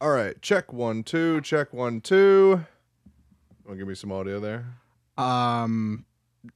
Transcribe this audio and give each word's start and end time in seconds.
All 0.00 0.10
right, 0.10 0.40
check 0.40 0.72
one, 0.72 1.02
two, 1.02 1.40
check 1.42 1.72
one, 1.74 2.00
two. 2.00 2.64
Want 3.66 3.72
to 3.72 3.76
give 3.76 3.86
me 3.88 3.94
some 3.94 4.10
audio 4.10 4.40
there? 4.40 4.64
Um, 5.18 6.06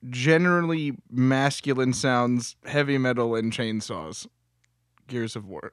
generally 0.08 0.96
masculine 1.10 1.92
sounds, 1.92 2.56
heavy 2.64 2.96
metal, 2.96 3.34
and 3.36 3.52
chainsaws. 3.52 4.26
Gears 5.08 5.36
of 5.36 5.46
War. 5.46 5.70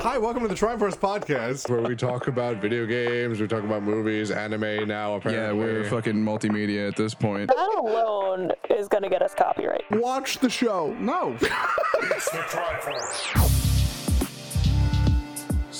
Hi, 0.00 0.16
welcome 0.18 0.42
to 0.42 0.48
the 0.48 0.54
Triforce 0.56 0.96
Podcast, 0.98 1.68
where 1.70 1.82
we 1.82 1.94
talk 1.94 2.26
about 2.26 2.56
video 2.60 2.86
games, 2.86 3.40
we 3.40 3.46
talk 3.46 3.62
about 3.62 3.82
movies, 3.84 4.32
anime 4.32 4.88
now, 4.88 5.10
Yeah, 5.12 5.16
apparently. 5.18 5.64
we're 5.64 5.84
fucking 5.84 6.14
multimedia 6.14 6.88
at 6.88 6.96
this 6.96 7.14
point. 7.14 7.48
That 7.48 7.74
alone 7.78 8.50
is 8.76 8.88
going 8.88 9.02
to 9.04 9.08
get 9.08 9.22
us 9.22 9.34
copyright. 9.34 9.84
Watch 9.92 10.38
the 10.38 10.50
show. 10.50 10.94
No. 10.94 11.36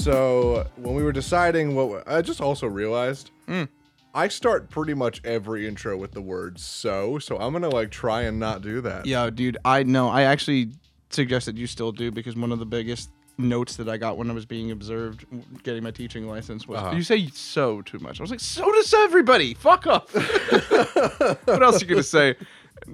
So, 0.09 0.67
when 0.77 0.95
we 0.95 1.03
were 1.03 1.13
deciding 1.13 1.75
what, 1.75 2.09
I 2.09 2.23
just 2.23 2.41
also 2.41 2.67
realized 2.67 3.31
Mm. 3.47 3.69
I 4.15 4.29
start 4.29 4.71
pretty 4.71 4.95
much 4.95 5.21
every 5.23 5.69
intro 5.69 5.99
with 5.99 6.13
the 6.13 6.23
word 6.23 6.59
so, 6.59 7.19
so 7.19 7.37
I'm 7.37 7.53
gonna 7.53 7.69
like 7.69 7.91
try 7.91 8.23
and 8.23 8.39
not 8.39 8.63
do 8.63 8.81
that. 8.81 9.05
Yeah, 9.05 9.29
dude, 9.29 9.59
I 9.67 9.83
know. 9.83 10.09
I 10.09 10.23
actually 10.23 10.71
suggested 11.11 11.59
you 11.59 11.67
still 11.67 11.93
do 11.93 12.11
because 12.11 12.37
one 12.37 12.53
of 12.53 12.59
the 12.59 12.65
biggest 12.65 13.11
notes 13.37 13.77
that 13.77 13.89
I 13.91 13.99
got 13.99 14.17
when 14.17 14.31
I 14.31 14.33
was 14.33 14.47
being 14.47 14.71
observed 14.71 15.27
getting 15.63 15.83
my 15.83 15.91
teaching 15.91 16.27
license 16.27 16.67
was 16.67 16.79
Uh-huh. 16.79 16.97
you 16.97 17.03
say 17.03 17.27
so 17.29 17.83
too 17.83 17.99
much. 17.99 18.19
I 18.19 18.23
was 18.23 18.31
like, 18.31 18.41
so 18.41 18.65
does 18.73 18.95
everybody. 18.95 19.53
Fuck 19.53 19.87
off. 19.87 20.13
what 21.45 21.63
else 21.63 21.83
are 21.83 21.85
you 21.85 21.91
gonna 21.91 22.03
say? 22.03 22.35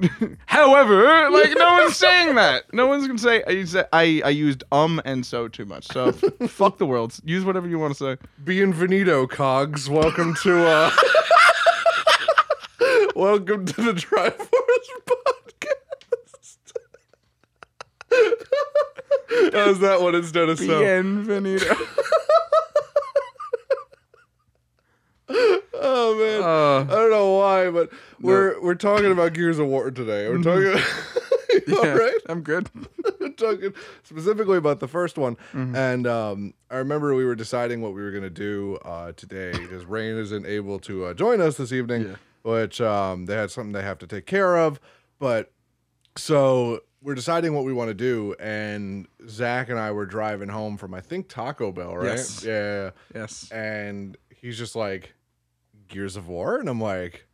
However, 0.46 1.30
like 1.30 1.54
no 1.56 1.72
one's 1.74 1.96
saying 1.96 2.34
that. 2.36 2.72
No 2.72 2.86
one's 2.86 3.06
gonna 3.06 3.18
say 3.18 3.42
I 3.46 3.64
I, 3.92 4.22
I 4.24 4.28
used 4.30 4.64
um 4.72 5.00
and 5.04 5.24
so 5.24 5.48
too 5.48 5.64
much. 5.64 5.86
So 5.86 6.12
fuck 6.48 6.78
the 6.78 6.86
world. 6.86 7.16
Use 7.24 7.44
whatever 7.44 7.68
you 7.68 7.78
want 7.78 7.96
to 7.96 8.16
say. 8.16 8.26
Bienvenido, 8.44 9.28
Cogs. 9.28 9.88
Welcome 9.88 10.34
to 10.42 10.66
uh 10.66 10.90
Welcome 13.16 13.66
to 13.66 13.82
the 13.82 13.92
Triforce 13.92 14.48
podcast. 15.06 15.92
How's 19.52 19.78
that 19.80 20.00
one 20.00 20.14
instead 20.14 20.48
of 20.48 20.58
so? 20.58 20.82
Bienvenido. 20.82 21.76
Oh 25.86 26.16
man. 26.18 26.42
Uh, 26.42 26.46
I 26.46 26.48
don't 26.48 26.48
know 26.48 26.63
why, 27.66 27.70
but 27.70 27.90
we're 28.20 28.60
we're 28.62 28.74
talking 28.74 29.10
about 29.12 29.32
Gears 29.34 29.58
of 29.58 29.66
War 29.66 29.90
today. 29.90 30.28
We're 30.28 30.42
talking 30.42 30.82
You 31.66 31.80
yeah, 31.82 31.92
right? 31.94 32.14
I'm 32.28 32.42
good. 32.42 32.68
We're 33.20 33.28
talking 33.30 33.72
specifically 34.02 34.58
about 34.58 34.80
the 34.80 34.88
first 34.88 35.16
one. 35.16 35.36
Mm-hmm. 35.52 35.74
And 35.76 36.06
um, 36.06 36.54
I 36.68 36.76
remember 36.76 37.14
we 37.14 37.24
were 37.24 37.36
deciding 37.36 37.80
what 37.80 37.94
we 37.94 38.02
were 38.02 38.10
going 38.10 38.24
to 38.24 38.28
do 38.30 38.76
uh, 38.84 39.12
today 39.12 39.52
because 39.52 39.84
Rain 39.84 40.16
isn't 40.16 40.46
able 40.46 40.78
to 40.80 41.06
uh, 41.06 41.14
join 41.14 41.40
us 41.40 41.56
this 41.56 41.70
evening, 41.72 42.08
Yeah. 42.08 42.16
which 42.42 42.80
um, 42.80 43.26
they 43.26 43.34
had 43.36 43.50
something 43.52 43.72
they 43.72 43.82
have 43.82 43.98
to 43.98 44.06
take 44.06 44.26
care 44.26 44.56
of. 44.58 44.80
But 45.20 45.52
so 46.16 46.80
we're 47.02 47.14
deciding 47.14 47.54
what 47.54 47.64
we 47.64 47.72
want 47.72 47.88
to 47.88 47.94
do. 47.94 48.34
And 48.40 49.06
Zach 49.28 49.68
and 49.68 49.78
I 49.78 49.92
were 49.92 50.06
driving 50.06 50.48
home 50.48 50.76
from, 50.76 50.92
I 50.92 51.00
think, 51.00 51.28
Taco 51.28 51.70
Bell, 51.72 51.96
right? 51.96 52.16
Yes. 52.16 52.44
Yeah. 52.44 52.90
Yes. 53.14 53.50
And 53.52 54.16
he's 54.28 54.58
just 54.58 54.74
like, 54.74 55.14
Gears 55.88 56.16
of 56.16 56.26
War? 56.28 56.58
And 56.58 56.68
I'm 56.68 56.80
like, 56.80 57.26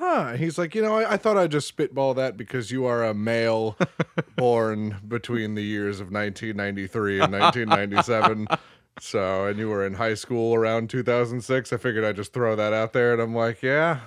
huh. 0.00 0.32
He's 0.36 0.58
like, 0.58 0.74
you 0.74 0.82
know, 0.82 0.96
I, 0.96 1.12
I 1.12 1.16
thought 1.16 1.36
I'd 1.36 1.52
just 1.52 1.68
spitball 1.68 2.14
that 2.14 2.36
because 2.36 2.70
you 2.72 2.84
are 2.86 3.04
a 3.04 3.14
male 3.14 3.76
born 4.36 4.96
between 5.06 5.54
the 5.54 5.62
years 5.62 6.00
of 6.00 6.10
1993 6.10 7.20
and 7.20 7.32
1997. 7.32 8.46
So, 9.02 9.46
and 9.46 9.58
you 9.58 9.70
were 9.70 9.86
in 9.86 9.94
high 9.94 10.12
school 10.12 10.54
around 10.54 10.90
2006. 10.90 11.72
I 11.72 11.76
figured 11.78 12.04
I'd 12.04 12.16
just 12.16 12.34
throw 12.34 12.54
that 12.56 12.74
out 12.74 12.92
there. 12.92 13.14
And 13.14 13.22
I'm 13.22 13.34
like, 13.34 13.62
yeah, 13.62 14.00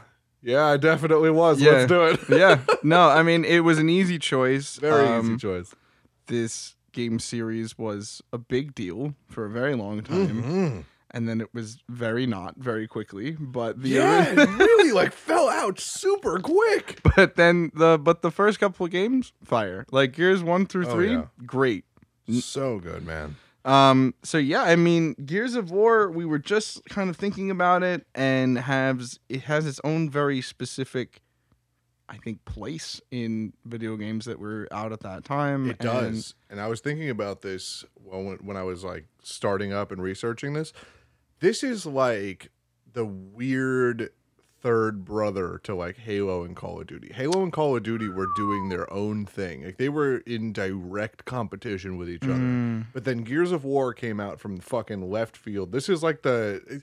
yeah, 0.44 0.66
I 0.66 0.78
definitely 0.78 1.32
was. 1.32 1.60
Yeah. 1.60 1.72
Let's 1.72 1.88
do 1.88 2.04
it. 2.04 2.20
yeah. 2.30 2.60
No, 2.84 3.10
I 3.10 3.24
mean 3.24 3.44
it 3.44 3.62
was 3.62 3.80
an 3.80 3.90
easy 3.90 4.20
choice. 4.20 4.76
Very 4.76 5.08
Um, 5.08 5.22
easy 5.26 5.38
choice. 5.38 5.74
This 6.28 6.76
game 6.92 7.18
series 7.18 7.76
was 7.76 8.22
a 8.32 8.38
big 8.38 8.76
deal 8.76 9.16
for 9.30 9.46
a 9.46 9.50
very 9.50 9.74
long 9.74 10.04
time, 10.04 10.28
Mhm. 10.44 10.84
And 11.14 11.28
then 11.30 11.40
it 11.42 11.54
was 11.54 11.78
very 11.90 12.26
not 12.26 12.56
very 12.58 12.88
quickly. 12.88 13.32
But 13.32 13.82
the 13.82 13.90
Yeah, 13.90 14.26
it 14.32 14.50
really 14.58 14.92
like 14.92 15.14
fell 15.30 15.50
out 15.50 15.80
super 15.80 16.40
quick. 16.40 17.00
but 17.16 17.36
then 17.36 17.72
the 17.76 17.98
but 17.98 18.22
the 18.22 18.32
first 18.32 18.60
couple 18.60 18.86
of 18.86 18.92
games 18.92 19.34
fire 19.44 19.86
like 19.92 20.14
Gears 20.14 20.44
one 20.44 20.66
through 20.66 20.88
Oh, 20.88 20.92
three 20.94 21.12
yeah. 21.12 21.26
great. 21.46 21.86
So 22.40 22.80
good, 22.80 23.06
man. 23.06 23.36
Um, 23.66 24.14
so 24.24 24.38
yeah, 24.38 24.64
I 24.64 24.76
mean, 24.76 25.14
Gears 25.26 25.56
of 25.56 25.72
War, 25.72 26.10
we 26.12 26.26
were 26.26 26.40
just 26.40 26.84
kind 26.90 27.10
of 27.10 27.16
thinking 27.16 27.50
about 27.50 27.82
it, 27.84 28.06
and 28.14 28.58
has 28.58 29.20
it 29.30 29.44
has 29.44 29.66
its 29.66 29.80
own 29.86 30.10
very 30.10 30.42
specific, 30.42 31.22
I 32.10 32.18
think, 32.18 32.44
place 32.44 33.00
in 33.10 33.54
video 33.64 33.96
games 33.96 34.26
that 34.26 34.40
were 34.40 34.68
out 34.72 34.92
at 34.92 35.00
that 35.02 35.24
time. 35.24 35.70
It 35.70 35.78
and- 35.80 35.80
does. 35.80 36.36
And 36.50 36.60
I 36.60 36.68
was 36.68 36.82
thinking 36.82 37.10
about 37.10 37.42
this 37.42 37.86
when 38.04 38.38
when 38.44 38.58
I 38.58 38.64
was 38.64 38.84
like 38.84 39.06
starting 39.24 39.72
up 39.72 39.92
and 39.94 40.02
researching 40.02 40.54
this. 40.54 40.74
This 41.44 41.62
is 41.62 41.86
like 41.86 42.52
the 42.94 43.04
weird 43.04 44.12
third 44.62 45.04
brother 45.04 45.60
to 45.64 45.76
like 45.76 45.98
Halo 45.98 46.46
and 46.46 46.56
Call 46.56 46.80
of 46.80 46.88
Duty. 46.88 47.12
Halo 47.14 47.44
and 47.44 47.52
Call 47.52 47.76
of 47.76 47.84
Duty 47.84 48.08
were 48.08 48.30
doing 48.38 48.70
their 48.70 48.92
own 48.94 49.26
thing. 49.26 49.66
Like 49.66 49.76
they 49.76 49.90
were 49.90 50.20
in 50.20 50.54
direct 50.54 51.26
competition 51.26 51.98
with 51.98 52.10
each 52.10 52.24
other. 52.24 52.36
Mm. 52.36 52.86
But 52.94 53.04
then 53.04 53.24
Gears 53.26 53.52
of 53.52 53.66
War 53.66 53.94
came 53.94 54.22
out 54.22 54.40
from 54.40 54.58
fucking 54.62 55.12
left 55.12 55.36
field. 55.36 55.74
This 55.74 55.90
is 55.90 56.02
like 56.02 56.22
the 56.22 56.82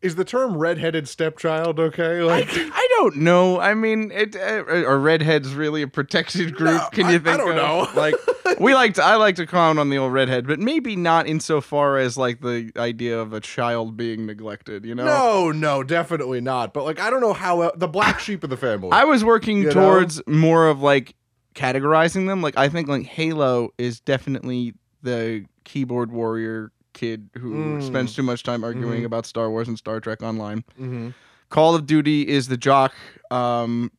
is 0.00 0.14
the 0.14 0.24
term 0.24 0.56
redheaded 0.56 1.06
stepchild 1.06 1.78
okay? 1.78 2.22
Like 2.22 2.48
I, 2.50 2.70
I 2.72 2.88
don't 2.92 3.16
know. 3.16 3.60
I 3.60 3.74
mean, 3.74 4.10
it 4.10 4.34
uh, 4.34 4.64
are 4.86 4.98
redheads 4.98 5.52
really 5.54 5.82
a 5.82 5.86
protected 5.86 6.54
group? 6.54 6.80
No, 6.80 6.88
Can 6.92 7.04
I- 7.08 7.10
you 7.10 7.16
I 7.16 7.18
think? 7.18 7.36
don't 7.36 7.50
of? 7.50 7.56
know. 7.56 7.88
Like 8.00 8.14
we 8.60 8.74
like 8.74 8.94
to, 8.94 9.04
I 9.04 9.16
like 9.16 9.36
to 9.36 9.46
comment 9.46 9.78
on 9.78 9.90
the 9.90 9.98
old 9.98 10.12
redhead, 10.12 10.46
but 10.46 10.58
maybe 10.58 10.96
not 10.96 11.26
insofar 11.26 11.98
as 11.98 12.16
like 12.16 12.40
the 12.40 12.70
idea 12.76 13.18
of 13.18 13.32
a 13.32 13.40
child 13.40 13.96
being 13.96 14.26
neglected. 14.26 14.84
You 14.84 14.94
know? 14.94 15.04
no, 15.04 15.52
no, 15.52 15.82
definitely 15.82 16.40
not. 16.40 16.72
But 16.74 16.84
like 16.84 16.98
I 17.00 17.10
don't 17.10 17.20
know 17.20 17.32
how 17.34 17.62
el- 17.62 17.72
the 17.76 17.88
black 17.88 18.20
sheep 18.20 18.42
of 18.44 18.50
the 18.50 18.56
family. 18.56 18.90
I 18.92 19.04
was 19.04 19.24
working 19.24 19.58
You 19.58 19.64
know? 19.64 19.70
towards 19.72 20.20
more 20.26 20.68
of 20.68 20.80
like 20.82 21.14
categorizing 21.54 22.26
them. 22.26 22.42
Like 22.42 22.56
I 22.56 22.68
think 22.68 22.88
like 22.88 23.04
Halo 23.06 23.70
is 23.78 24.00
definitely 24.00 24.74
the 25.02 25.44
keyboard 25.64 26.10
warrior 26.12 26.72
kid 26.94 27.30
who 27.38 27.54
Mm. 27.54 27.82
spends 27.86 28.14
too 28.14 28.22
much 28.22 28.42
time 28.42 28.64
arguing 28.64 29.02
Mhm. 29.02 29.06
about 29.06 29.26
Star 29.26 29.50
Wars 29.50 29.68
and 29.68 29.78
Star 29.78 30.00
Trek 30.00 30.22
online. 30.22 30.64
Mhm. 30.80 31.14
Call 31.50 31.74
of 31.74 31.86
Duty 31.86 32.26
is 32.28 32.48
the 32.48 32.56
jock, 32.56 32.92
um, 33.30 33.90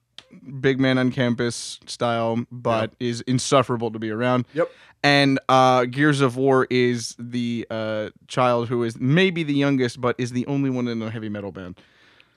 big 0.61 0.79
man 0.79 0.97
on 0.97 1.11
campus 1.11 1.79
style, 1.85 2.45
but 2.51 2.91
is 2.99 3.21
insufferable 3.21 3.91
to 3.91 3.99
be 3.99 4.11
around. 4.11 4.45
Yep. 4.53 4.69
And 5.01 5.39
uh, 5.47 5.85
Gears 5.85 6.19
of 6.21 6.35
War 6.35 6.67
is 6.69 7.15
the 7.17 7.65
uh, 7.69 8.09
child 8.27 8.67
who 8.67 8.83
is 8.83 8.99
maybe 8.99 9.43
the 9.43 9.53
youngest, 9.53 10.01
but 10.01 10.15
is 10.17 10.31
the 10.31 10.45
only 10.47 10.69
one 10.69 10.87
in 10.87 11.01
a 11.01 11.09
heavy 11.09 11.29
metal 11.29 11.51
band. 11.51 11.79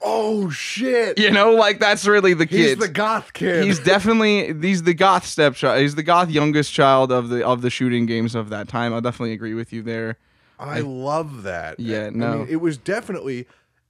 Oh 0.01 0.49
shit. 0.49 1.17
You 1.17 1.31
know, 1.31 1.53
like 1.53 1.79
that's 1.79 2.05
really 2.05 2.33
the 2.33 2.45
He's 2.45 2.71
kid. 2.71 2.79
the 2.79 2.87
goth 2.89 3.31
kid. 3.33 3.63
He's 3.63 3.79
definitely 3.79 4.53
he's 4.65 4.83
the 4.83 4.93
goth 4.93 5.25
stepchild. 5.25 5.81
He's 5.81 5.95
the 5.95 6.03
goth 6.03 6.29
youngest 6.29 6.73
child 6.73 7.11
of 7.11 7.29
the 7.29 7.45
of 7.45 7.61
the 7.61 7.69
shooting 7.69 8.05
games 8.05 8.35
of 8.35 8.49
that 8.49 8.67
time. 8.67 8.93
I'll 8.93 9.01
definitely 9.01 9.31
agree 9.33 9.53
with 9.53 9.71
you 9.71 9.81
there. 9.81 10.17
I 10.59 10.79
love 10.79 11.43
that. 11.43 11.79
Yeah, 11.79 12.07
I 12.07 12.09
no. 12.11 12.37
mean, 12.39 12.47
it 12.49 12.57
was 12.57 12.77
definitely 12.77 13.47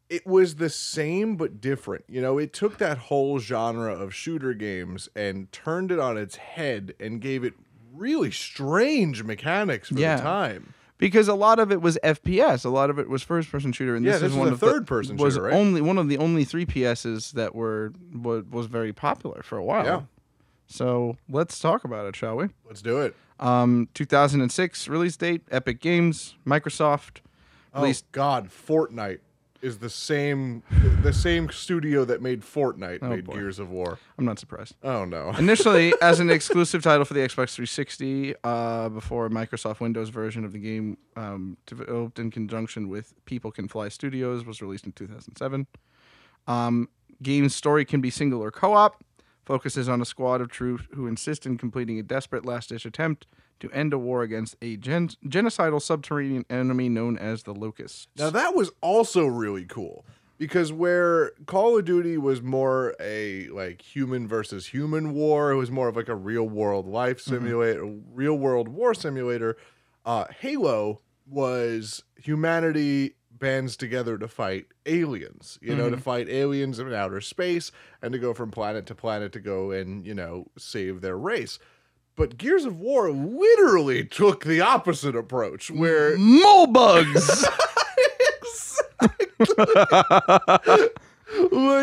it 0.09 0.25
was 0.27 0.55
the 0.55 0.69
same 0.69 1.35
but 1.35 1.59
different. 1.61 2.05
You 2.07 2.21
know, 2.21 2.37
it 2.37 2.53
took 2.53 2.77
that 2.77 2.97
whole 2.97 3.39
genre 3.39 3.93
of 3.93 4.13
shooter 4.13 4.53
games 4.53 5.09
and 5.15 5.51
turned 5.51 5.91
it 5.91 5.99
on 5.99 6.17
its 6.17 6.35
head 6.35 6.93
and 6.99 7.19
gave 7.21 7.43
it 7.43 7.53
really 7.93 8.31
strange 8.31 9.23
mechanics 9.23 9.89
for 9.89 9.95
Yeah. 9.99 10.17
the 10.17 10.21
time. 10.23 10.73
Because 10.99 11.27
a 11.27 11.33
lot 11.33 11.59
of 11.59 11.71
it 11.71 11.81
was 11.81 11.97
FPS, 12.03 12.63
a 12.63 12.69
lot 12.69 12.89
of 12.89 12.97
it 12.97 13.09
was 13.09 13.23
first 13.23 13.51
person 13.51 13.71
shooter, 13.71 13.95
and 13.95 14.05
Yeah, 14.05 14.13
this, 14.13 14.21
this 14.21 14.31
is 14.31 14.37
one 14.37 14.47
of 14.47 14.59
the- 14.59 14.65
third-person 14.71 15.17
was 15.17 15.33
shooter, 15.33 15.47
right? 15.47 15.53
only 15.53 15.81
one 15.81 15.97
of 15.97 16.07
the 16.07 16.17
only 16.17 16.45
three 16.45 16.65
PSs 16.65 17.31
that 17.33 17.53
were 17.55 17.91
was, 18.13 18.45
was 18.49 18.67
very 18.67 18.93
popular 18.93 19.41
for 19.43 19.57
a 19.57 19.63
while. 19.63 19.85
Yeah. 19.85 20.01
So 20.67 21.17
let's 21.29 21.59
talk 21.59 21.83
about 21.83 22.05
it, 22.07 22.15
shall 22.15 22.37
we? 22.37 22.47
Let's 22.65 22.81
do 22.81 22.99
it. 23.01 23.15
Um, 23.39 23.89
2006 23.95 24.87
release 24.87 25.17
date, 25.17 25.41
Epic 25.51 25.81
Games, 25.81 26.35
Microsoft 26.47 27.17
released. 27.75 28.05
oh 28.07 28.13
God, 28.13 28.49
Fortnite 28.49 29.19
is 29.63 29.79
the 29.79 29.89
same 29.89 30.61
the 31.01 31.13
same 31.13 31.49
studio 31.49 32.05
that 32.05 32.21
made 32.21 32.41
Fortnite 32.41 32.99
Oh, 33.01 33.09
made 33.09 33.25
boy. 33.25 33.33
Gears 33.33 33.59
of 33.59 33.69
War. 33.69 33.97
I'm 34.17 34.25
not 34.25 34.37
surprised. 34.37 34.75
Oh 34.83 35.05
no. 35.05 35.29
Initially, 35.39 35.93
as 36.01 36.19
an 36.19 36.29
exclusive 36.29 36.83
title 36.83 37.05
for 37.05 37.13
the 37.13 37.21
Xbox 37.21 37.55
360, 37.55 38.35
uh, 38.43 38.89
before 38.89 39.29
Microsoft 39.29 39.79
Windows 39.79 40.09
version 40.09 40.43
of 40.45 40.51
the 40.51 40.59
game, 40.59 40.97
um, 41.15 41.57
developed 41.65 42.19
in 42.19 42.29
conjunction 42.29 42.89
with 42.89 43.13
People 43.25 43.51
Can 43.51 43.67
Fly 43.67 43.87
Studios, 43.89 44.45
was 44.45 44.61
released 44.61 44.85
in 44.85 44.91
2007. 44.91 45.65
Um, 46.47 46.89
game's 47.21 47.55
story 47.55 47.85
can 47.85 48.01
be 48.01 48.09
single 48.09 48.43
or 48.43 48.51
co-op. 48.51 49.01
Focuses 49.45 49.89
on 49.89 50.01
a 50.01 50.05
squad 50.05 50.41
of 50.41 50.49
troops 50.49 50.85
who 50.93 51.07
insist 51.07 51.45
in 51.45 51.57
completing 51.57 51.99
a 51.99 52.03
desperate 52.03 52.45
last-ditch 52.45 52.85
attempt 52.85 53.27
to 53.59 53.71
end 53.71 53.93
a 53.93 53.97
war 53.97 54.23
against 54.23 54.55
a 54.61 54.77
gen- 54.77 55.09
genocidal 55.25 55.81
subterranean 55.81 56.45
enemy 56.49 56.89
known 56.89 57.17
as 57.17 57.43
the 57.43 57.53
Locusts. 57.53 58.07
Now 58.17 58.29
that 58.29 58.55
was 58.55 58.71
also 58.81 59.25
really 59.25 59.65
cool 59.65 60.05
because 60.37 60.73
where 60.73 61.31
Call 61.45 61.77
of 61.77 61.85
Duty 61.85 62.17
was 62.17 62.41
more 62.41 62.95
a 62.99 63.47
like 63.49 63.81
human 63.81 64.27
versus 64.27 64.67
human 64.67 65.13
war, 65.13 65.51
it 65.51 65.55
was 65.55 65.71
more 65.71 65.87
of 65.87 65.95
like 65.95 66.09
a 66.09 66.15
real 66.15 66.43
world 66.47 66.87
life 66.87 67.19
simulator, 67.21 67.85
real 68.13 68.35
world 68.35 68.67
war 68.67 68.93
simulator. 68.93 69.55
Uh, 70.05 70.25
Halo 70.39 70.99
was 71.25 72.03
humanity 72.17 73.15
bands 73.43 73.75
together 73.75 74.17
to 74.17 74.29
fight 74.29 74.67
aliens, 74.85 75.59
you 75.61 75.75
know, 75.75 75.89
to 75.89 75.97
mm-hmm. 75.97 76.01
fight 76.01 76.29
aliens 76.29 76.79
in 76.79 76.93
outer 76.93 77.19
space 77.19 77.73
and 78.01 78.13
to 78.13 78.17
go 78.17 78.33
from 78.33 78.49
planet 78.49 78.85
to 78.85 78.95
planet 78.95 79.33
to 79.33 79.41
go 79.41 79.71
and, 79.71 80.07
you 80.07 80.13
know, 80.13 80.47
save 80.57 81.01
their 81.01 81.17
race. 81.17 81.59
But 82.15 82.37
Gears 82.37 82.63
of 82.63 82.79
War 82.79 83.11
literally 83.11 84.05
took 84.05 84.45
the 84.45 84.61
opposite 84.61 85.13
approach 85.13 85.69
where 85.69 86.17
Mole 86.17 86.67
bugs. 86.67 87.41
like 89.41 89.49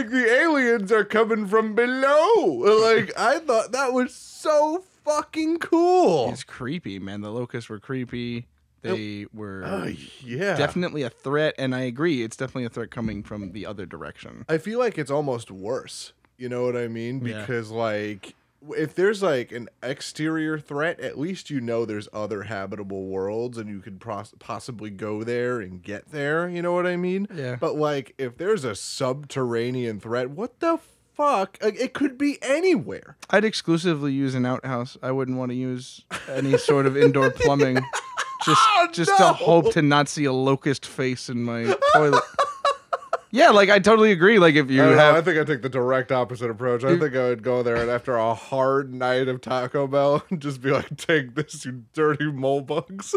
the 0.09 0.39
aliens 0.41 0.91
are 0.91 1.05
coming 1.05 1.47
from 1.47 1.75
below. 1.75 2.47
Like 2.47 3.13
I 3.19 3.41
thought 3.41 3.73
that 3.73 3.93
was 3.93 4.15
so 4.15 4.83
fucking 5.05 5.59
cool. 5.59 6.31
it's 6.31 6.43
creepy, 6.43 6.99
man. 6.99 7.21
The 7.21 7.31
locusts 7.31 7.69
were 7.69 7.81
creepy. 7.81 8.47
They 8.83 9.27
were 9.33 9.63
Uh, 9.65 9.93
yeah. 10.25 10.57
definitely 10.57 11.03
a 11.03 11.11
threat, 11.11 11.55
and 11.59 11.75
I 11.75 11.81
agree. 11.83 12.23
It's 12.23 12.37
definitely 12.37 12.65
a 12.65 12.71
threat 12.71 12.91
coming 12.91 13.23
from 13.23 13.53
the 13.53 13.67
other 13.67 13.87
direction. 13.87 14.45
I 14.49 14.59
feel 14.59 14.79
like 14.79 14.97
it's 14.99 15.11
almost 15.11 15.51
worse. 15.51 16.13
You 16.39 16.49
know 16.49 16.65
what 16.65 16.77
I 16.77 16.89
mean? 16.89 17.25
Yeah. 17.25 17.41
Because 17.41 17.71
like 17.71 18.35
if 18.77 18.95
there's 18.95 19.23
like 19.23 19.53
an 19.53 19.69
exterior 19.83 20.59
threat, 20.59 21.01
at 21.01 21.19
least 21.19 21.49
you 21.51 21.61
know 21.63 21.85
there's 21.87 22.09
other 22.13 22.43
habitable 22.43 23.07
worlds 23.07 23.57
and 23.59 23.69
you 23.71 23.81
could 23.81 24.01
pos- 24.01 24.35
possibly 24.39 24.91
go 24.91 25.23
there 25.25 25.61
and 25.61 25.83
get 25.83 26.11
there. 26.13 26.49
You 26.49 26.61
know 26.63 26.73
what 26.73 26.87
I 26.87 26.97
mean? 26.97 27.27
Yeah. 27.35 27.57
But 27.61 27.77
like 27.77 28.15
if 28.19 28.37
there's 28.39 28.65
a 28.65 28.75
subterranean 28.75 30.01
threat, 30.01 30.31
what 30.31 30.61
the 30.61 30.79
fuck? 31.15 31.59
Like, 31.63 31.79
it 31.81 31.93
could 31.95 32.17
be 32.19 32.39
anywhere. 32.43 33.17
I'd 33.31 33.45
exclusively 33.45 34.13
use 34.13 34.35
an 34.35 34.47
outhouse. 34.47 34.97
I 35.03 35.11
wouldn't 35.13 35.37
want 35.39 35.51
to 35.51 35.57
use 35.57 36.05
any 36.29 36.57
sort 36.59 36.87
of 36.87 36.97
indoor 36.97 37.31
plumbing. 37.31 37.79
Just 38.45 38.61
Oh, 38.63 38.89
just 38.93 39.17
to 39.19 39.33
hope 39.33 39.73
to 39.73 39.83
not 39.83 40.09
see 40.09 40.25
a 40.25 40.33
locust 40.33 40.87
face 40.87 41.29
in 41.29 41.43
my 41.45 41.75
toilet. 41.93 42.23
Yeah, 43.33 43.51
like 43.51 43.71
I 43.71 43.79
totally 43.79 44.11
agree. 44.11 44.41
Like 44.41 44.57
if 44.57 44.69
you 44.71 44.83
I, 44.83 44.87
don't 44.87 44.97
know, 44.97 45.03
have 45.03 45.15
I 45.15 45.23
think 45.23 45.39
I 45.39 45.45
take 45.45 45.63
the 45.63 45.69
direct 45.69 46.11
opposite 46.11 46.51
approach. 46.51 46.83
I 46.83 46.99
think 46.99 47.15
I 47.15 47.29
would 47.29 47.43
go 47.45 47.63
there 47.63 47.77
and 47.77 47.89
after 47.91 48.17
a 48.17 48.35
hard 48.35 48.93
night 48.93 49.29
of 49.29 49.41
Taco 49.41 49.87
Bell, 49.87 50.25
just 50.39 50.61
be 50.61 50.71
like, 50.71 50.97
"Take 50.97 51.35
this, 51.37 51.65
you 51.65 51.85
dirty 51.93 52.31
mole 52.31 52.63
bugs." 52.63 53.15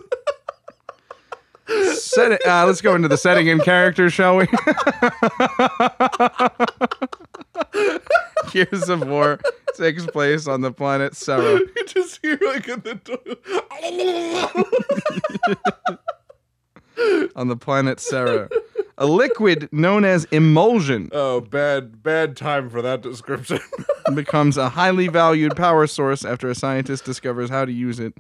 set 1.94 2.34
it, 2.34 2.46
uh, 2.46 2.66
let's 2.68 2.82
go 2.82 2.94
into 2.94 3.08
the 3.08 3.18
setting 3.18 3.50
and 3.50 3.64
character, 3.64 4.10
shall 4.10 4.36
we? 4.38 4.48
Gears 8.52 8.90
of 8.90 9.08
War 9.08 9.40
takes 9.76 10.06
place 10.06 10.48
on 10.48 10.62
the 10.62 10.72
planet 10.72 11.16
Sera. 11.16 11.60
you 11.60 11.86
just 11.88 12.20
hear 12.22 12.38
like 12.46 12.68
in 12.68 12.82
the 12.82 12.96
door. 12.96 13.63
On 17.36 17.48
the 17.48 17.58
planet 17.58 18.00
Sera. 18.00 18.50
A 18.98 19.06
liquid 19.06 19.68
known 19.72 20.06
as 20.06 20.26
emulsion 20.26 21.10
oh, 21.12 21.42
bad, 21.42 22.04
bad 22.04 22.38
time 22.38 22.70
for 22.70 22.82
that 22.82 23.02
description. 23.02 23.60
becomes 24.16 24.58
a 24.58 24.70
highly 24.70 25.08
valued 25.08 25.56
power 25.56 25.88
source 25.88 26.24
after 26.24 26.50
a 26.50 26.56
scientist 26.56 27.06
discovers 27.06 27.50
how 27.50 27.66
to 27.66 27.72
use 27.72 28.00
it, 28.00 28.14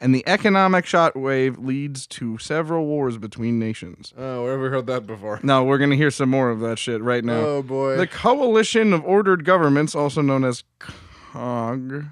and 0.00 0.14
the 0.14 0.22
economic 0.26 0.84
shockwave 0.84 1.56
leads 1.58 2.06
to 2.06 2.38
several 2.38 2.86
wars 2.86 3.18
between 3.18 3.58
nations. 3.58 4.14
oh, 4.16 4.44
where 4.44 4.52
have 4.52 4.60
we 4.60 4.68
heard 4.68 4.86
that 4.86 5.06
before? 5.06 5.40
No, 5.42 5.64
we're 5.64 5.78
gonna 5.78 5.96
hear 5.96 6.10
some 6.10 6.30
more 6.30 6.50
of 6.50 6.60
that 6.60 6.78
shit 6.78 7.02
right 7.02 7.24
now. 7.24 7.40
Oh 7.40 7.62
boy. 7.62 7.96
The 7.96 8.06
Coalition 8.06 8.92
of 8.92 9.04
Ordered 9.04 9.44
Governments, 9.44 9.94
also 9.94 10.22
known 10.22 10.44
as 10.44 10.62
COG, 10.78 12.04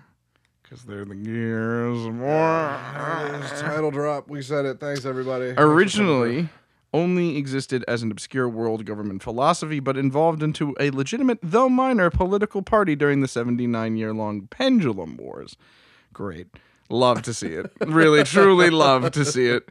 because 0.68 0.84
they're 0.84 1.04
the 1.04 1.14
gears 1.14 2.04
of 2.04 2.18
war. 2.18 2.78
title 3.58 3.90
drop. 3.90 4.28
We 4.28 4.42
said 4.42 4.66
it. 4.66 4.80
Thanks 4.80 5.06
everybody. 5.06 5.54
Originally, 5.56 6.48
only 6.92 7.36
existed 7.36 7.84
as 7.88 8.02
an 8.02 8.10
obscure 8.10 8.48
world 8.48 8.84
government 8.84 9.22
philosophy, 9.22 9.80
but 9.80 9.96
evolved 9.96 10.42
into 10.42 10.74
a 10.78 10.90
legitimate, 10.90 11.38
though 11.42 11.68
minor, 11.68 12.10
political 12.10 12.62
party 12.62 12.94
during 12.96 13.20
the 13.20 13.28
79 13.28 13.96
year 13.96 14.12
long 14.12 14.46
Pendulum 14.48 15.16
Wars. 15.16 15.56
Great. 16.12 16.48
Love 16.90 17.20
to 17.22 17.34
see 17.34 17.48
it. 17.48 17.70
Really, 17.86 18.24
truly 18.24 18.70
love 18.70 19.10
to 19.12 19.24
see 19.24 19.46
it. 19.46 19.68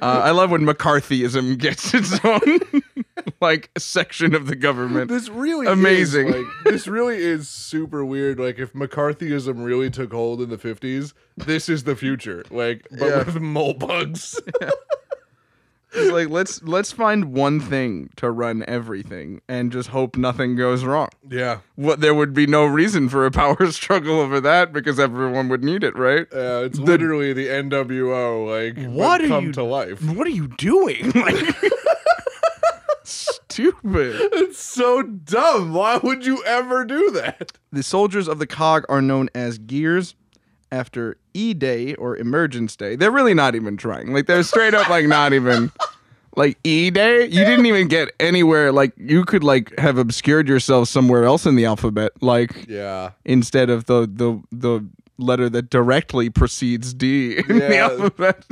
Uh, 0.00 0.20
I 0.24 0.30
love 0.30 0.50
when 0.52 0.62
McCarthyism 0.62 1.58
gets 1.58 1.92
its 1.92 2.24
own 2.24 2.60
like 3.40 3.70
section 3.76 4.34
of 4.36 4.46
the 4.46 4.54
government. 4.54 5.08
This 5.08 5.28
really 5.28 5.66
Amazing. 5.66 6.28
Is, 6.28 6.34
like, 6.36 6.46
this 6.64 6.86
really 6.86 7.16
is 7.18 7.48
super 7.48 8.04
weird. 8.04 8.38
Like 8.38 8.58
if 8.60 8.72
McCarthyism 8.72 9.64
really 9.64 9.90
took 9.90 10.12
hold 10.12 10.40
in 10.40 10.48
the 10.50 10.58
fifties, 10.58 11.12
this 11.36 11.68
is 11.68 11.82
the 11.84 11.96
future. 11.96 12.44
Like, 12.50 12.86
but 12.90 13.06
Yeah. 13.06 13.18
with 13.24 13.40
mole 13.40 13.74
bugs. 13.74 14.40
It's 15.92 16.12
like 16.12 16.28
let's 16.28 16.62
let's 16.62 16.92
find 16.92 17.32
one 17.32 17.58
thing 17.60 18.10
to 18.16 18.30
run 18.30 18.64
everything 18.68 19.40
and 19.48 19.72
just 19.72 19.88
hope 19.88 20.16
nothing 20.16 20.54
goes 20.56 20.84
wrong. 20.84 21.08
yeah. 21.28 21.58
What 21.74 22.00
there 22.00 22.14
would 22.14 22.32
be 22.32 22.46
no 22.46 22.64
reason 22.64 23.08
for 23.08 23.26
a 23.26 23.30
power 23.30 23.66
struggle 23.72 24.20
over 24.20 24.40
that 24.40 24.72
because 24.72 25.00
everyone 25.00 25.48
would 25.48 25.64
need 25.64 25.82
it, 25.82 25.96
right? 25.96 26.26
Uh, 26.32 26.62
it's 26.64 26.78
literally 26.78 27.32
the 27.32 27.48
NWO, 27.48 28.46
like 28.46 28.86
What 28.92 29.20
are 29.22 29.28
come 29.28 29.46
you- 29.46 29.52
to 29.52 29.62
life. 29.64 30.00
What 30.02 30.26
are 30.26 30.30
you 30.30 30.48
doing? 30.48 31.12
Like, 31.20 31.54
stupid. 33.02 34.16
It's 34.34 34.62
so 34.62 35.02
dumb. 35.02 35.74
Why 35.74 35.96
would 36.02 36.24
you 36.24 36.42
ever 36.44 36.84
do 36.84 37.10
that? 37.12 37.52
The 37.72 37.82
soldiers 37.82 38.28
of 38.28 38.38
the 38.38 38.46
cog 38.46 38.84
are 38.88 39.02
known 39.02 39.28
as 39.34 39.58
gears 39.58 40.14
after 40.72 41.16
E 41.34 41.54
Day 41.54 41.94
or 41.94 42.16
Emergence 42.16 42.76
Day. 42.76 42.96
They're 42.96 43.10
really 43.10 43.34
not 43.34 43.54
even 43.54 43.76
trying. 43.76 44.12
Like 44.12 44.26
they're 44.26 44.42
straight 44.42 44.74
up 44.74 44.88
like 44.88 45.06
not 45.06 45.32
even 45.32 45.70
like 46.36 46.58
E 46.64 46.90
Day. 46.90 47.24
You 47.24 47.44
didn't 47.44 47.66
even 47.66 47.88
get 47.88 48.10
anywhere. 48.20 48.72
Like 48.72 48.92
you 48.96 49.24
could 49.24 49.44
like 49.44 49.76
have 49.78 49.98
obscured 49.98 50.48
yourself 50.48 50.88
somewhere 50.88 51.24
else 51.24 51.46
in 51.46 51.56
the 51.56 51.64
alphabet. 51.64 52.12
Like 52.20 52.66
Yeah. 52.68 53.10
instead 53.24 53.70
of 53.70 53.86
the 53.86 54.02
the 54.12 54.40
the 54.52 54.86
letter 55.18 55.48
that 55.50 55.68
directly 55.70 56.30
precedes 56.30 56.94
D 56.94 57.36
in 57.48 57.58
the 57.58 57.76
alphabet. 57.78 58.44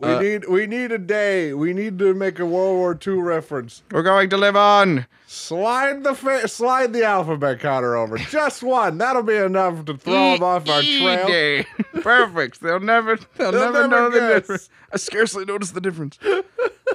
We 0.00 0.16
need 0.18 0.48
we 0.48 0.66
need 0.68 0.92
a 0.92 0.98
day. 0.98 1.52
We 1.54 1.72
need 1.72 1.98
to 1.98 2.14
make 2.14 2.38
a 2.38 2.46
World 2.46 2.76
War 2.76 2.96
II 3.04 3.14
reference. 3.20 3.82
We're 3.90 4.02
going 4.04 4.30
to 4.30 4.36
live 4.36 4.54
on. 4.54 5.06
Slide 5.26 6.04
the 6.04 6.14
fa- 6.14 6.46
slide 6.46 6.92
the 6.92 7.04
alphabet 7.04 7.58
counter 7.58 7.96
over. 7.96 8.16
Just 8.16 8.62
one. 8.62 8.98
That'll 8.98 9.24
be 9.24 9.34
enough 9.34 9.84
to 9.86 9.96
throw 9.96 10.34
them 10.34 10.42
off 10.44 10.68
our 10.68 10.82
trail. 10.82 11.26
Day. 11.26 11.64
Perfect. 12.00 12.60
They'll 12.60 12.78
never 12.80 13.16
they'll, 13.36 13.50
They'll 13.50 13.72
never, 13.72 13.88
never 13.88 13.88
know 13.88 14.10
the 14.10 14.34
difference. 14.34 14.70
I 14.92 14.98
scarcely 14.98 15.44
notice 15.44 15.72
the 15.72 15.80
difference. 15.80 16.18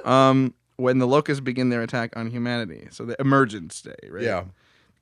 um 0.04 0.54
when 0.76 0.98
the 0.98 1.06
locusts 1.06 1.40
begin 1.40 1.68
their 1.68 1.82
attack 1.82 2.16
on 2.16 2.30
humanity. 2.30 2.88
So 2.90 3.04
the 3.04 3.20
emergence 3.20 3.80
day, 3.82 3.94
right? 4.10 4.22
Yeah. 4.24 4.44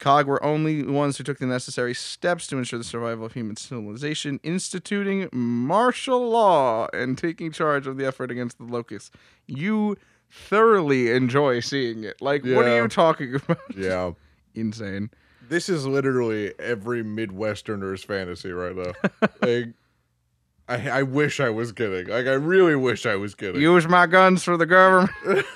COG 0.03 0.27
were 0.27 0.43
only 0.45 0.83
the 0.83 0.93
ones 0.93 1.17
who 1.17 1.23
took 1.23 1.39
the 1.39 1.47
necessary 1.47 1.95
steps 1.95 2.49
to 2.49 2.59
ensure 2.59 2.77
the 2.77 2.85
survival 2.85 3.25
of 3.25 3.35
human 3.35 3.55
civilization, 3.55 4.41
instituting 4.43 5.29
martial 5.33 6.29
law 6.29 6.89
and 6.93 7.17
taking 7.17 7.53
charge 7.53 7.87
of 7.87 7.97
the 7.97 8.05
effort 8.05 8.29
against 8.33 8.59
the 8.59 8.65
locusts. 8.65 9.13
You 9.47 9.97
thoroughly 10.29 11.13
enjoy 11.13 11.61
seeing 11.61 12.03
it. 12.03 12.21
Like, 12.21 12.43
what 12.45 12.67
are 12.67 12.83
you 12.83 12.89
talking 12.89 13.37
about? 13.37 13.59
Yeah. 13.77 14.13
Insane. 14.57 15.11
This 15.49 15.69
is 15.69 15.87
literally 15.87 16.53
every 16.59 17.05
Midwesterner's 17.05 18.03
fantasy 18.03 18.51
right 18.51 18.75
now. 18.75 18.93
like, 19.41 19.69
I 20.69 20.91
I 20.99 21.03
wish 21.05 21.39
I 21.39 21.51
was 21.51 21.71
kidding. 21.71 22.09
Like, 22.13 22.27
I 22.27 22.33
really 22.33 22.75
wish 22.75 23.07
I 23.07 23.15
was 23.15 23.37
kidding. 23.37 23.61
Use 23.61 23.87
my 23.87 24.07
guns 24.07 24.43
for 24.43 24.57
the 24.57 24.67
government. 24.67 25.13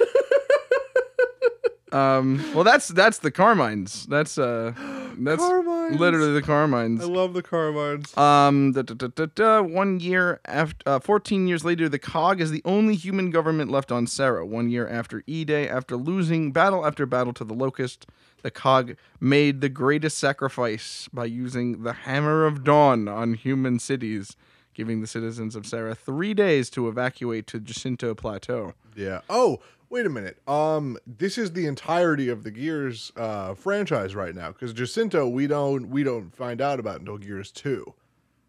um. 1.92 2.44
Well, 2.54 2.64
that's 2.64 2.88
that's 2.88 3.18
the 3.18 3.30
Carmines. 3.30 4.06
That's 4.06 4.38
uh, 4.38 4.72
that's 5.18 5.42
Carmines. 5.42 5.98
literally 5.98 6.32
the 6.32 6.42
Carmines. 6.42 7.00
I 7.00 7.04
love 7.04 7.32
the 7.34 7.42
Carmines. 7.42 8.16
Um, 8.16 8.72
da, 8.72 8.82
da, 8.82 9.26
da, 9.34 9.62
one 9.62 10.00
year 10.00 10.40
after, 10.44 10.88
uh, 10.88 10.98
14 10.98 11.46
years 11.46 11.64
later, 11.64 11.88
the 11.88 11.98
COG 11.98 12.40
is 12.40 12.50
the 12.50 12.62
only 12.64 12.94
human 12.94 13.30
government 13.30 13.70
left 13.70 13.92
on 13.92 14.06
Sera. 14.06 14.44
One 14.44 14.68
year 14.68 14.88
after 14.88 15.22
E 15.26 15.44
Day, 15.44 15.68
after 15.68 15.96
losing 15.96 16.52
battle 16.52 16.84
after 16.84 17.06
battle 17.06 17.32
to 17.34 17.44
the 17.44 17.54
Locust, 17.54 18.06
the 18.42 18.50
COG 18.50 18.96
made 19.20 19.60
the 19.60 19.68
greatest 19.68 20.18
sacrifice 20.18 21.08
by 21.12 21.24
using 21.24 21.82
the 21.82 21.92
Hammer 21.92 22.46
of 22.46 22.64
Dawn 22.64 23.08
on 23.08 23.34
human 23.34 23.78
cities, 23.78 24.36
giving 24.74 25.00
the 25.00 25.06
citizens 25.06 25.56
of 25.56 25.66
Sera 25.66 25.94
three 25.94 26.34
days 26.34 26.68
to 26.70 26.88
evacuate 26.88 27.46
to 27.48 27.60
Jacinto 27.60 28.14
Plateau. 28.14 28.74
Yeah. 28.94 29.20
Oh, 29.28 29.60
wait 29.90 30.06
a 30.06 30.10
minute. 30.10 30.38
Um, 30.48 30.98
this 31.06 31.38
is 31.38 31.52
the 31.52 31.66
entirety 31.66 32.28
of 32.28 32.44
the 32.44 32.50
Gears 32.50 33.12
uh 33.16 33.54
franchise 33.54 34.14
right 34.14 34.34
now 34.34 34.48
because 34.52 34.72
Jacinto 34.72 35.28
we 35.28 35.46
don't 35.46 35.88
we 35.90 36.02
don't 36.02 36.34
find 36.34 36.60
out 36.60 36.80
about 36.80 37.00
until 37.00 37.18
Gears 37.18 37.50
Two. 37.50 37.94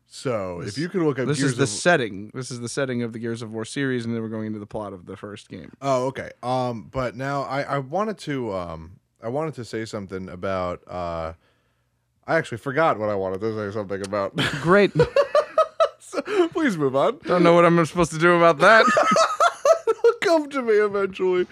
So 0.10 0.62
if 0.62 0.78
you 0.78 0.88
could 0.88 1.02
look 1.02 1.20
up 1.20 1.28
This 1.28 1.40
Gears 1.40 1.52
is 1.52 1.58
the 1.58 1.64
of, 1.64 1.70
setting. 1.70 2.32
This 2.34 2.50
is 2.50 2.62
the 2.62 2.70
setting 2.70 3.04
of 3.04 3.12
the 3.12 3.20
Gears 3.20 3.42
of 3.42 3.52
War 3.52 3.66
series, 3.66 4.06
and 4.06 4.16
then 4.16 4.22
we're 4.22 4.30
going 4.30 4.48
into 4.48 4.60
the 4.60 4.66
plot 4.66 4.94
of 4.94 5.06
the 5.06 5.18
first 5.18 5.50
game. 5.50 5.74
Oh, 5.82 6.06
okay. 6.08 6.32
Um, 6.42 6.90
but 6.92 7.16
now 7.16 7.42
I, 7.44 7.64
I 7.64 7.78
wanted 7.80 8.18
to 8.20 8.54
um 8.54 9.00
I 9.22 9.28
wanted 9.28 9.54
to 9.56 9.66
say 9.66 9.84
something 9.86 10.30
about 10.30 10.82
uh 10.88 11.34
I 12.26 12.36
actually 12.36 12.58
forgot 12.58 13.00
what 13.00 13.10
I 13.10 13.16
wanted 13.16 13.42
to 13.42 13.56
say 13.56 13.74
something 13.74 14.06
about. 14.06 14.36
Great. 14.62 14.92
So, 16.00 16.22
Please 16.50 16.78
move 16.78 16.96
on. 16.96 17.20
Don't 17.26 17.44
know 17.44 17.54
what 17.54 17.66
I'm 17.66 17.86
supposed 17.86 18.14
to 18.14 18.18
do 18.18 18.32
about 18.38 18.60
that. 18.60 18.86
Come 20.38 20.50
to 20.52 20.62
me 20.62 20.74
eventually. 20.74 21.48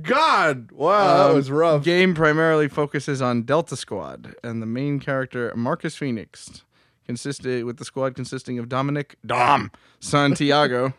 God, 0.00 0.72
wow, 0.72 1.24
that 1.24 1.30
Um, 1.32 1.36
was 1.36 1.50
rough. 1.50 1.84
Game 1.84 2.14
primarily 2.14 2.68
focuses 2.68 3.20
on 3.20 3.42
Delta 3.42 3.76
Squad, 3.76 4.34
and 4.42 4.62
the 4.62 4.66
main 4.66 4.98
character 4.98 5.52
Marcus 5.54 5.94
Phoenix 5.94 6.64
consisted 7.04 7.64
with 7.66 7.76
the 7.76 7.84
squad 7.84 8.14
consisting 8.14 8.58
of 8.58 8.66
Dominic 8.70 9.16
Dom 9.26 9.70
Santiago, 10.00 10.94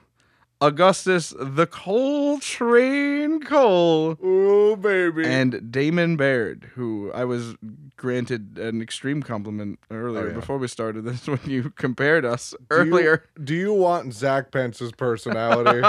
Augustus 0.62 1.34
the 1.39 1.65
Cole 1.65 2.39
Train 2.39 3.41
Cole, 3.41 4.15
Oh 4.24 4.75
baby. 4.75 5.25
and 5.25 5.72
Damon 5.72 6.18
Baird, 6.18 6.70
who 6.75 7.12
I 7.13 7.25
was 7.25 7.56
granted 7.98 8.58
an 8.60 8.82
extreme 8.82 9.24
compliment 9.24 9.80
earlier 9.89 10.25
Oh, 10.25 10.27
yeah. 10.30 10.34
before 10.34 10.58
we 10.60 10.68
started 10.68 11.03
this 11.03 11.27
when 11.27 11.39
you 11.46 11.72
compared 11.72 12.25
us 12.25 12.51
Do 12.70 12.75
you- 12.75 12.82
earlier. 12.94 13.24
do 13.44 13.56
you 13.56 13.74
want 13.74 14.13
Zach 14.13 14.51
Pence's 14.51 14.91
personality? 14.91 15.88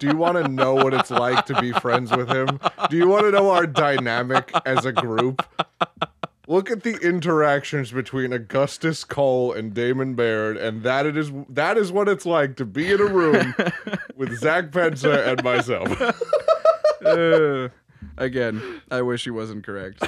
do 0.00 0.06
you 0.08 0.16
want 0.16 0.36
to 0.44 0.48
know 0.50 0.74
what 0.74 0.92
it's 0.94 1.10
like 1.10 1.46
to 1.46 1.60
be 1.60 1.72
friends 1.72 2.10
with 2.10 2.28
him? 2.30 2.58
Do 2.88 2.96
you 2.96 3.06
want 3.08 3.24
to 3.26 3.30
know 3.30 3.50
our 3.50 3.66
dynamic 3.66 4.50
as 4.66 4.84
a 4.84 4.92
group? 4.92 5.42
Look 6.50 6.68
at 6.68 6.82
the 6.82 6.96
interactions 6.96 7.92
between 7.92 8.32
Augustus 8.32 9.04
Cole 9.04 9.52
and 9.52 9.72
Damon 9.72 10.16
Baird, 10.16 10.56
and 10.56 10.82
that 10.82 11.06
it 11.06 11.16
is 11.16 11.30
that 11.48 11.78
is 11.78 11.92
what 11.92 12.08
it's 12.08 12.26
like 12.26 12.56
to 12.56 12.64
be 12.64 12.90
in 12.90 13.00
a 13.00 13.04
room 13.04 13.54
with 14.16 14.36
Zach 14.36 14.72
Penza 14.72 15.28
and 15.28 15.44
myself. 15.44 15.88
Uh, 17.06 17.68
again, 18.18 18.82
I 18.90 19.00
wish 19.02 19.22
he 19.22 19.30
wasn't 19.30 19.64
correct. 19.64 20.02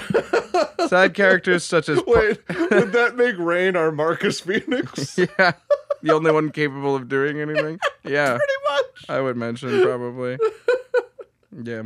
Side 0.88 1.14
characters 1.14 1.62
such 1.62 1.88
as 1.88 2.00
Wait, 2.08 2.40
would 2.72 2.90
that 2.90 3.14
make 3.14 3.38
Rain 3.38 3.76
our 3.76 3.92
Marcus 3.92 4.40
Phoenix? 4.40 5.16
yeah, 5.38 5.52
the 6.02 6.12
only 6.12 6.32
one 6.32 6.50
capable 6.50 6.96
of 6.96 7.08
doing 7.08 7.40
anything. 7.40 7.78
Yeah, 8.02 8.36
Pretty 8.36 8.52
much. 8.68 9.04
I 9.08 9.20
would 9.20 9.36
mention 9.36 9.80
probably. 9.80 10.38
Yeah. 11.52 11.82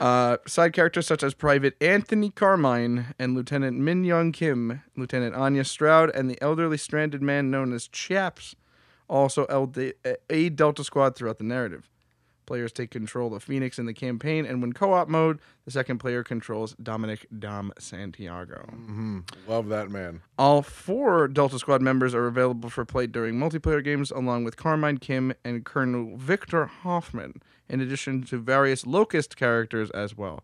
Uh, 0.00 0.36
side 0.46 0.72
characters 0.72 1.06
such 1.06 1.22
as 1.22 1.32
Private 1.34 1.80
Anthony 1.80 2.30
Carmine 2.30 3.14
and 3.18 3.34
Lieutenant 3.34 3.80
Minh 3.80 4.04
Young 4.04 4.32
Kim, 4.32 4.82
Lieutenant 4.96 5.34
Anya 5.34 5.64
Stroud, 5.64 6.10
and 6.14 6.28
the 6.28 6.40
elderly 6.42 6.76
stranded 6.76 7.22
man 7.22 7.50
known 7.50 7.72
as 7.72 7.88
Chaps 7.88 8.56
also 9.08 9.44
LD- 9.44 9.94
aid 10.28 10.56
Delta 10.56 10.84
Squad 10.84 11.14
throughout 11.16 11.38
the 11.38 11.44
narrative. 11.44 11.88
Players 12.46 12.70
take 12.72 12.90
control 12.92 13.34
of 13.34 13.42
Phoenix 13.42 13.76
in 13.76 13.86
the 13.86 13.92
campaign, 13.92 14.46
and 14.46 14.62
when 14.62 14.72
co 14.72 14.92
op 14.92 15.08
mode, 15.08 15.40
the 15.64 15.72
second 15.72 15.98
player 15.98 16.22
controls 16.22 16.76
Dominic 16.80 17.26
Dom 17.36 17.72
Santiago. 17.76 18.64
Love 19.48 19.68
that 19.68 19.90
man. 19.90 20.22
All 20.38 20.62
four 20.62 21.26
Delta 21.26 21.58
Squad 21.58 21.82
members 21.82 22.14
are 22.14 22.26
available 22.28 22.70
for 22.70 22.84
play 22.84 23.08
during 23.08 23.34
multiplayer 23.34 23.82
games, 23.82 24.12
along 24.12 24.44
with 24.44 24.56
Carmine 24.56 24.98
Kim 24.98 25.34
and 25.44 25.64
Colonel 25.64 26.16
Victor 26.16 26.66
Hoffman, 26.66 27.42
in 27.68 27.80
addition 27.80 28.22
to 28.24 28.38
various 28.38 28.86
Locust 28.86 29.36
characters 29.36 29.90
as 29.90 30.16
well. 30.16 30.42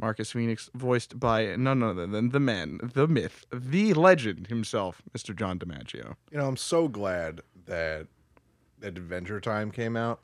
Marcus 0.00 0.30
Phoenix, 0.30 0.70
voiced 0.74 1.18
by 1.18 1.56
none 1.56 1.82
other 1.82 2.06
than 2.06 2.28
the 2.30 2.38
man, 2.38 2.78
the 2.94 3.08
myth, 3.08 3.44
the 3.52 3.94
legend 3.94 4.46
himself, 4.46 5.02
Mr. 5.16 5.34
John 5.34 5.58
DiMaggio. 5.58 6.14
You 6.30 6.38
know, 6.38 6.46
I'm 6.46 6.56
so 6.56 6.86
glad 6.86 7.40
that 7.66 8.06
that 8.78 8.96
Adventure 8.96 9.40
Time 9.40 9.72
came 9.72 9.96
out 9.96 10.20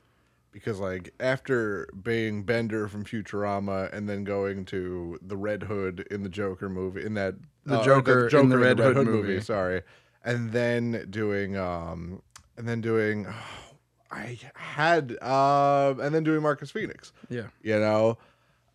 because, 0.53 0.79
like, 0.79 1.13
after 1.19 1.89
being 2.01 2.45
Bender 2.45 2.87
from 2.87 3.05
Futurama 3.05 3.93
and 3.93 4.09
then 4.09 4.23
going 4.23 4.65
to 4.67 5.19
the 5.21 5.37
Red 5.37 5.65
Hood 5.65 6.07
in 6.09 6.23
the 6.23 6.29
Joker 6.29 6.69
movie, 6.69 7.05
in 7.05 7.15
that 7.15 7.35
The 7.65 7.81
uh, 7.81 7.85
Joker 7.85 8.29
in 8.29 8.51
the 8.51 8.59
Red 8.59 8.79
Hood 8.79 8.97
movie. 9.05 9.41
sorry, 9.41 9.83
and 10.25 10.53
then 10.53 11.09
doing, 11.11 11.57
um, 11.57 12.23
and 12.57 12.69
then 12.69 12.81
doing, 12.81 13.27
I 14.15 14.39
had, 14.55 15.17
uh, 15.21 15.95
and 16.01 16.15
then 16.15 16.23
doing 16.25 16.43
Marcus 16.43 16.71
Phoenix. 16.71 17.13
Yeah. 17.29 17.49
You 17.63 17.79
know, 17.81 18.19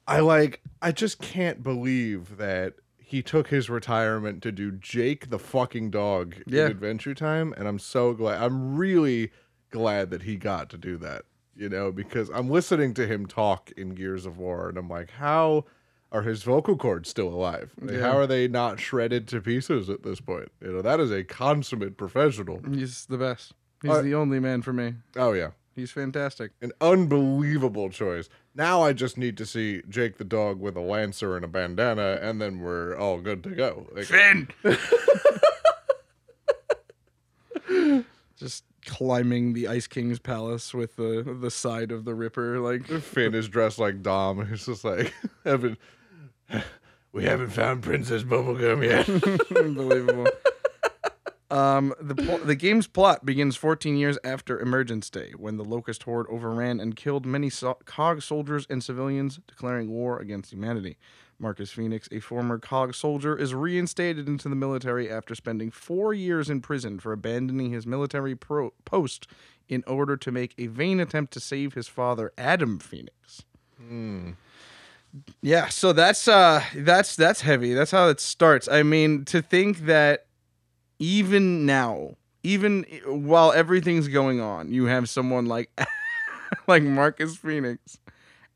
I 0.08 0.20
like, 0.20 0.62
I 0.82 0.92
just 0.92 1.20
can't 1.22 1.64
believe 1.64 2.38
that 2.38 2.74
he 2.98 3.22
took 3.24 3.48
his 3.48 3.70
retirement 3.70 4.44
to 4.44 4.52
do 4.52 4.72
Jake 4.72 5.30
the 5.30 5.40
fucking 5.40 5.92
dog 5.92 6.36
Yeah. 6.46 6.66
in 6.66 6.72
Adventure 6.72 7.14
Time, 7.16 7.54
and 7.58 7.68
I'm 7.68 7.80
so 7.80 8.14
glad. 8.14 8.42
I'm 8.42 8.76
really 8.76 9.32
glad 9.72 10.10
that 10.12 10.24
he 10.24 10.36
got 10.36 10.70
to 10.72 10.78
do 10.78 10.98
that. 10.98 11.24
You 11.56 11.68
know, 11.70 11.92
because 11.92 12.30
I'm 12.30 12.50
listening 12.50 12.94
to 12.94 13.06
him 13.08 13.26
talk 13.26 13.72
in 13.76 13.90
Gears 13.96 14.26
of 14.26 14.38
War, 14.38 14.70
and 14.70 14.78
I'm 14.78 14.88
like, 14.90 15.10
how 15.12 15.66
are 16.12 16.22
his 16.22 16.42
vocal 16.44 16.78
cords 16.78 17.10
still 17.10 17.28
alive? 17.28 17.74
Like, 17.82 17.96
Yeah. 17.96 18.00
How 18.02 18.18
are 18.18 18.28
they 18.28 18.48
not 18.48 18.80
shredded 18.80 19.28
to 19.30 19.42
pieces 19.42 19.90
at 19.90 20.02
this 20.04 20.22
point? 20.22 20.52
You 20.62 20.72
know, 20.74 20.82
that 20.82 21.00
is 21.00 21.12
a 21.12 21.24
consummate 21.24 21.98
professional. 21.98 22.62
He's 22.72 23.06
the 23.08 23.18
best. 23.18 23.54
He's 23.82 23.92
Uh, 23.92 24.02
the 24.02 24.16
only 24.16 24.40
man 24.40 24.62
for 24.62 24.74
me. 24.74 24.96
Oh 25.16 25.32
yeah, 25.34 25.52
He's 25.76 25.92
fantastic. 25.92 26.52
an 26.62 26.72
unbelievable 26.82 27.90
choice. 27.90 28.28
Now 28.56 28.82
I 28.82 28.92
just 28.94 29.18
need 29.18 29.38
to 29.38 29.46
see 29.46 29.82
Jake 29.88 30.18
the 30.18 30.24
dog 30.26 30.60
with 30.60 30.76
a 30.76 30.82
lancer 30.82 31.36
and 31.38 31.46
a 31.46 31.48
bandana, 31.48 32.20
and 32.22 32.42
then 32.42 32.60
we're 32.60 32.96
all 32.98 33.22
good 33.22 33.42
to 33.44 33.52
go. 33.52 33.88
Like, 33.94 34.06
Finn! 34.06 34.50
Just 38.38 38.64
climbing 38.86 39.54
the 39.54 39.68
Ice 39.68 39.86
King's 39.88 40.20
palace 40.20 40.74
with 40.74 40.96
the 40.96 41.38
the 41.42 41.52
side 41.52 41.92
of 41.92 42.06
the 42.06 42.16
Ripper, 42.16 42.60
like 42.60 42.86
Finn 42.86 43.36
is 43.36 43.50
dressed 43.50 43.80
like 43.80 44.02
Dom. 44.02 44.46
He's 44.50 44.66
just 44.66 44.84
like, 44.86 45.14
haven't, 45.44 45.78
we 47.12 47.26
haven't 47.26 47.50
found 47.50 47.84
Princess 47.84 48.24
Bubblegum 48.24 48.84
yet. 48.84 49.10
Unbelievable. 49.58 50.28
Um, 51.52 51.94
the 52.00 52.16
pl- 52.16 52.38
the 52.40 52.56
game's 52.56 52.86
plot 52.86 53.26
begins 53.26 53.56
14 53.56 53.98
years 53.98 54.18
after 54.24 54.60
Emergence 54.60 55.10
Day, 55.10 55.32
when 55.36 55.58
the 55.58 55.64
Locust 55.66 56.04
Horde 56.04 56.28
overran 56.30 56.80
and 56.80 56.96
killed 56.96 57.26
many 57.26 57.50
so- 57.50 57.78
COG 57.86 58.22
soldiers 58.22 58.68
and 58.70 58.84
civilians, 58.84 59.40
declaring 59.48 59.90
war 59.90 60.20
against 60.20 60.52
humanity. 60.54 60.98
Marcus 61.40 61.72
Phoenix, 61.72 62.08
a 62.12 62.20
former 62.20 62.60
COG 62.60 62.94
soldier, 62.94 63.36
is 63.36 63.54
reinstated 63.56 64.28
into 64.28 64.50
the 64.50 64.56
military 64.56 65.10
after 65.10 65.34
spending 65.34 65.72
four 65.72 66.14
years 66.14 66.50
in 66.50 66.60
prison 66.62 67.00
for 67.00 67.14
abandoning 67.14 67.72
his 67.72 67.88
military 67.88 68.36
pro- 68.36 68.74
post 68.86 69.26
in 69.70 69.84
order 69.88 70.18
to 70.18 70.32
make 70.32 70.54
a 70.58 70.68
vain 70.68 71.00
attempt 71.00 71.32
to 71.34 71.40
save 71.40 71.74
his 71.74 71.88
father, 71.88 72.32
Adam 72.38 72.78
Phoenix. 72.78 73.44
Yeah, 75.42 75.70
so 75.70 75.94
that's 75.94 76.28
uh 76.28 76.62
that's 76.76 77.16
that's 77.16 77.42
heavy. 77.42 77.74
That's 77.74 77.92
how 77.92 78.10
it 78.10 78.20
starts. 78.20 78.68
I 78.68 78.84
mean, 78.84 79.26
to 79.26 79.42
think 79.42 79.86
that 79.86 80.26
even 81.00 81.66
now, 81.66 82.16
even 82.44 82.86
while 83.06 83.52
everything's 83.52 84.08
going 84.08 84.40
on, 84.40 84.72
you 84.72 84.86
have 84.86 85.10
someone 85.10 85.46
like 85.46 85.70
like 86.68 86.84
Marcus 86.84 87.36
Phoenix 87.36 87.98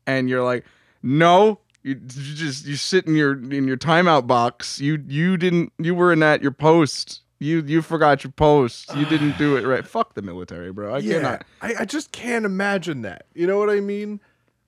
and 0.06 0.28
you're 0.28 0.44
like, 0.44 0.64
"No, 1.02 1.60
you, 1.82 1.94
you 1.94 2.34
just 2.34 2.66
you 2.66 2.76
sit 2.76 3.06
in 3.06 3.14
your 3.14 3.32
in 3.32 3.66
your 3.66 3.76
timeout 3.76 4.26
box. 4.26 4.80
You 4.80 5.02
you 5.06 5.36
didn't 5.36 5.72
you 5.78 5.94
weren't 5.94 6.22
at 6.22 6.42
your 6.42 6.52
post. 6.52 7.22
You 7.38 7.62
you 7.62 7.82
forgot 7.82 8.24
your 8.24 8.32
post. 8.32 8.94
You 8.96 9.04
didn't 9.04 9.36
do 9.36 9.56
it 9.56 9.66
right. 9.66 9.86
Fuck 9.86 10.14
the 10.14 10.22
military, 10.22 10.72
bro. 10.72 10.94
I 10.94 10.98
yeah, 10.98 11.14
cannot. 11.14 11.44
I, 11.60 11.74
I 11.80 11.84
just 11.84 12.12
can't 12.12 12.44
imagine 12.44 13.02
that. 13.02 13.26
You 13.34 13.46
know 13.46 13.58
what 13.58 13.70
I 13.70 13.80
mean? 13.80 14.20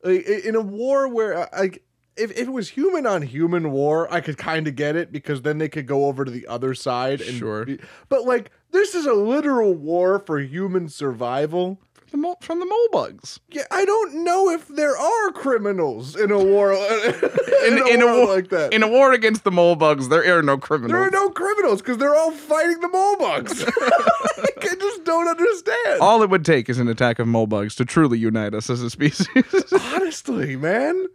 Like, 0.02 0.26
in 0.26 0.54
a 0.54 0.61
war 0.61 1.09
where, 1.09 1.38
uh, 1.38 1.47
like, 1.59 1.83
if, 2.16 2.30
if 2.32 2.38
it 2.49 2.52
was 2.52 2.70
human 2.70 3.06
on 3.06 3.23
human 3.23 3.70
war, 3.73 4.12
I 4.12 4.20
could 4.20 4.38
kind 4.38 4.66
of 4.68 4.75
get 4.76 4.96
it 4.96 5.12
because 5.12 5.42
then 5.42 5.58
they 5.58 5.68
could 5.68 5.87
go 5.87 6.06
over 6.06 6.25
to 6.25 6.30
the 6.30 6.46
other 6.46 6.75
side. 6.75 7.20
And 7.20 7.37
Sure. 7.38 7.64
be- 7.64 7.78
but 8.08 8.25
like, 8.25 8.50
this 8.73 8.94
is 8.94 9.06
a 9.06 9.14
literal 9.14 9.75
war 9.75 10.18
for 10.18 10.38
human 10.40 10.88
survival. 10.88 11.80
The 12.12 12.18
mole, 12.18 12.38
from 12.40 12.61
the 12.61 12.66
mole 12.66 12.88
bugs. 12.92 13.40
Yeah, 13.50 13.64
I 13.73 13.85
don't 13.85 14.23
know 14.23 14.49
if 14.50 14.68
there 14.68 14.96
are 14.96 15.32
criminals 15.32 16.14
in 16.14 16.30
a 16.30 16.38
war 16.38 16.73
in, 17.66 17.78
a, 17.78 17.87
in 17.88 18.00
a 18.00 18.06
war 18.06 18.16
war- 18.26 18.35
like 18.37 18.49
that. 18.50 18.73
In 18.73 18.85
a 18.85 18.88
war 18.88 19.12
against 19.12 19.42
the 19.42 19.50
mole 19.50 19.75
bugs, 19.75 20.08
there 20.08 20.38
are 20.38 20.40
no 20.42 20.56
criminals. 20.56 20.92
there 20.92 21.02
are 21.02 21.11
no 21.11 21.30
criminals 21.30 21.82
because 21.82 21.99
they're 21.99 22.14
all 22.14 22.30
fighting 22.30 22.78
the 22.80 22.88
mole 22.88 23.16
bugs. 23.16 23.64
I 23.76 24.75
just 24.78 25.04
don't 25.04 25.26
understand. 25.26 26.00
All 26.00 26.23
it 26.23 26.30
would 26.30 26.44
take 26.44 26.68
is 26.68 26.78
an 26.78 26.87
attack 26.87 27.18
of 27.18 27.26
mole 27.26 27.49
bugs 27.49 27.75
to 27.76 27.85
truly 27.85 28.18
unite 28.18 28.54
us 28.54 28.70
as 28.70 28.82
a 28.82 28.90
species. 28.90 29.26
Honestly, 29.94 30.54
man. 30.56 31.06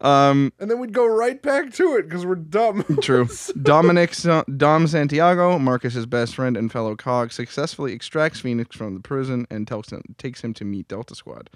Um, 0.00 0.52
And 0.58 0.70
then 0.70 0.78
we'd 0.78 0.92
go 0.92 1.06
right 1.06 1.40
back 1.40 1.72
to 1.74 1.96
it 1.96 2.04
because 2.04 2.24
we're 2.24 2.36
dumb. 2.36 2.84
True. 3.02 3.28
Dominic 3.62 4.14
Dom 4.56 4.86
Santiago, 4.86 5.58
Marcus's 5.58 6.06
best 6.06 6.34
friend 6.34 6.56
and 6.56 6.70
fellow 6.70 6.94
cog, 6.94 7.32
successfully 7.32 7.92
extracts 7.92 8.40
Phoenix 8.40 8.76
from 8.76 8.94
the 8.94 9.00
prison 9.00 9.46
and 9.50 9.66
tells 9.66 9.90
him, 9.90 10.02
takes 10.16 10.42
him 10.42 10.54
to 10.54 10.64
meet 10.64 10.88
Delta 10.88 11.14
Squad. 11.14 11.50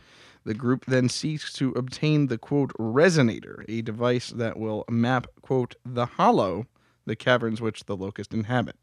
The 0.45 0.55
group 0.55 0.87
then 0.87 1.09
seeks 1.09 1.53
to 1.55 1.71
obtain 1.73 2.27
the 2.27 2.39
quote 2.39 2.73
resonator, 2.79 3.65
a 3.69 3.83
device 3.83 4.31
that 4.31 4.59
will 4.59 4.85
map 4.91 5.29
quote 5.41 5.77
the 5.85 6.07
hollow, 6.07 6.67
the 7.07 7.15
caverns 7.15 7.61
which 7.61 7.85
the 7.85 7.97
locust 7.97 8.35
inhabit, 8.35 8.77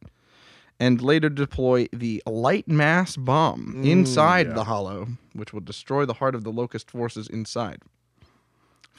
and 0.79 1.01
later 1.01 1.27
deploy 1.27 1.87
the 1.91 2.23
light 2.25 2.67
mass 2.69 3.17
bomb 3.17 3.81
inside 3.83 4.47
yeah. 4.47 4.53
the 4.53 4.63
hollow, 4.63 5.09
which 5.33 5.51
will 5.51 5.59
destroy 5.59 6.05
the 6.05 6.13
heart 6.13 6.33
of 6.33 6.45
the 6.45 6.51
locust 6.51 6.89
forces 6.89 7.27
inside. 7.27 7.81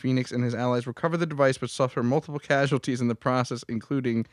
Phoenix 0.01 0.33
and 0.33 0.43
his 0.43 0.55
allies 0.55 0.87
recover 0.87 1.17
the 1.17 1.27
device 1.27 1.59
but 1.59 1.71
suffer 1.71 2.03
multiple 2.03 2.39
casualties 2.41 3.01
in 3.01 3.09
the 3.09 3.15
process, 3.15 3.63
including 3.69 4.27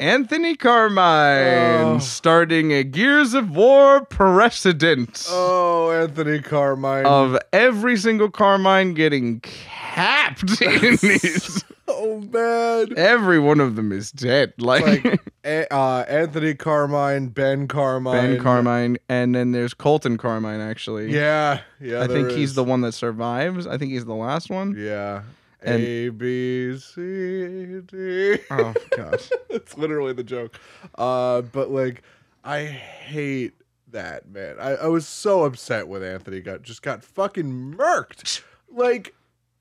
Anthony 0.00 0.56
Carmine 0.56 1.96
Oh. 1.96 1.98
starting 2.00 2.72
a 2.72 2.82
Gears 2.84 3.34
of 3.34 3.50
War 3.50 4.04
precedent 4.04 5.26
oh, 5.30 5.90
Anthony 5.92 6.40
Carmine. 6.40 7.06
of 7.06 7.38
every 7.52 7.96
single 7.96 8.30
Carmine 8.30 8.94
getting 8.94 9.40
capped 9.40 10.60
in 10.62 10.96
these. 11.02 11.64
So 12.02 12.20
bad. 12.20 12.92
Every 12.98 13.38
one 13.38 13.60
of 13.60 13.76
them 13.76 13.92
is 13.92 14.10
dead. 14.12 14.52
Like, 14.58 15.04
Like 15.04 15.20
uh, 15.70 16.04
Anthony 16.08 16.54
Carmine, 16.54 17.28
Ben 17.28 17.68
Carmine. 17.68 18.12
Ben 18.34 18.40
Carmine, 18.42 18.98
and 19.08 19.34
then 19.34 19.52
there's 19.52 19.74
Colton 19.74 20.18
Carmine, 20.18 20.60
actually. 20.60 21.12
Yeah, 21.12 21.60
yeah. 21.80 22.02
I 22.02 22.06
think 22.06 22.28
there 22.28 22.36
he's 22.38 22.54
the 22.54 22.64
one 22.64 22.80
that 22.82 22.92
survives. 22.92 23.66
I 23.66 23.78
think 23.78 23.92
he's 23.92 24.04
the 24.04 24.14
last 24.14 24.50
one. 24.50 24.74
Yeah. 24.76 25.22
And- 25.64 25.82
A 25.82 26.08
B 26.08 26.76
C 26.78 27.80
D. 27.86 28.36
Oh, 28.50 28.74
gosh. 28.96 29.30
It's 29.48 29.78
literally 29.78 30.12
the 30.12 30.24
joke. 30.24 30.58
Uh, 30.96 31.42
but 31.42 31.70
like, 31.70 32.02
I 32.42 32.64
hate 32.64 33.52
that 33.92 34.28
man. 34.28 34.56
I, 34.58 34.70
I 34.74 34.86
was 34.88 35.06
so 35.06 35.44
upset 35.44 35.86
when 35.86 36.02
Anthony 36.02 36.40
got 36.40 36.62
just 36.62 36.82
got 36.82 37.04
fucking 37.04 37.76
murked, 37.76 38.42
like 38.72 39.14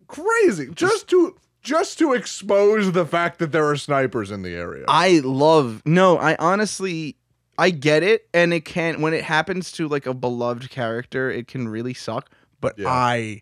crazy, 0.08 0.70
just 0.74 1.08
to 1.10 1.36
just 1.62 1.98
to 2.00 2.14
expose 2.14 2.92
the 2.92 3.06
fact 3.06 3.40
that 3.40 3.52
there 3.52 3.68
are 3.68 3.76
snipers 3.76 4.32
in 4.32 4.42
the 4.42 4.56
area. 4.56 4.86
I 4.88 5.22
love 5.24 5.82
no, 5.86 6.18
I 6.18 6.36
honestly 6.40 7.16
I 7.58 7.70
get 7.70 8.02
it 8.04 8.28
and 8.34 8.54
it 8.54 8.66
can 8.66 9.02
when 9.02 9.14
it 9.14 9.24
happens 9.24 9.72
to 9.74 9.88
like 9.88 10.06
a 10.06 10.14
beloved 10.14 10.70
character, 10.70 11.30
it 11.30 11.48
can 11.48 11.68
really 11.68 11.94
suck, 11.94 12.30
but 12.60 12.78
Yeah. 12.80 12.88
I 12.90 13.42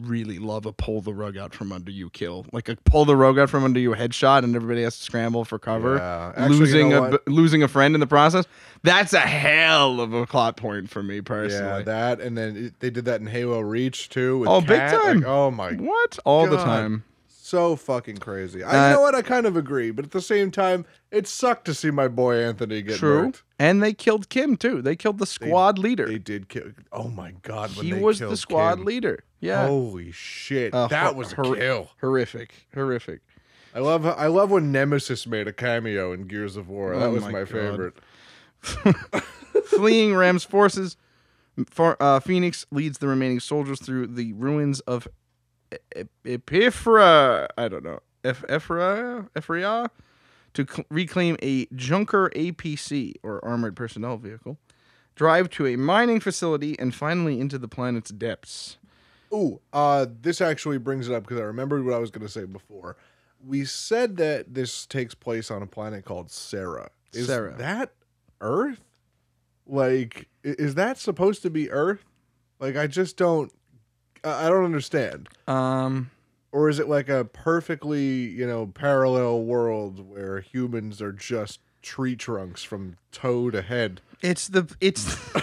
really 0.00 0.38
love 0.40 0.66
a 0.66 0.72
pull 0.72 1.00
the 1.00 1.14
rug 1.14 1.36
out 1.36 1.54
from 1.54 1.70
under 1.70 1.92
you 1.92 2.10
kill. 2.10 2.44
Like 2.52 2.68
a 2.68 2.74
pull 2.86 3.04
the 3.04 3.14
rug 3.14 3.38
out 3.38 3.48
from 3.50 3.62
under 3.62 3.78
you 3.78 3.90
headshot 3.92 4.42
and 4.42 4.56
everybody 4.56 4.82
has 4.82 4.96
to 4.98 5.02
scramble 5.04 5.44
for 5.44 5.58
cover. 5.60 5.96
Yeah. 5.98 6.32
Actually, 6.36 6.54
you 6.54 6.60
losing 6.60 6.88
know 6.88 7.04
a 7.04 7.10
what? 7.10 7.28
losing 7.28 7.62
a 7.62 7.68
friend 7.68 7.94
in 7.94 8.00
the 8.00 8.06
process. 8.06 8.46
That's 8.82 9.12
a 9.12 9.20
hell 9.20 10.00
of 10.00 10.12
a 10.12 10.26
plot 10.26 10.56
point 10.56 10.90
for 10.90 11.02
me 11.04 11.16
yeah, 11.16 11.20
personally. 11.22 11.82
that 11.84 12.20
and 12.20 12.36
then 12.36 12.56
it, 12.56 12.80
they 12.80 12.90
did 12.90 13.04
that 13.04 13.20
in 13.20 13.26
Halo 13.28 13.60
Reach 13.60 14.08
too. 14.08 14.38
With 14.38 14.48
Oh, 14.48 14.60
big 14.60 14.78
Kat. 14.78 15.02
time. 15.02 15.18
Like, 15.20 15.26
oh 15.28 15.50
my 15.52 15.72
what? 15.74 16.18
All 16.24 16.48
the 16.48 16.56
time. 16.56 17.04
So 17.46 17.76
fucking 17.76 18.16
crazy. 18.18 18.62
I 18.64 18.90
Uh, 18.90 18.94
know 18.94 19.00
what 19.02 19.14
I 19.14 19.22
kind 19.22 19.46
of 19.46 19.56
agree, 19.56 19.90
but 19.90 20.04
at 20.04 20.10
the 20.10 20.20
same 20.20 20.50
time, 20.50 20.84
it 21.10 21.26
sucked 21.28 21.64
to 21.66 21.74
see 21.74 21.90
my 21.90 22.08
boy 22.08 22.36
Anthony 22.42 22.82
get 22.82 22.98
True. 22.98 23.28
murked. 23.28 23.42
And 23.58 23.82
they 23.82 23.92
killed 23.94 24.28
Kim 24.28 24.56
too. 24.56 24.82
They 24.82 24.96
killed 24.96 25.18
the 25.18 25.26
squad 25.26 25.78
leader. 25.78 26.06
They 26.06 26.18
did 26.18 26.48
kill. 26.48 26.72
Oh 26.92 27.08
my 27.08 27.32
god, 27.42 27.74
when 27.76 27.86
he 27.86 27.92
they 27.92 28.00
was 28.00 28.18
the 28.18 28.36
squad 28.36 28.76
Kim. 28.76 28.84
leader. 28.84 29.24
Yeah. 29.40 29.66
Holy 29.66 30.10
shit, 30.12 30.74
Uh, 30.74 30.88
that 30.88 31.14
was 31.14 31.32
a 31.32 31.36
hor- 31.36 31.56
kill. 31.56 31.90
Horrific. 32.00 32.66
Horrific. 32.74 33.20
I 33.74 33.80
love. 33.80 34.06
I 34.06 34.26
love 34.26 34.50
when 34.50 34.72
Nemesis 34.72 35.26
made 35.26 35.46
a 35.46 35.52
cameo 35.52 36.12
in 36.12 36.22
Gears 36.26 36.56
of 36.56 36.68
War. 36.68 36.96
That 36.98 37.06
Oh 37.06 37.10
was 37.12 37.22
my 37.24 37.30
my, 37.30 37.44
favorite. 37.44 37.94
Fleeing 39.66 40.14
Ram's 40.14 40.44
forces, 40.44 40.96
Far, 41.70 41.96
uh, 42.00 42.20
Phoenix 42.20 42.66
leads 42.70 42.98
the 42.98 43.06
remaining 43.08 43.40
soldiers 43.40 43.80
through 43.80 44.08
the 44.08 44.32
ruins 44.34 44.80
of 44.80 45.06
Epiphra. 46.24 47.48
I 47.56 47.68
don't 47.68 47.84
know. 47.84 48.00
Eph- 48.24 48.44
Ephra? 48.48 49.28
Ephria? 49.34 49.88
To 50.54 50.66
cl- 50.68 50.86
reclaim 50.90 51.36
a 51.42 51.66
Junker 51.74 52.30
APC, 52.34 53.14
or 53.22 53.44
Armored 53.44 53.76
Personnel 53.76 54.16
Vehicle, 54.16 54.58
drive 55.14 55.50
to 55.50 55.66
a 55.66 55.76
mining 55.76 56.18
facility, 56.20 56.78
and 56.78 56.94
finally 56.94 57.38
into 57.40 57.58
the 57.58 57.68
planet's 57.68 58.10
depths. 58.10 58.78
Ooh, 59.34 59.60
uh, 59.72 60.06
this 60.22 60.40
actually 60.40 60.78
brings 60.78 61.08
it 61.08 61.14
up 61.14 61.24
because 61.24 61.38
I 61.38 61.44
remembered 61.44 61.84
what 61.84 61.94
I 61.94 61.98
was 61.98 62.10
going 62.10 62.26
to 62.26 62.32
say 62.32 62.44
before. 62.44 62.96
We 63.44 63.64
said 63.64 64.16
that 64.16 64.54
this 64.54 64.86
takes 64.86 65.14
place 65.14 65.50
on 65.50 65.62
a 65.62 65.66
planet 65.66 66.04
called 66.04 66.30
Sera. 66.30 66.90
Is 67.12 67.26
Sera. 67.26 67.54
that 67.58 67.92
Earth? 68.40 68.80
Like, 69.66 70.28
is 70.42 70.74
that 70.76 70.96
supposed 70.96 71.42
to 71.42 71.50
be 71.50 71.70
Earth? 71.70 72.04
Like, 72.60 72.76
I 72.76 72.86
just 72.86 73.16
don't. 73.16 73.52
I 74.26 74.48
don't 74.48 74.64
understand. 74.64 75.28
Um, 75.46 76.10
Or 76.52 76.68
is 76.68 76.78
it 76.78 76.88
like 76.88 77.08
a 77.08 77.24
perfectly, 77.24 78.28
you 78.28 78.46
know, 78.46 78.66
parallel 78.66 79.42
world 79.42 80.08
where 80.08 80.40
humans 80.40 81.02
are 81.02 81.12
just 81.12 81.60
tree 81.82 82.16
trunks 82.16 82.62
from 82.62 82.96
toe 83.12 83.50
to 83.50 83.62
head? 83.62 84.00
It's 84.22 84.48
the 84.48 84.74
it's. 84.80 85.16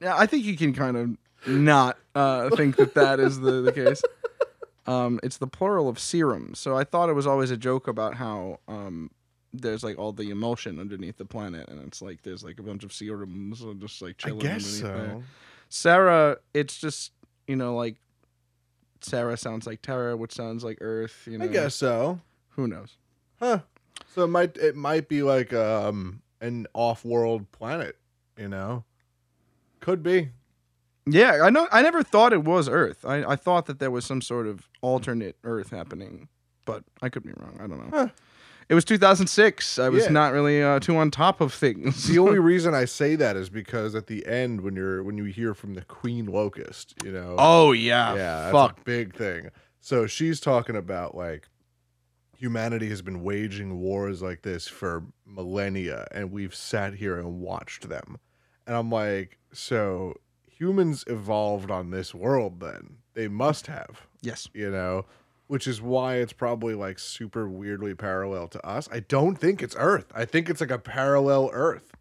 I 0.00 0.26
think 0.26 0.44
you 0.44 0.56
can 0.56 0.72
kind 0.72 0.96
of 0.96 1.16
not 1.46 1.98
uh, 2.14 2.50
think 2.56 2.76
that 2.76 2.94
that 2.94 3.20
is 3.20 3.40
the, 3.40 3.60
the 3.60 3.72
case. 3.72 4.02
Um, 4.86 5.20
it's 5.22 5.38
the 5.38 5.46
plural 5.46 5.88
of 5.88 5.98
serum. 5.98 6.54
So 6.54 6.76
I 6.76 6.84
thought 6.84 7.08
it 7.08 7.14
was 7.14 7.26
always 7.26 7.50
a 7.50 7.56
joke 7.56 7.88
about 7.88 8.14
how 8.14 8.60
um, 8.68 9.10
there's 9.52 9.82
like 9.84 9.98
all 9.98 10.12
the 10.12 10.30
emulsion 10.30 10.78
underneath 10.78 11.18
the 11.18 11.24
planet, 11.26 11.68
and 11.68 11.84
it's 11.86 12.00
like 12.00 12.22
there's 12.22 12.42
like 12.44 12.58
a 12.58 12.62
bunch 12.62 12.84
of 12.84 12.92
serums 12.92 13.62
uh, 13.62 13.74
just 13.78 14.00
like 14.00 14.16
chilling. 14.18 14.40
I 14.40 14.54
guess 14.54 14.82
underneath 14.82 15.06
there. 15.06 15.22
Sera, 15.74 16.36
it's 16.54 16.78
just 16.78 17.10
you 17.48 17.56
know 17.56 17.74
like 17.74 17.96
Sera 19.00 19.36
sounds 19.36 19.66
like 19.66 19.82
Terra, 19.82 20.16
which 20.16 20.32
sounds 20.32 20.62
like 20.62 20.78
Earth. 20.80 21.26
You 21.28 21.38
know, 21.38 21.46
I 21.46 21.48
guess 21.48 21.74
so. 21.74 22.20
who 22.50 22.68
knows. 22.68 22.96
Huh. 23.40 23.58
So 24.14 24.22
it 24.22 24.28
might 24.28 24.56
it 24.56 24.76
might 24.76 25.08
be 25.08 25.24
like 25.24 25.52
um 25.52 26.22
an 26.40 26.68
off-world 26.74 27.50
planet, 27.50 27.96
you 28.38 28.48
know? 28.48 28.84
Could 29.80 30.02
be. 30.02 30.28
Yeah, 31.06 31.40
I 31.42 31.50
know. 31.50 31.66
I 31.72 31.82
never 31.82 32.04
thought 32.04 32.32
it 32.32 32.44
was 32.44 32.68
Earth. 32.68 33.04
I, 33.04 33.24
I 33.24 33.36
thought 33.36 33.66
that 33.66 33.78
there 33.80 33.90
was 33.90 34.04
some 34.04 34.20
sort 34.22 34.46
of 34.46 34.68
alternate 34.80 35.36
Earth 35.42 35.70
happening, 35.70 36.28
but 36.66 36.84
I 37.02 37.08
could 37.08 37.24
be 37.24 37.32
wrong. 37.36 37.58
I 37.60 37.66
don't 37.66 37.78
know. 37.78 37.90
Huh. 37.90 38.08
It 38.68 38.74
was 38.74 38.84
2006. 38.84 39.78
I 39.78 39.88
was 39.88 40.04
Yeah. 40.04 40.10
not 40.10 40.32
really 40.32 40.62
uh, 40.62 40.80
too 40.80 40.96
on 40.96 41.10
top 41.10 41.40
of 41.40 41.52
things. 41.52 42.06
The 42.08 42.18
only 42.18 42.38
reason 42.52 42.74
I 42.74 42.84
say 42.86 43.14
that 43.16 43.36
is 43.36 43.50
because 43.50 43.94
at 43.94 44.06
the 44.06 44.24
end 44.26 44.62
when 44.62 44.74
you're 44.76 45.02
when 45.02 45.18
you 45.18 45.24
hear 45.24 45.54
from 45.54 45.74
the 45.74 45.82
Queen 45.82 46.26
Locust, 46.26 46.94
you 47.04 47.12
know. 47.12 47.36
oh 47.38 47.72
yeah, 47.72 48.14
yeah, 48.14 48.36
that's 48.40 48.52
fuck. 48.52 48.80
a 48.80 48.84
big 48.84 49.14
thing. 49.14 49.50
So 49.80 50.06
she's 50.06 50.40
talking 50.40 50.76
about 50.76 51.14
like 51.14 51.48
humanity 52.36 52.88
has 52.88 53.02
been 53.02 53.22
waging 53.22 53.78
wars 53.80 54.20
like 54.22 54.42
this 54.42 54.66
for 54.66 55.04
millennia 55.26 56.06
and 56.10 56.30
we've 56.32 56.54
sat 56.54 56.94
here 56.94 57.18
and 57.18 57.40
watched 57.40 57.88
them. 57.88 58.18
And 58.66 58.76
I'm 58.76 58.90
like, 58.90 59.38
so 59.52 60.14
humans 60.46 61.04
evolved 61.06 61.70
on 61.70 61.90
this 61.90 62.14
world 62.14 62.60
then. 62.60 62.96
They 63.14 63.28
must 63.28 63.66
have, 63.68 64.02
Yes. 64.22 64.48
you 64.52 64.70
know, 64.70 65.04
which 65.46 65.66
is 65.66 65.80
why 65.80 66.16
it's 66.16 66.32
probably 66.32 66.74
like 66.74 66.98
super 66.98 67.48
weirdly 67.48 67.94
parallel 67.94 68.48
to 68.48 68.66
us. 68.66 68.88
I 68.90 69.00
don't 69.00 69.36
think 69.36 69.62
it's 69.62 69.76
Earth. 69.78 70.06
I 70.14 70.24
think 70.24 70.48
it's 70.48 70.60
like 70.60 70.70
a 70.70 70.78
parallel 70.78 71.50
Earth. 71.52 71.92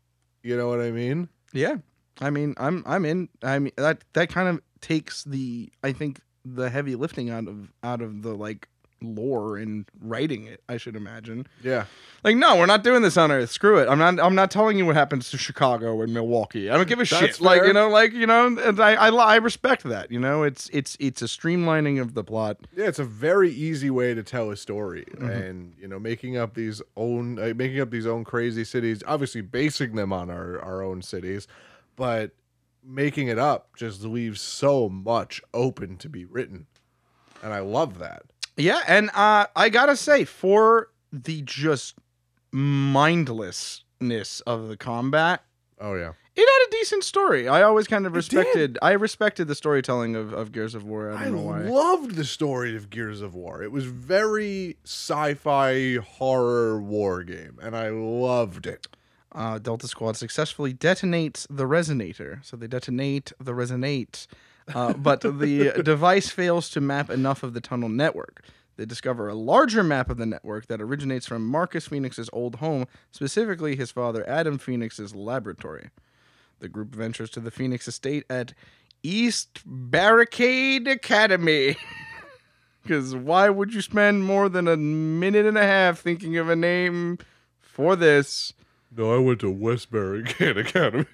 You 0.41 0.57
know 0.57 0.69
what 0.69 0.81
I 0.81 0.91
mean? 0.91 1.29
Yeah. 1.53 1.77
I 2.21 2.29
mean, 2.29 2.53
I'm 2.57 2.83
I'm 2.85 3.05
in. 3.05 3.29
I 3.41 3.59
mean 3.59 3.73
that 3.77 4.03
that 4.13 4.29
kind 4.29 4.47
of 4.47 4.61
takes 4.81 5.23
the 5.23 5.71
I 5.83 5.91
think 5.93 6.19
the 6.45 6.69
heavy 6.69 6.95
lifting 6.95 7.29
out 7.29 7.47
of 7.47 7.73
out 7.83 8.01
of 8.01 8.21
the 8.21 8.35
like 8.35 8.67
lore 9.03 9.57
and 9.57 9.85
writing 10.01 10.45
it. 10.45 10.61
I 10.69 10.77
should 10.77 10.95
imagine. 10.95 11.47
Yeah. 11.63 11.85
Like, 12.23 12.37
no, 12.37 12.55
we're 12.55 12.65
not 12.65 12.83
doing 12.83 13.01
this 13.01 13.17
on 13.17 13.31
Earth. 13.31 13.51
Screw 13.51 13.77
it. 13.79 13.87
I'm 13.89 13.99
not. 13.99 14.19
I'm 14.19 14.33
not 14.35 14.49
telling 14.49 14.77
you 14.77 14.85
what 14.85 14.95
happens 14.95 15.29
to 15.31 15.37
Chicago 15.37 16.01
and 16.01 16.13
Milwaukee. 16.13 16.69
I 16.69 16.77
don't 16.77 16.87
give 16.87 16.99
a 16.99 17.05
shit. 17.05 17.19
That's 17.19 17.41
Like, 17.41 17.63
you 17.63 17.73
know, 17.73 17.89
like 17.89 18.13
you 18.13 18.25
know, 18.25 18.47
and 18.47 18.79
I, 18.79 18.93
I 18.93 19.09
I 19.09 19.35
respect 19.35 19.83
that. 19.83 20.09
You 20.11 20.19
know, 20.19 20.43
it's 20.43 20.69
it's 20.71 20.95
it's 20.99 21.21
a 21.21 21.25
streamlining 21.25 21.99
of 22.01 22.13
the 22.13 22.23
plot. 22.23 22.57
Yeah, 22.75 22.85
it's 22.87 22.99
a 22.99 23.03
very 23.03 23.51
easy 23.51 23.89
way 23.89 24.13
to 24.13 24.23
tell 24.23 24.49
a 24.51 24.55
story, 24.55 25.05
Mm-hmm. 25.15 25.29
and 25.29 25.73
you 25.77 25.87
know, 25.87 25.99
making 25.99 26.37
up 26.37 26.53
these 26.53 26.81
own, 26.95 27.37
uh, 27.39 27.53
making 27.55 27.81
up 27.81 27.91
these 27.91 28.07
own 28.07 28.23
crazy 28.23 28.63
cities. 28.63 29.03
Obviously, 29.05 29.41
basing 29.41 29.95
them 29.95 30.13
on 30.13 30.29
our 30.29 30.61
our 30.61 30.81
own 30.81 31.01
cities, 31.01 31.47
but 31.95 32.31
making 32.85 33.27
it 33.27 33.39
up 33.39 33.75
just 33.75 34.03
leaves 34.03 34.41
so 34.41 34.89
much 34.89 35.41
open 35.53 35.97
to 35.97 36.09
be 36.09 36.25
written, 36.25 36.67
and 37.41 37.53
I 37.53 37.59
love 37.59 37.99
that. 37.99 38.23
Yeah, 38.57 38.81
and 38.87 39.09
uh, 39.13 39.47
I 39.55 39.69
gotta 39.69 39.95
say, 39.95 40.25
for 40.25 40.89
the 41.11 41.41
just 41.43 41.95
mindlessness 42.51 44.41
of 44.41 44.67
the 44.67 44.77
combat, 44.77 45.43
Oh 45.79 45.95
yeah, 45.95 46.13
It 46.35 46.41
had 46.47 46.67
a 46.67 46.71
decent 46.71 47.03
story. 47.03 47.47
I 47.47 47.61
always 47.63 47.87
kind 47.87 48.05
of 48.05 48.13
respected. 48.15 48.77
I 48.81 48.91
respected 48.93 49.47
the 49.47 49.55
storytelling 49.55 50.15
of, 50.15 50.31
of 50.33 50.51
Gears 50.51 50.75
of 50.75 50.83
War. 50.85 51.11
I 51.11 51.21
I 51.21 51.23
don't 51.25 51.35
know 51.35 51.41
why. 51.41 51.59
loved 51.61 52.15
the 52.15 52.23
story 52.23 52.75
of 52.75 52.89
Gears 52.89 53.21
of 53.21 53.33
War. 53.35 53.61
It 53.63 53.71
was 53.71 53.85
very 53.85 54.77
sci-fi 54.85 55.95
horror 55.95 56.81
war 56.81 57.23
game, 57.23 57.57
and 57.61 57.75
I 57.75 57.89
loved 57.89 58.65
it. 58.67 58.87
uh, 59.33 59.57
Delta 59.59 59.87
Squad 59.87 60.15
successfully 60.15 60.73
detonates 60.73 61.45
the 61.49 61.65
resonator. 61.65 62.43
So 62.45 62.55
they 62.55 62.67
detonate 62.67 63.33
the 63.39 63.51
resonate, 63.53 64.27
uh, 64.73 64.93
but 64.93 65.21
the 65.21 65.81
device 65.83 66.29
fails 66.29 66.69
to 66.69 66.81
map 66.81 67.09
enough 67.09 67.43
of 67.43 67.53
the 67.53 67.61
tunnel 67.61 67.89
network. 67.89 68.43
They 68.75 68.85
discover 68.85 69.27
a 69.27 69.35
larger 69.35 69.83
map 69.83 70.09
of 70.09 70.17
the 70.17 70.25
network 70.25 70.67
that 70.67 70.81
originates 70.81 71.27
from 71.27 71.45
Marcus 71.45 71.87
Phoenix's 71.87 72.29
old 72.33 72.55
home, 72.55 72.87
specifically 73.11 73.75
his 73.75 73.91
father 73.91 74.27
Adam 74.27 74.57
Phoenix's 74.57 75.13
laboratory. 75.13 75.89
The 76.59 76.69
group 76.69 76.95
ventures 76.95 77.29
to 77.31 77.39
the 77.39 77.51
Phoenix 77.51 77.87
estate 77.87 78.23
at 78.29 78.53
East 79.03 79.61
Barricade 79.65 80.87
Academy. 80.87 81.75
Because 82.83 83.15
why 83.15 83.49
would 83.49 83.73
you 83.73 83.79
spend 83.81 84.25
more 84.25 84.49
than 84.49 84.67
a 84.67 84.75
minute 84.75 85.45
and 85.45 85.57
a 85.57 85.63
half 85.63 85.99
thinking 85.99 86.35
of 86.35 86.49
a 86.49 86.55
name 86.55 87.17
for 87.61 87.95
this? 87.95 88.51
No, 88.95 89.15
I 89.15 89.19
went 89.19 89.39
to 89.39 89.49
West 89.49 89.89
Barricade 89.89 90.57
Academy. 90.67 91.05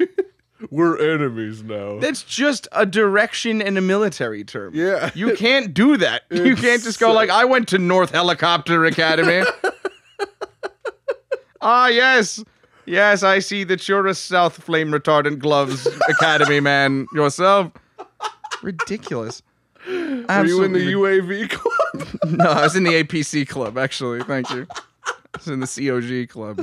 We're 0.70 1.14
enemies 1.14 1.64
now. 1.64 2.00
That's 2.00 2.24
just 2.24 2.68
a 2.72 2.86
direction 2.86 3.62
in 3.62 3.78
a 3.78 3.82
military 3.82 4.44
term. 4.44 4.74
Yeah. 4.76 5.12
You 5.16 5.36
can't 5.36 5.74
do 5.74 5.98
that. 5.98 6.24
You 6.32 6.56
can't 6.56 6.84
just 6.84 7.00
go 7.00 7.14
like, 7.14 7.30
I 7.30 7.46
went 7.46 7.68
to 7.70 7.78
North 7.78 8.12
Helicopter 8.12 8.86
Academy. 8.86 9.46
ah, 11.62 11.88
yes. 11.88 12.44
Yes, 12.86 13.24
I 13.24 13.40
see 13.40 13.64
that 13.66 13.88
you're 13.88 14.08
a 14.08 14.16
South 14.16 14.62
Flame 14.64 14.92
Retardant 14.92 15.40
Gloves 15.40 15.88
Academy 16.08 16.60
man 16.60 17.08
yourself. 17.14 17.72
Ridiculous. 18.64 19.44
Are 19.88 20.46
you 20.46 20.64
in 20.64 20.74
the 20.74 20.94
UAV 20.94 21.50
club? 21.50 21.76
No, 22.38 22.46
I 22.46 22.62
was 22.62 22.76
in 22.76 22.84
the 22.84 23.04
APC 23.04 23.48
club, 23.48 23.78
actually. 23.78 24.22
Thank 24.22 24.50
you. 24.52 24.68
I 25.34 25.38
was 25.38 25.48
in 25.48 25.60
the 25.60 25.68
COG 25.68 26.30
club. 26.30 26.60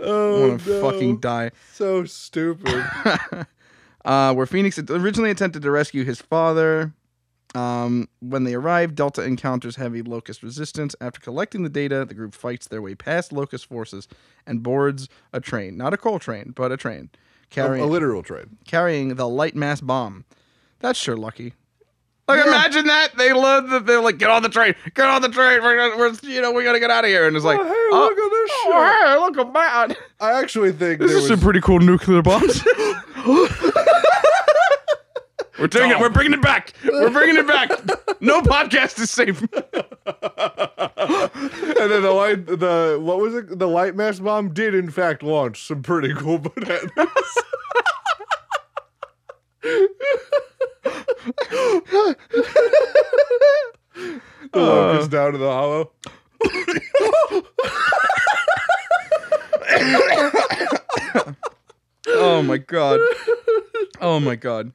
Oh, 0.00 0.44
I 0.44 0.48
want 0.48 0.60
to 0.62 0.80
fucking 0.80 1.20
die. 1.20 1.50
so 1.72 2.04
stupid. 2.04 2.84
uh, 4.04 4.34
where 4.34 4.46
Phoenix 4.46 4.78
originally 4.78 5.30
attempted 5.30 5.62
to 5.62 5.70
rescue 5.70 6.04
his 6.04 6.20
father. 6.20 6.92
Um, 7.54 8.08
when 8.20 8.44
they 8.44 8.54
arrive, 8.54 8.94
Delta 8.94 9.22
encounters 9.22 9.76
heavy 9.76 10.02
Locust 10.02 10.42
resistance. 10.42 10.96
After 11.00 11.20
collecting 11.20 11.62
the 11.62 11.68
data, 11.68 12.04
the 12.04 12.14
group 12.14 12.34
fights 12.34 12.66
their 12.68 12.80
way 12.80 12.94
past 12.94 13.32
Locust 13.32 13.66
forces 13.66 14.08
and 14.46 14.62
boards 14.62 15.08
a 15.32 15.40
train, 15.40 15.76
not 15.76 15.92
a 15.92 15.98
coal 15.98 16.18
train, 16.18 16.52
but 16.56 16.72
a 16.72 16.76
train, 16.78 17.10
carrying 17.50 17.84
a 17.84 17.86
literal 17.86 18.22
train. 18.22 18.56
carrying 18.66 19.16
the 19.16 19.28
light 19.28 19.54
mass 19.54 19.80
bomb. 19.82 20.24
That's 20.80 20.98
sure 20.98 21.16
lucky. 21.16 21.54
Like 22.36 22.46
imagine 22.46 22.86
that 22.86 23.16
they 23.16 23.32
love 23.32 23.70
that 23.70 23.86
they're 23.86 24.00
like 24.00 24.18
get 24.18 24.30
on 24.30 24.42
the 24.42 24.48
train, 24.48 24.74
get 24.94 25.08
on 25.08 25.22
the 25.22 25.28
train. 25.28 25.62
We're, 25.62 25.76
gonna, 25.76 25.96
we're 25.96 26.12
you 26.28 26.40
know 26.40 26.52
we 26.52 26.64
gotta 26.64 26.80
get 26.80 26.90
out 26.90 27.04
of 27.04 27.10
here, 27.10 27.26
and 27.26 27.36
it's 27.36 27.44
like 27.44 27.58
Oh, 27.60 27.64
hey, 27.64 27.96
look 27.96 28.12
at 28.12 28.30
this 28.30 28.50
oh, 28.52 28.64
shit. 28.64 28.72
Oh, 28.74 29.08
hey, 29.08 29.16
look 29.20 29.38
at 29.38 29.52
that. 29.54 29.98
I 30.20 30.40
actually 30.40 30.72
think 30.72 31.00
This 31.00 31.10
there 31.10 31.18
is 31.18 31.30
was 31.30 31.38
some 31.38 31.40
pretty 31.40 31.60
cool 31.60 31.78
nuclear 31.80 32.22
bombs. 32.22 32.64
We're 35.58 35.68
doing 35.68 35.90
it. 35.92 36.00
We're 36.00 36.10
bringing 36.10 36.32
it 36.32 36.42
back. 36.42 36.72
We're 36.84 37.10
bringing 37.10 37.36
it 37.36 37.46
back. 37.46 37.70
No 38.20 38.40
podcast 38.42 38.98
is 38.98 39.10
safe. 39.12 39.40
and 39.42 39.50
then 41.90 42.02
the 42.02 42.10
light 42.10 42.46
the 42.46 42.98
what 43.00 43.18
was 43.18 43.34
it 43.34 43.58
the 43.58 43.68
light 43.68 43.94
mass 43.94 44.18
bomb 44.18 44.52
did 44.52 44.74
in 44.74 44.90
fact 44.90 45.22
launch 45.22 45.64
some 45.66 45.82
pretty 45.82 46.14
cool 46.14 46.38
bananas 46.38 46.88
the 51.22 52.16
locust 54.54 55.10
down 55.10 55.32
to 55.32 55.38
the 55.38 55.50
hollow 55.50 55.92
Oh 62.08 62.42
my 62.42 62.58
god. 62.58 63.00
Oh 64.00 64.18
my 64.20 64.34
god. 64.36 64.72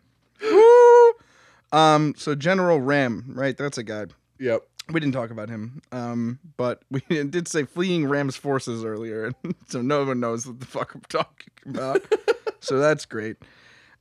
Um. 1.72 2.14
So 2.18 2.34
General 2.36 2.80
Ram, 2.80 3.26
right? 3.36 3.58
That's 3.58 3.78
a 3.78 3.84
guy. 3.84 4.06
yep 4.40 4.62
We 4.92 5.00
didn't 5.02 5.14
talk 5.14 5.32
about 5.32 5.50
him. 5.50 5.82
Um. 5.92 6.40
But 6.56 6.84
we 6.90 7.02
did 7.10 7.48
say 7.48 7.64
fleeing 7.66 8.08
Ram's 8.08 8.38
forces 8.38 8.86
earlier, 8.86 9.32
so 9.68 9.82
no 9.82 10.06
one 10.06 10.20
knows 10.20 10.48
what 10.48 10.60
the 10.60 10.66
fuck 10.66 10.96
I'm 10.96 11.02
talking 11.10 11.52
about. 11.66 12.02
so 12.62 12.80
that's 12.80 13.06
great. 13.06 13.38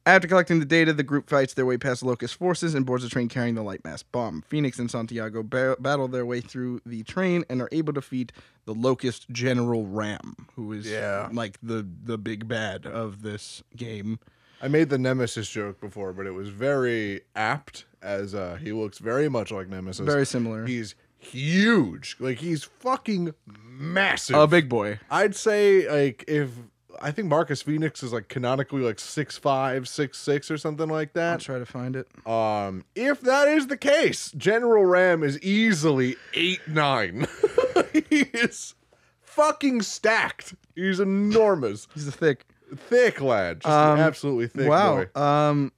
After 0.06 0.28
collecting 0.28 0.60
the 0.60 0.64
data, 0.64 0.92
the 0.92 1.02
group 1.02 1.28
fights 1.28 1.54
their 1.54 1.66
way 1.66 1.76
past 1.78 2.02
Locust 2.04 2.36
forces 2.36 2.74
and 2.76 2.86
boards 2.86 3.02
a 3.02 3.08
train 3.08 3.28
carrying 3.28 3.56
the 3.56 3.62
light 3.62 3.84
mass 3.84 4.04
bomb. 4.04 4.42
Phoenix 4.46 4.78
and 4.78 4.88
Santiago 4.88 5.42
ba- 5.42 5.76
battle 5.80 6.06
their 6.06 6.24
way 6.24 6.40
through 6.40 6.80
the 6.86 7.02
train 7.02 7.44
and 7.50 7.60
are 7.60 7.68
able 7.72 7.92
to 7.92 8.00
defeat 8.00 8.30
the 8.66 8.72
Locust 8.74 9.28
General 9.30 9.84
Ram, 9.84 10.36
who 10.54 10.72
is 10.72 10.86
Yeah. 10.88 11.28
like 11.32 11.58
the 11.60 11.84
the 12.04 12.16
big 12.18 12.46
bad 12.46 12.86
of 12.86 13.22
this 13.22 13.62
game. 13.76 14.20
i 14.62 14.68
made 14.68 14.88
the 14.90 14.96
nemesis 14.98 15.50
joke 15.50 15.78
before 15.80 16.12
but 16.14 16.24
it 16.26 16.30
was 16.30 16.48
very 16.48 17.20
apt 17.34 17.84
as 18.00 18.34
uh 18.34 18.56
he 18.62 18.72
looks 18.72 18.98
very 18.98 19.28
much 19.28 19.50
like 19.52 19.68
nemesis 19.68 20.06
Very 20.06 20.24
similar. 20.24 20.64
he's 20.66 20.94
huge 21.18 22.16
like 22.20 22.38
he's 22.38 22.64
fucking 22.64 23.34
massive 23.68 24.36
a 24.36 24.46
big 24.46 24.68
boy. 24.68 24.98
I'd 25.10 25.34
say 25.36 25.90
like 25.90 26.24
if 26.28 26.50
I 27.00 27.10
think 27.10 27.28
Marcus 27.28 27.62
Phoenix 27.62 28.02
is 28.02 28.12
like 28.12 28.28
canonically 28.28 28.82
like 28.82 28.98
six 28.98 29.36
five, 29.36 29.88
six 29.88 30.18
six, 30.18 30.50
or 30.50 30.56
something 30.58 30.88
like 30.88 31.12
that. 31.14 31.32
I'll 31.32 31.38
try 31.38 31.58
to 31.58 31.66
find 31.66 31.96
it. 31.96 32.08
Um, 32.26 32.84
if 32.94 33.20
that 33.22 33.48
is 33.48 33.66
the 33.66 33.76
case, 33.76 34.32
General 34.36 34.84
Ram 34.84 35.22
is 35.22 35.40
easily 35.42 36.16
eight 36.34 36.66
nine. 36.68 37.26
he 37.92 38.20
is 38.32 38.74
fucking 39.22 39.82
stacked. 39.82 40.54
He's 40.74 41.00
enormous, 41.00 41.88
He's 41.94 42.08
a 42.08 42.12
thick. 42.12 42.44
thick 42.74 43.20
lad, 43.20 43.60
just 43.60 43.72
Um, 43.72 43.98
an 43.98 44.04
absolutely 44.04 44.48
thick 44.48 44.68
wow. 44.68 45.04
boy. 45.14 45.20
Um, 45.20 45.72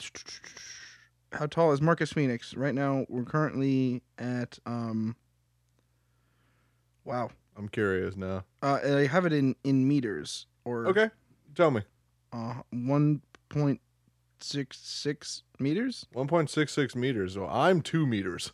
how 1.32 1.46
tall 1.46 1.72
is 1.72 1.80
Marcus 1.80 2.12
Phoenix? 2.12 2.54
Right 2.54 2.74
now, 2.74 3.06
we're 3.08 3.24
currently 3.24 4.02
at 4.18 4.58
um. 4.66 5.16
Wow. 7.04 7.30
I'm 7.56 7.68
curious 7.68 8.16
now. 8.16 8.44
Uh, 8.62 8.78
I 8.82 9.06
have 9.06 9.26
it 9.26 9.32
in 9.32 9.54
in 9.64 9.86
meters 9.86 10.46
or 10.64 10.86
Okay, 10.88 11.10
tell 11.54 11.70
me. 11.70 11.82
uh, 12.32 12.54
one 12.70 13.20
point 13.48 13.80
six 14.40 14.78
six 14.78 15.42
meters. 15.58 16.06
One 16.12 16.26
point 16.28 16.50
six 16.50 16.72
six 16.72 16.94
meters. 16.96 17.36
Well, 17.38 17.48
I'm 17.50 17.80
two 17.82 18.06
meters. 18.06 18.52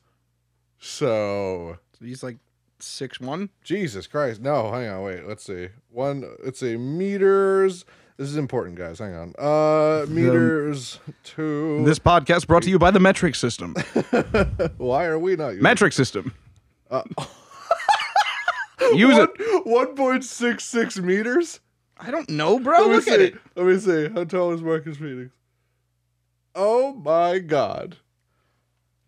So 0.78 1.78
So 1.98 2.04
he's 2.04 2.22
like 2.22 2.38
six 2.78 3.20
one. 3.20 3.50
Jesus 3.64 4.06
Christ. 4.06 4.40
No, 4.40 4.70
hang 4.70 4.88
on, 4.88 5.02
wait. 5.02 5.26
Let's 5.26 5.44
see. 5.44 5.68
One 5.90 6.24
let's 6.44 6.60
see. 6.60 6.76
Meters. 6.76 7.84
This 8.16 8.28
is 8.28 8.36
important, 8.36 8.76
guys. 8.76 8.98
Hang 8.98 9.14
on. 9.14 9.34
Uh 9.38 10.06
meters 10.08 10.98
to 11.36 11.84
This 11.84 11.98
podcast 11.98 12.46
brought 12.48 12.64
to 12.64 12.70
you 12.70 12.78
by 12.78 12.90
the 12.90 13.00
metric 13.00 13.34
system. 13.34 13.74
why 14.76 15.04
are 15.06 15.18
we 15.18 15.36
not 15.36 15.48
using 15.50 15.62
metric 15.62 15.92
system. 15.92 16.34
Uh, 16.90 17.02
Use 18.94 19.16
it. 19.18 19.66
One 19.66 19.94
point 19.94 20.24
six 20.24 20.64
six 20.64 20.98
meters? 20.98 21.60
I 21.98 22.10
don't 22.10 22.28
know, 22.30 22.58
bro. 22.58 22.78
Let 22.78 22.88
me 22.88 22.94
Look 22.94 23.04
see. 23.04 23.10
at 23.12 23.20
it. 23.20 23.34
Let 23.56 23.66
me 23.66 23.78
see. 23.78 24.08
How 24.08 24.24
tall 24.24 24.52
is 24.52 24.62
Marcus 24.62 24.96
Phoenix? 24.98 25.32
Oh 26.54 26.94
my 26.94 27.38
god. 27.38 27.96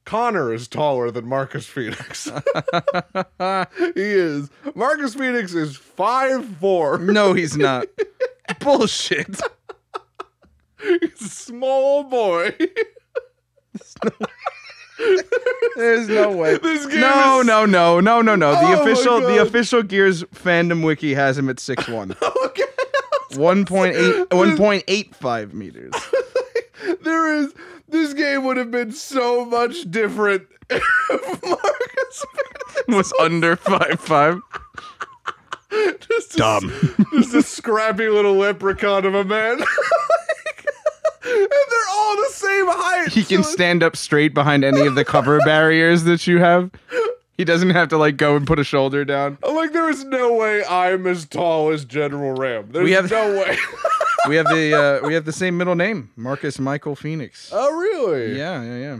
Connor 0.04 0.52
is 0.52 0.66
taller 0.66 1.10
than 1.10 1.26
Marcus 1.28 1.66
Phoenix. 1.66 2.24
he 3.78 3.92
is. 3.96 4.50
Marcus 4.74 5.14
Phoenix 5.14 5.54
is 5.54 5.76
five 5.76 6.44
four. 6.56 6.98
no, 6.98 7.32
he's 7.32 7.56
not. 7.56 7.86
Bullshit. 8.60 9.40
He's 10.82 11.20
a 11.20 11.28
small 11.28 12.04
boy. 12.04 12.56
There's 15.76 16.08
no 16.08 16.30
way. 16.32 16.58
This 16.62 16.86
game 16.86 17.00
No, 17.00 17.40
is- 17.40 17.46
no, 17.46 17.64
no, 17.66 18.00
no, 18.00 18.20
no, 18.20 18.34
no. 18.36 18.50
Oh 18.50 18.54
The 18.54 18.62
my 18.62 18.72
official, 18.92 19.20
the 19.20 19.42
official 19.42 19.82
Gears 19.82 20.22
fandom 20.24 20.84
wiki 20.84 21.14
has 21.14 21.38
him 21.38 21.48
at 21.48 21.58
six 21.60 21.88
one. 21.88 22.16
Okay. 22.44 22.64
1.8 23.32 24.24
1.85 24.28 25.52
meters. 25.52 25.92
there 27.02 27.34
is 27.36 27.54
this 27.88 28.12
game 28.12 28.42
would 28.44 28.56
have 28.56 28.70
been 28.72 28.90
so 28.90 29.44
much 29.44 29.88
different 29.90 30.46
if 30.68 30.82
Marcus 31.44 32.24
Was 32.88 33.12
under 33.20 33.54
five 33.56 34.00
five. 34.00 34.40
just 36.00 36.34
a, 36.34 36.38
Dumb. 36.38 36.72
just 37.12 37.34
a 37.34 37.42
scrappy 37.42 38.08
little 38.08 38.34
leprechaun 38.34 39.04
of 39.04 39.14
a 39.14 39.24
man. 39.24 39.60
And 41.24 41.48
they're 41.50 41.88
all 41.92 42.16
the 42.16 42.30
same 42.32 42.66
height. 42.68 43.08
He 43.12 43.24
can 43.24 43.42
so 43.42 43.50
stand 43.50 43.82
up 43.82 43.96
straight 43.96 44.34
behind 44.34 44.64
any 44.64 44.86
of 44.86 44.94
the 44.94 45.04
cover 45.04 45.38
barriers 45.44 46.04
that 46.04 46.26
you 46.26 46.38
have. 46.38 46.70
He 47.36 47.44
doesn't 47.44 47.70
have 47.70 47.88
to 47.88 47.96
like 47.96 48.16
go 48.16 48.36
and 48.36 48.46
put 48.46 48.58
a 48.58 48.64
shoulder 48.64 49.04
down. 49.04 49.38
I'm 49.42 49.54
like, 49.56 49.72
there 49.72 49.88
is 49.88 50.04
no 50.04 50.34
way 50.34 50.62
I'm 50.64 51.06
as 51.06 51.26
tall 51.26 51.70
as 51.70 51.84
General 51.84 52.32
Ram. 52.32 52.68
There's 52.70 52.84
We 52.84 52.92
have- 52.92 53.10
no 53.10 53.30
way. 53.32 53.56
we 54.28 54.36
have 54.36 54.46
the 54.46 54.74
uh, 55.02 55.06
we 55.06 55.14
have 55.14 55.24
the 55.24 55.32
same 55.32 55.56
middle 55.56 55.74
name, 55.74 56.10
Marcus 56.16 56.58
Michael 56.58 56.94
Phoenix. 56.96 57.50
Oh, 57.52 57.74
really? 57.78 58.36
Yeah, 58.36 58.62
yeah, 58.62 58.76
yeah. 58.78 58.98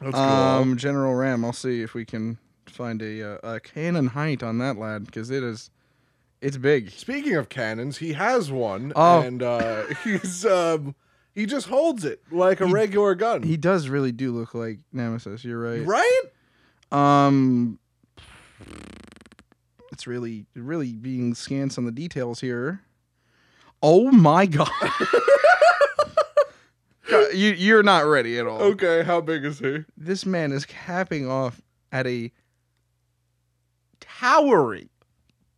That's 0.00 0.14
cool. 0.14 0.22
Um, 0.24 0.76
General 0.78 1.14
Ram. 1.14 1.44
I'll 1.44 1.52
see 1.52 1.82
if 1.82 1.92
we 1.92 2.04
can 2.06 2.38
find 2.66 3.02
a 3.02 3.34
uh, 3.44 3.54
a 3.56 3.60
cannon 3.60 4.06
height 4.08 4.42
on 4.42 4.58
that 4.58 4.78
lad 4.78 5.04
because 5.04 5.28
it 5.30 5.42
is, 5.42 5.70
it's 6.40 6.56
big. 6.56 6.90
Speaking 6.92 7.34
of 7.34 7.48
cannons, 7.50 7.98
he 7.98 8.12
has 8.14 8.50
one, 8.50 8.92
Oh. 8.96 9.20
and 9.20 9.42
uh, 9.42 9.82
he's 10.04 10.46
um, 10.46 10.94
he 11.34 11.46
just 11.46 11.68
holds 11.68 12.04
it 12.04 12.20
like 12.30 12.60
a 12.60 12.66
regular 12.66 13.14
gun. 13.14 13.42
He 13.42 13.56
does 13.56 13.88
really 13.88 14.12
do 14.12 14.32
look 14.32 14.54
like 14.54 14.80
Nemesis. 14.92 15.44
You're 15.44 15.60
right. 15.60 15.86
right? 15.86 16.22
Um, 16.90 17.78
it's 19.92 20.06
really 20.06 20.46
really 20.54 20.92
being 20.92 21.34
scant 21.34 21.76
on 21.78 21.84
the 21.84 21.92
details 21.92 22.40
here. 22.40 22.82
Oh 23.82 24.10
my 24.10 24.46
god. 24.46 24.70
God, 27.10 27.32
you 27.32 27.52
you're 27.52 27.82
not 27.82 28.04
ready 28.04 28.38
at 28.38 28.46
all. 28.46 28.60
Okay, 28.60 29.02
how 29.02 29.20
big 29.20 29.44
is 29.44 29.60
he? 29.60 29.84
This 29.96 30.26
man 30.26 30.52
is 30.52 30.66
capping 30.66 31.28
off 31.28 31.62
at 31.90 32.06
a 32.06 32.30
towering 34.00 34.90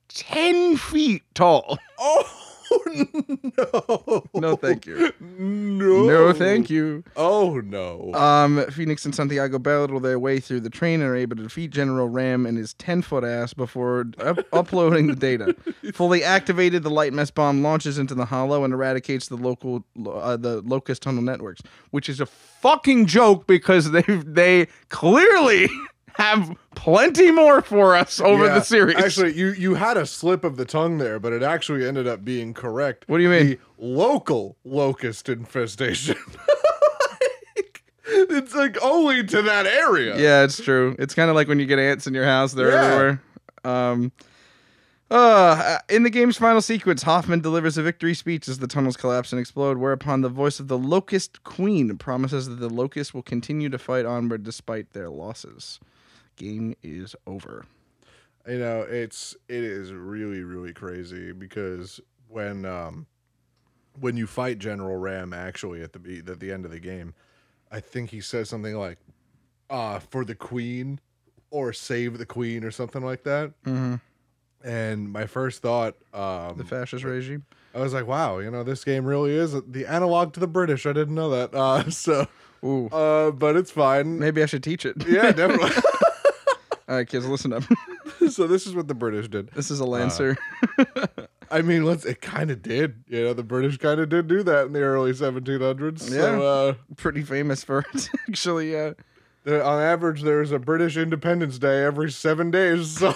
10 0.09 0.77
feet 0.77 1.23
tall. 1.35 1.79
Oh 1.99 2.50
no! 2.87 4.25
No, 4.35 4.57
thank 4.57 4.87
you. 4.87 5.13
No, 5.21 6.05
No, 6.05 6.33
thank 6.33 6.71
you. 6.71 7.05
Oh 7.17 7.61
no! 7.61 8.13
Um, 8.15 8.65
Phoenix 8.71 9.05
and 9.05 9.15
Santiago 9.15 9.59
battle 9.59 10.01
their 10.01 10.19
way 10.19 10.41
through 10.41 10.61
the 10.61 10.71
train 10.71 11.01
and 11.01 11.11
are 11.11 11.17
able 11.17 11.37
to 11.37 11.43
defeat 11.43 11.71
General 11.71 12.09
Ram 12.09 12.47
and 12.47 12.57
his 12.57 12.75
10 12.75 13.03
foot 13.03 13.25
ass 13.25 13.53
before 13.55 14.07
up- 14.19 14.47
uploading 14.53 15.07
the 15.09 15.17
data. 15.17 15.55
Fully 15.93 16.23
activated, 16.25 16.83
the 16.83 16.91
light 16.91 17.13
mess 17.13 17.31
bomb 17.31 17.63
launches 17.63 17.99
into 17.99 18.15
the 18.15 18.25
hollow 18.25 18.65
and 18.65 18.73
eradicates 18.73 19.29
the 19.29 19.37
local 19.37 19.85
uh, 20.07 20.37
the 20.37 20.63
locust 20.63 21.03
tunnel 21.03 21.23
networks, 21.23 21.61
which 21.91 22.09
is 22.09 22.21
a 22.21 22.27
fucking 22.27 23.07
joke 23.07 23.47
because 23.47 23.91
they 23.91 24.03
they 24.03 24.67
clearly 24.89 25.69
have 26.15 26.55
plenty 26.75 27.31
more 27.31 27.63
for 27.63 27.95
us 27.97 28.21
over 28.21 28.47
Yeah, 28.47 28.55
the 28.55 28.61
series. 28.63 28.97
Actually, 28.97 29.35
you 29.35 29.49
you 29.53 29.75
had 29.75 29.97
a 29.97 30.07
slip 30.07 30.45
of 30.45 30.57
the 30.57 30.65
tongue 30.65 30.99
there, 30.99 31.19
but 31.19 31.33
it 31.33 31.43
actually 31.43 31.87
ended 31.87 32.07
up 32.07 32.25
being 32.25 32.55
correct. 32.55 33.05
What 33.09 33.19
do 33.19 33.23
you 33.23 33.29
mean? 33.31 33.47
The 33.49 33.59
local 33.79 34.57
locust 34.65 35.29
infestation. 35.29 36.17
It's 38.13 38.55
like 38.55 38.77
only 38.83 39.25
to 39.25 39.43
that 39.43 39.67
area. 39.67 40.19
Yeah, 40.19 40.43
it's 40.43 40.61
true. 40.61 40.97
It's 40.99 41.15
kind 41.15 41.31
of 41.31 41.37
like 41.37 41.47
when 41.49 41.61
you 41.61 41.67
get 41.67 41.79
ants 41.79 42.07
in 42.09 42.15
your 42.15 42.25
house; 42.25 42.53
they're 42.53 42.71
Yeah. 42.71 42.83
everywhere. 42.85 43.23
Um, 43.65 44.13
uh, 45.11 45.79
in 45.89 46.03
the 46.03 46.11
game's 46.11 46.37
final 46.37 46.61
sequence, 46.61 47.03
Hoffman 47.03 47.41
delivers 47.41 47.77
a 47.79 47.83
victory 47.83 48.15
speech 48.15 48.49
as 48.49 48.59
the 48.59 48.67
tunnels 48.67 48.97
collapse 48.97 49.33
and 49.33 49.41
explode. 49.41 49.79
Whereupon 49.79 50.23
the 50.23 50.29
voice 50.29 50.59
of 50.61 50.67
the 50.69 50.79
Locust 50.79 51.45
Queen 51.45 51.97
promises 51.99 52.49
that 52.49 52.57
the 52.61 52.69
Locust 52.69 53.15
will 53.15 53.23
continue 53.23 53.69
to 53.69 53.79
fight 53.79 54.07
onward 54.07 54.43
despite 54.43 54.93
their 54.93 55.09
losses. 55.11 55.79
Game 56.41 56.75
is 56.83 57.15
over. 57.27 57.67
you 58.49 58.59
know 58.59 58.81
it's 58.81 59.37
it 59.49 59.63
is 59.63 59.93
really 59.93 60.43
really 60.43 60.73
crazy 60.73 61.33
because 61.33 62.01
when 62.29 62.65
um 62.65 63.07
when 64.01 64.17
you 64.17 64.27
fight 64.27 64.59
general 64.59 64.97
ram 64.97 65.35
actually 65.35 65.83
at 65.83 65.93
the 65.93 66.23
at 66.27 66.41
the 66.41 66.51
end 66.51 66.65
of 66.65 66.71
the 66.71 66.81
game 66.81 67.13
i 67.71 67.79
think 67.79 68.09
he 68.09 68.21
says 68.23 68.49
something 68.49 68.75
like 68.75 68.97
uh 69.69 69.99
for 69.99 70.25
the 70.25 70.35
queen 70.35 70.99
or 71.51 71.75
save 71.75 72.17
the 72.17 72.25
queen 72.25 72.65
or 72.65 72.71
something 72.71 73.03
like 73.05 73.23
that 73.25 73.53
Mm-hmm. 73.67 73.97
and 74.65 75.13
my 75.13 75.27
first 75.27 75.61
thought 75.61 75.97
um 76.15 76.57
The 76.57 76.65
fascist 76.65 77.05
regime. 77.05 77.45
i 77.75 77.79
was 77.81 77.93
like 77.93 78.07
wow 78.07 78.39
you 78.39 78.51
know 78.51 78.63
this 78.65 78.83
game 78.85 79.05
really 79.05 79.33
is 79.33 79.53
the 79.53 79.85
analog 79.87 80.33
to 80.35 80.41
the 80.41 80.49
british 80.49 80.87
i 80.87 80.95
didn't 80.95 81.15
know 81.15 81.29
that 81.31 81.55
uh 81.67 81.91
so 81.91 82.27
Ooh, 82.65 82.89
uh 82.89 83.31
but 83.33 83.57
it's 83.57 83.71
fine 83.71 84.19
maybe 84.19 84.43
I 84.43 84.47
should 84.47 84.63
teach 84.63 84.87
it. 84.87 84.97
yeah 85.07 85.31
definitely 85.43 85.71
All 86.91 86.97
right, 86.97 87.09
kids, 87.09 87.25
listen 87.25 87.53
up. 87.53 87.63
so 88.31 88.49
this 88.49 88.67
is 88.67 88.75
what 88.75 88.89
the 88.89 88.95
british 88.95 89.29
did 89.29 89.49
this 89.53 89.71
is 89.71 89.79
a 89.79 89.85
lancer. 89.85 90.37
I 91.53 91.63
mean, 91.63 91.85
let's. 91.85 92.05
It 92.05 92.21
kind 92.21 92.51
of 92.51 92.63
did. 92.63 93.03
You 93.09 93.25
know, 93.25 93.33
the 93.33 93.43
British 93.43 93.77
kind 93.79 93.99
of 94.01 94.09
did 94.09 94.29
do 94.29 94.43
that 94.45 94.67
in 94.67 94.73
the 94.73 94.83
early 94.83 95.11
1700s. 95.13 96.01
So, 96.01 96.43
uh, 96.47 96.75
Pretty 96.97 97.23
famous 97.23 97.65
for 97.65 97.85
it, 97.93 98.09
actually. 98.29 98.77
Uh, 98.79 98.95
the- 99.43 99.65
on 99.65 99.83
average, 99.83 100.23
there's 100.23 100.53
a 100.53 100.61
British 100.61 100.97
Independence 100.97 101.59
Day 101.59 101.83
every 101.85 102.11
seven 102.13 102.53
days. 102.53 102.99
So, 102.99 103.13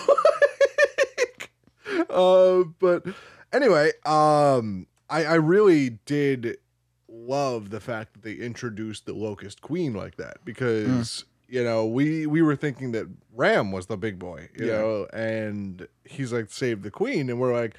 uh, 2.10 2.64
but 2.80 3.06
anyway, 3.52 3.92
um, 4.04 4.86
I, 5.08 5.24
I 5.24 5.34
really 5.34 5.90
did 6.04 6.58
love 7.08 7.70
the 7.70 7.80
fact 7.80 8.14
that 8.14 8.22
they 8.22 8.34
introduced 8.34 9.06
the 9.06 9.14
Locust 9.14 9.60
Queen 9.62 9.94
like 9.94 10.16
that 10.16 10.38
because. 10.44 11.24
You 11.54 11.62
know, 11.62 11.86
we 11.86 12.26
we 12.26 12.42
were 12.42 12.56
thinking 12.56 12.90
that 12.92 13.06
Ram 13.32 13.70
was 13.70 13.86
the 13.86 13.96
big 13.96 14.18
boy, 14.18 14.48
you 14.58 14.66
Yeah. 14.66 14.72
know, 14.78 15.06
and 15.12 15.86
he's 16.04 16.32
like 16.32 16.50
save 16.50 16.82
the 16.82 16.90
queen, 16.90 17.30
and 17.30 17.38
we're 17.38 17.52
like, 17.52 17.76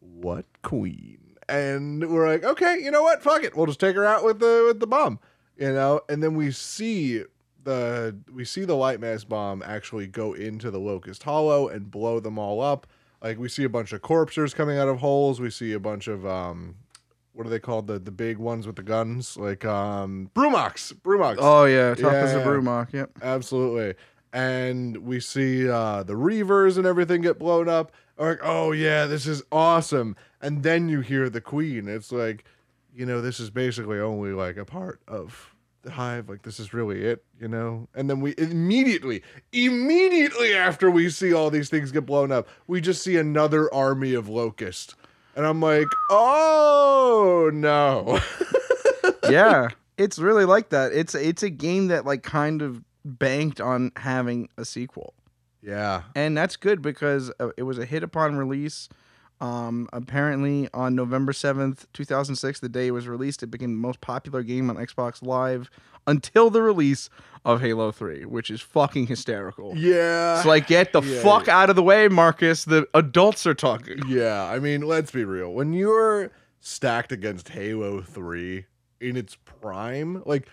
what 0.00 0.46
queen? 0.62 1.18
And 1.46 2.08
we're 2.10 2.26
like, 2.26 2.44
okay, 2.44 2.78
you 2.82 2.90
know 2.90 3.02
what? 3.02 3.22
Fuck 3.22 3.44
it. 3.44 3.54
We'll 3.54 3.66
just 3.66 3.78
take 3.78 3.94
her 3.96 4.06
out 4.06 4.24
with 4.24 4.38
the 4.38 4.64
with 4.68 4.80
the 4.80 4.86
bomb. 4.86 5.18
You 5.58 5.70
know, 5.74 6.00
and 6.08 6.22
then 6.22 6.34
we 6.34 6.50
see 6.50 7.24
the 7.62 8.16
we 8.32 8.46
see 8.46 8.64
the 8.64 8.74
light 8.74 9.00
mass 9.00 9.22
bomb 9.24 9.62
actually 9.66 10.06
go 10.06 10.32
into 10.32 10.70
the 10.70 10.80
locust 10.80 11.24
hollow 11.24 11.68
and 11.68 11.90
blow 11.90 12.20
them 12.20 12.38
all 12.38 12.62
up. 12.62 12.86
Like 13.22 13.38
we 13.38 13.50
see 13.50 13.64
a 13.64 13.68
bunch 13.68 13.92
of 13.92 14.00
corpses 14.00 14.54
coming 14.54 14.78
out 14.78 14.88
of 14.88 15.00
holes. 15.00 15.42
We 15.42 15.50
see 15.50 15.74
a 15.74 15.80
bunch 15.80 16.08
of 16.08 16.24
um 16.24 16.76
what 17.32 17.46
are 17.46 17.50
they 17.50 17.58
called? 17.60 17.86
The 17.86 17.98
the 17.98 18.10
big 18.10 18.38
ones 18.38 18.66
with 18.66 18.76
the 18.76 18.82
guns? 18.82 19.36
Like 19.36 19.64
um 19.64 20.30
Brumox. 20.34 20.92
Brumox. 20.94 21.36
oh 21.38 21.64
yeah, 21.64 21.94
tough 21.94 22.12
as 22.12 22.34
a 22.34 22.38
Yeah. 22.38 22.44
Brumach. 22.44 22.92
Yep. 22.92 23.10
Absolutely. 23.22 23.94
And 24.32 24.98
we 24.98 25.18
see 25.18 25.68
uh, 25.68 26.04
the 26.04 26.12
Reavers 26.14 26.78
and 26.78 26.86
everything 26.86 27.20
get 27.20 27.36
blown 27.38 27.68
up. 27.68 27.90
We're 28.16 28.30
like, 28.30 28.40
oh 28.42 28.70
yeah, 28.70 29.06
this 29.06 29.26
is 29.26 29.42
awesome. 29.50 30.14
And 30.40 30.62
then 30.62 30.88
you 30.88 31.00
hear 31.00 31.28
the 31.28 31.40
Queen. 31.40 31.88
It's 31.88 32.12
like, 32.12 32.44
you 32.94 33.06
know, 33.06 33.20
this 33.20 33.40
is 33.40 33.50
basically 33.50 33.98
only 33.98 34.30
like 34.30 34.56
a 34.56 34.64
part 34.64 35.00
of 35.08 35.54
the 35.82 35.90
hive. 35.90 36.28
Like 36.28 36.42
this 36.42 36.60
is 36.60 36.72
really 36.72 37.02
it, 37.04 37.24
you 37.40 37.48
know. 37.48 37.88
And 37.94 38.08
then 38.08 38.20
we 38.20 38.34
immediately, 38.38 39.22
immediately 39.52 40.54
after 40.54 40.90
we 40.90 41.10
see 41.10 41.32
all 41.32 41.50
these 41.50 41.68
things 41.68 41.90
get 41.90 42.06
blown 42.06 42.30
up, 42.30 42.46
we 42.66 42.80
just 42.80 43.02
see 43.02 43.16
another 43.16 43.72
army 43.74 44.14
of 44.14 44.28
locusts. 44.28 44.94
And 45.36 45.46
I'm 45.46 45.60
like, 45.60 45.88
oh 46.10 47.50
no. 47.52 48.20
yeah, 49.30 49.68
it's 49.96 50.18
really 50.18 50.44
like 50.44 50.70
that. 50.70 50.92
It's 50.92 51.14
it's 51.14 51.42
a 51.42 51.50
game 51.50 51.88
that 51.88 52.04
like 52.04 52.22
kind 52.22 52.62
of 52.62 52.82
banked 53.04 53.60
on 53.60 53.92
having 53.96 54.48
a 54.56 54.64
sequel, 54.64 55.14
yeah. 55.62 56.02
and 56.14 56.36
that's 56.36 56.56
good 56.56 56.82
because 56.82 57.30
uh, 57.40 57.50
it 57.56 57.62
was 57.62 57.78
a 57.78 57.84
hit 57.84 58.02
upon 58.02 58.36
release. 58.36 58.88
Um, 59.40 59.88
apparently, 59.92 60.68
on 60.74 60.94
November 60.94 61.32
seventh, 61.32 61.86
two 61.92 62.04
thousand 62.04 62.36
six, 62.36 62.60
the 62.60 62.68
day 62.68 62.88
it 62.88 62.90
was 62.90 63.08
released, 63.08 63.42
it 63.42 63.46
became 63.50 63.70
the 63.70 63.78
most 63.80 64.00
popular 64.00 64.42
game 64.42 64.68
on 64.68 64.76
Xbox 64.76 65.22
Live 65.22 65.70
until 66.06 66.50
the 66.50 66.60
release 66.60 67.08
of 67.44 67.60
Halo 67.62 67.90
Three, 67.90 68.24
which 68.26 68.50
is 68.50 68.60
fucking 68.60 69.06
hysterical. 69.06 69.72
Yeah. 69.76 70.36
It's 70.36 70.46
like 70.46 70.66
get 70.66 70.92
the 70.92 71.00
Yeah, 71.00 71.22
fuck 71.22 71.48
out 71.48 71.70
of 71.70 71.76
the 71.76 71.82
way, 71.82 72.08
Marcus. 72.08 72.64
The 72.66 72.86
adults 72.92 73.46
are 73.46 73.54
talking. 73.54 74.02
Yeah, 74.06 74.44
I 74.44 74.58
mean, 74.58 74.82
let's 74.82 75.10
be 75.10 75.24
real. 75.24 75.52
When 75.54 75.72
you're 75.72 76.30
stacked 76.60 77.10
against 77.10 77.48
Halo 77.48 78.02
3 78.02 78.66
in 79.00 79.16
its 79.16 79.36
prime, 79.36 80.22
like 80.26 80.46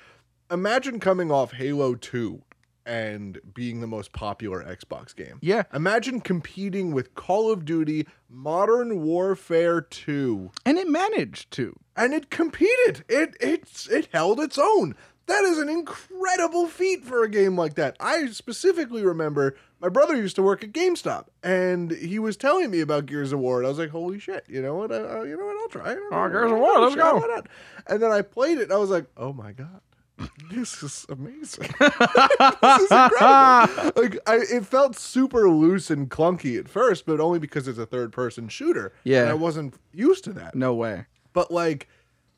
imagine 0.49 1.01
coming 1.01 1.29
off 1.29 1.51
Halo 1.51 1.95
2 1.95 2.41
and 2.87 3.39
being 3.53 3.81
the 3.81 3.87
most 3.87 4.13
popular 4.13 4.63
Xbox 4.63 5.15
game. 5.15 5.37
Yeah, 5.41 5.63
Imagine 5.73 6.21
competing 6.21 6.91
with 6.93 7.13
Call 7.13 7.51
of 7.51 7.65
Duty 7.65 8.07
Modern 8.29 9.03
Warfare 9.03 9.81
2 9.81 10.51
and 10.65 10.77
it 10.77 10.87
managed 10.87 11.51
to. 11.51 11.77
and 11.95 12.13
it 12.13 12.29
competed. 12.29 13.03
It 13.09 13.35
it's 13.39 13.87
it 13.87 14.07
held 14.13 14.39
its 14.39 14.57
own. 14.57 14.95
That 15.27 15.43
is 15.43 15.57
an 15.57 15.67
incredible 15.67 16.67
feat 16.67 17.03
for 17.03 17.21
a 17.23 17.29
game 17.29 17.57
like 17.57 17.73
that. 17.75 17.97
I 17.99 18.27
specifically 18.27 19.03
remember 19.03 19.57
my 19.81 19.89
brother 19.89 20.15
used 20.15 20.37
to 20.37 20.41
work 20.41 20.63
at 20.63 20.71
GameStop, 20.71 21.25
and 21.43 21.91
he 21.91 22.17
was 22.17 22.37
telling 22.37 22.71
me 22.71 22.79
about 22.79 23.07
Gears 23.07 23.33
of 23.33 23.39
War, 23.39 23.57
and 23.57 23.65
I 23.67 23.69
was 23.69 23.77
like, 23.77 23.89
"Holy 23.89 24.19
shit! 24.19 24.45
You 24.47 24.61
know 24.61 24.75
what? 24.75 24.89
Uh, 24.91 25.23
you 25.23 25.35
know 25.37 25.45
what? 25.45 25.57
I'll 25.57 25.67
try 25.67 25.91
it. 25.91 25.99
Oh, 26.13 26.29
Gears 26.29 26.49
of 26.51 26.57
War, 26.57 26.79
let's 26.79 26.95
go." 26.95 27.43
And 27.87 28.01
then 28.01 28.09
I 28.11 28.21
played 28.21 28.57
it, 28.57 28.63
and 28.63 28.71
I 28.73 28.77
was 28.77 28.89
like, 28.89 29.05
"Oh 29.17 29.33
my 29.33 29.51
god." 29.51 29.81
This 30.49 30.81
is 30.81 31.05
amazing. 31.09 31.69
this 31.79 32.81
is 32.81 32.91
incredible. 32.91 33.91
Like 34.01 34.17
I, 34.25 34.37
it 34.49 34.65
felt 34.65 34.95
super 34.97 35.49
loose 35.49 35.89
and 35.91 36.09
clunky 36.09 36.57
at 36.57 36.67
first, 36.69 37.05
but 37.05 37.19
only 37.19 37.37
because 37.39 37.67
it's 37.67 37.77
a 37.77 37.85
third-person 37.85 38.47
shooter. 38.49 38.93
Yeah. 39.03 39.21
and 39.23 39.29
I 39.29 39.33
wasn't 39.33 39.75
used 39.93 40.23
to 40.23 40.33
that. 40.33 40.55
No 40.55 40.73
way. 40.73 41.05
But 41.33 41.51
like 41.51 41.87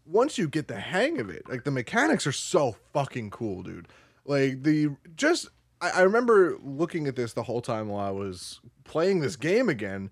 once 0.06 0.38
you 0.38 0.48
get 0.50 0.68
the 0.68 0.80
hang 0.80 1.20
of 1.20 1.30
it, 1.30 1.48
like 1.48 1.64
the 1.64 1.72
mechanics 1.72 2.26
are 2.28 2.32
so 2.34 2.76
fucking 2.94 3.30
cool, 3.30 3.62
dude. 3.64 3.88
Like 4.26 4.64
the 4.64 4.90
just 5.16 5.48
I, 5.80 5.92
I 5.92 6.02
remember 6.02 6.58
looking 6.64 7.08
at 7.08 7.16
this 7.16 7.34
the 7.34 7.44
whole 7.44 7.62
time 7.62 7.88
while 7.90 8.06
I 8.06 8.12
was 8.12 8.60
playing 8.84 9.20
this 9.22 9.36
game 9.36 9.70
again. 9.70 10.10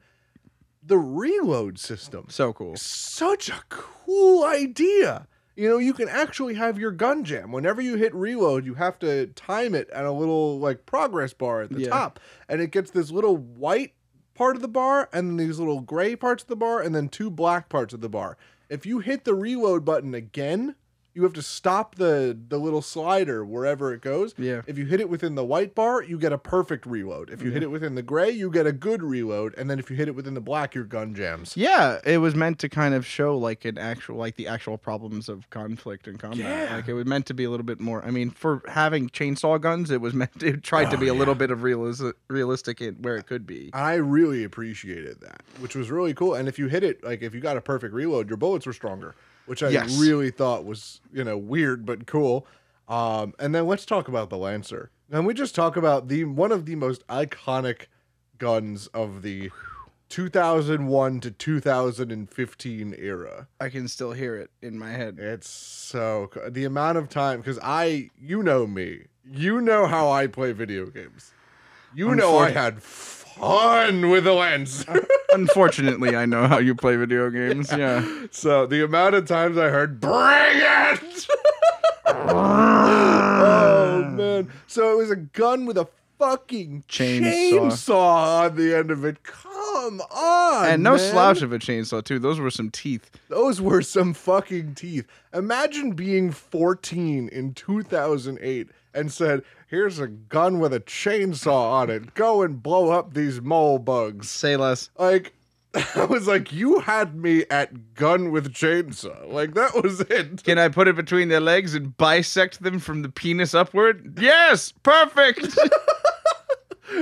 the 0.83 0.97
reload 0.97 1.79
system. 1.79 2.27
So 2.29 2.53
cool. 2.53 2.77
Such 2.77 3.49
a 3.49 3.61
cool 3.69 4.45
idea. 4.45 5.27
You 5.57 5.67
know, 5.67 5.79
you 5.79 5.93
can 5.93 6.07
actually 6.07 6.53
have 6.53 6.77
your 6.77 6.91
gun 6.91 7.23
jam. 7.23 7.51
Whenever 7.51 7.81
you 7.81 7.95
hit 7.95 8.13
reload, 8.13 8.63
you 8.63 8.75
have 8.75 8.99
to 8.99 9.25
time 9.27 9.73
it 9.73 9.89
at 9.89 10.05
a 10.05 10.11
little 10.11 10.59
like 10.59 10.85
progress 10.85 11.33
bar 11.33 11.63
at 11.63 11.71
the 11.71 11.81
Yeah. 11.81 11.89
top. 11.89 12.19
And 12.47 12.61
it 12.61 12.69
gets 12.69 12.91
this 12.91 13.09
little 13.09 13.35
white 13.35 13.93
part 14.35 14.55
of 14.55 14.61
the 14.61 14.67
bar 14.67 15.09
and 15.11 15.29
then 15.31 15.37
these 15.37 15.57
little 15.57 15.81
gray 15.81 16.15
parts 16.15 16.43
of 16.43 16.49
the 16.49 16.55
bar 16.55 16.79
and 16.79 16.93
then 16.93 17.09
two 17.09 17.31
black 17.31 17.69
parts 17.69 17.91
of 17.91 18.01
the 18.01 18.09
bar. 18.09 18.37
If 18.69 18.85
you 18.85 18.99
hit 18.99 19.23
the 19.25 19.33
reload 19.33 19.83
button 19.83 20.13
again, 20.13 20.75
you 21.17 21.23
have 21.23 21.33
to 21.33 21.41
stop 21.41 21.95
the 21.95 22.37
the 22.47 22.59
little 22.59 22.83
slider 22.83 23.43
wherever 23.43 23.91
it 23.91 24.01
goes. 24.01 24.35
Yeah. 24.37 24.61
If 24.67 24.77
you 24.77 24.85
hit 24.85 24.99
it 25.01 25.09
within 25.09 25.33
the 25.33 25.43
white 25.43 25.73
bar, 25.73 26.03
you 26.03 26.19
get 26.19 26.31
a 26.31 26.37
perfect 26.37 26.85
reload. 26.85 27.31
If 27.31 27.41
you 27.41 27.49
hit 27.49 27.63
it 27.63 27.71
within 27.71 27.95
the 27.95 28.03
gray, 28.03 28.29
you 28.29 28.51
get 28.51 28.67
a 28.67 28.71
good 28.71 29.01
reload. 29.01 29.55
And 29.57 29.67
then 29.67 29.79
if 29.79 29.89
you 29.89 29.95
hit 29.95 30.07
it 30.07 30.15
within 30.15 30.35
the 30.35 30.41
black, 30.41 30.75
your 30.75 30.83
gun 30.83 31.15
jams. 31.15 31.57
Yeah, 31.57 31.97
it 32.05 32.19
was 32.19 32.35
meant 32.35 32.59
to 32.59 32.69
kind 32.69 32.93
of 32.93 33.03
show 33.03 33.35
like 33.35 33.65
an 33.65 33.79
actual 33.79 34.17
like 34.17 34.35
the 34.35 34.47
actual 34.47 34.77
problems 34.77 35.27
of 35.27 35.49
conflict 35.49 36.07
and 36.07 36.19
combat. 36.19 36.69
Yeah. 36.69 36.75
Like 36.75 36.87
it 36.87 36.93
was 36.93 37.05
meant 37.07 37.25
to 37.25 37.33
be 37.33 37.45
a 37.45 37.49
little 37.49 37.65
bit 37.65 37.79
more. 37.79 38.05
I 38.05 38.11
mean, 38.11 38.29
for 38.29 38.61
having 38.67 39.09
chainsaw 39.09 39.59
guns, 39.59 39.89
it 39.89 39.99
was 39.99 40.13
meant 40.13 40.39
to 40.39 40.47
it 40.53 40.63
tried 40.63 40.91
to 40.91 40.97
Oh, 40.97 40.99
be 40.99 41.07
a 41.07 41.13
oh, 41.13 41.15
little 41.17 41.35
bit 41.35 41.49
of 41.49 41.63
realistic 41.63 42.15
realistic 42.27 42.79
in 42.79 42.93
where 43.01 43.17
it 43.17 43.25
could 43.25 43.47
be. 43.47 43.71
I 43.73 43.95
really 43.95 44.43
appreciated 44.43 45.21
that, 45.21 45.41
which 45.59 45.75
was 45.75 45.89
really 45.89 46.13
cool. 46.13 46.35
And 46.35 46.47
if 46.47 46.59
you 46.59 46.67
hit 46.67 46.83
it, 46.83 47.03
like 47.03 47.23
if 47.23 47.33
you 47.33 47.39
got 47.41 47.57
a 47.57 47.61
perfect 47.61 47.93
reload, 47.95 48.29
your 48.29 48.37
bullets 48.37 48.67
were 48.67 48.73
stronger, 48.73 49.15
which 49.47 49.63
I 49.63 49.69
Yes. 49.69 49.97
really 49.99 50.29
thought 50.29 50.63
was, 50.65 51.01
you 51.11 51.23
know, 51.23 51.37
weird 51.37 51.85
but 51.85 52.05
cool. 52.05 52.45
Um, 52.87 53.33
and 53.39 53.53
then 53.55 53.65
let's 53.67 53.85
talk 53.85 54.07
about 54.07 54.29
the 54.29 54.37
Lancer. 54.37 54.91
And 55.11 55.25
we 55.25 55.33
just 55.33 55.55
talk 55.55 55.75
about 55.75 56.07
the 56.09 56.23
one 56.25 56.51
of 56.51 56.65
the 56.65 56.75
most 56.75 57.05
iconic 57.07 57.87
guns 58.37 58.87
of 58.87 59.23
the 59.23 59.49
2001 60.09 61.19
to 61.21 61.31
2015 61.31 62.95
era. 62.97 63.47
I 63.59 63.69
can 63.69 63.87
still 63.87 64.13
hear 64.13 64.35
it 64.35 64.51
in 64.61 64.77
my 64.79 64.91
head. 64.91 65.17
It's 65.19 65.49
so 65.49 66.29
the 66.49 66.65
amount 66.65 66.97
of 66.97 67.09
time 67.09 67.39
because 67.39 67.59
I, 67.61 68.09
you 68.19 68.43
know 68.43 68.67
me, 68.67 69.05
you 69.29 69.59
know 69.61 69.85
how 69.87 70.09
I 70.09 70.27
play 70.27 70.51
video 70.53 70.85
games. 70.87 71.33
You 71.93 72.15
know 72.15 72.37
I 72.37 72.51
had 72.51 72.81
fun 73.39 74.09
with 74.09 74.23
the 74.25 74.33
Lancer. 74.33 75.07
Unfortunately, 75.33 76.15
I 76.15 76.25
know 76.25 76.47
how 76.47 76.57
you 76.59 76.73
play 76.75 76.95
video 76.95 77.29
games. 77.29 77.71
Yeah. 77.71 78.05
So 78.31 78.65
the 78.65 78.83
amount 78.83 79.15
of 79.15 79.25
times 79.25 79.57
I 79.57 79.69
heard 79.69 79.99
"Bring 80.01 80.13
it!" 80.15 81.27
oh 82.07 84.03
man! 84.11 84.49
So 84.67 84.91
it 84.91 84.97
was 84.97 85.11
a 85.11 85.15
gun 85.15 85.65
with 85.65 85.77
a 85.77 85.87
fucking 86.19 86.83
Chainsaw. 86.89 87.51
chainsaw 87.51 88.45
on 88.45 88.55
the 88.57 88.75
end 88.75 88.91
of 88.91 89.05
it. 89.05 89.23
Come 89.23 89.66
on, 89.87 90.67
and 90.67 90.83
no 90.83 90.95
man. 90.95 91.11
slouch 91.11 91.41
of 91.41 91.51
a 91.53 91.59
chainsaw 91.59 92.03
too. 92.03 92.19
Those 92.19 92.39
were 92.39 92.51
some 92.51 92.69
teeth. 92.69 93.09
Those 93.29 93.61
were 93.61 93.81
some 93.81 94.13
fucking 94.13 94.75
teeth. 94.75 95.07
Imagine 95.33 95.91
being 95.91 96.31
14 96.31 97.29
in 97.29 97.53
2008 97.53 98.69
and 98.93 99.11
said, 99.11 99.43
"Here's 99.67 99.99
a 99.99 100.07
gun 100.07 100.59
with 100.59 100.73
a 100.73 100.79
chainsaw 100.79 101.71
on 101.71 101.89
it. 101.89 102.13
Go 102.13 102.41
and 102.41 102.61
blow 102.61 102.91
up 102.91 103.13
these 103.13 103.41
mole 103.41 103.79
bugs." 103.79 104.29
Say 104.29 104.57
less. 104.57 104.89
Like, 104.97 105.33
I 105.95 106.05
was 106.05 106.27
like, 106.27 106.51
you 106.51 106.79
had 106.79 107.15
me 107.15 107.45
at 107.49 107.93
gun 107.93 108.31
with 108.31 108.53
chainsaw. 108.53 109.31
Like, 109.31 109.53
that 109.53 109.75
was 109.83 110.01
it. 110.01 110.43
Can 110.43 110.57
I 110.57 110.69
put 110.69 110.87
it 110.87 110.95
between 110.95 111.29
their 111.29 111.39
legs 111.39 111.75
and 111.75 111.95
bisect 111.97 112.63
them 112.63 112.79
from 112.79 113.01
the 113.01 113.09
penis 113.09 113.53
upward? 113.53 114.17
Yes, 114.19 114.73
perfect. 114.83 115.57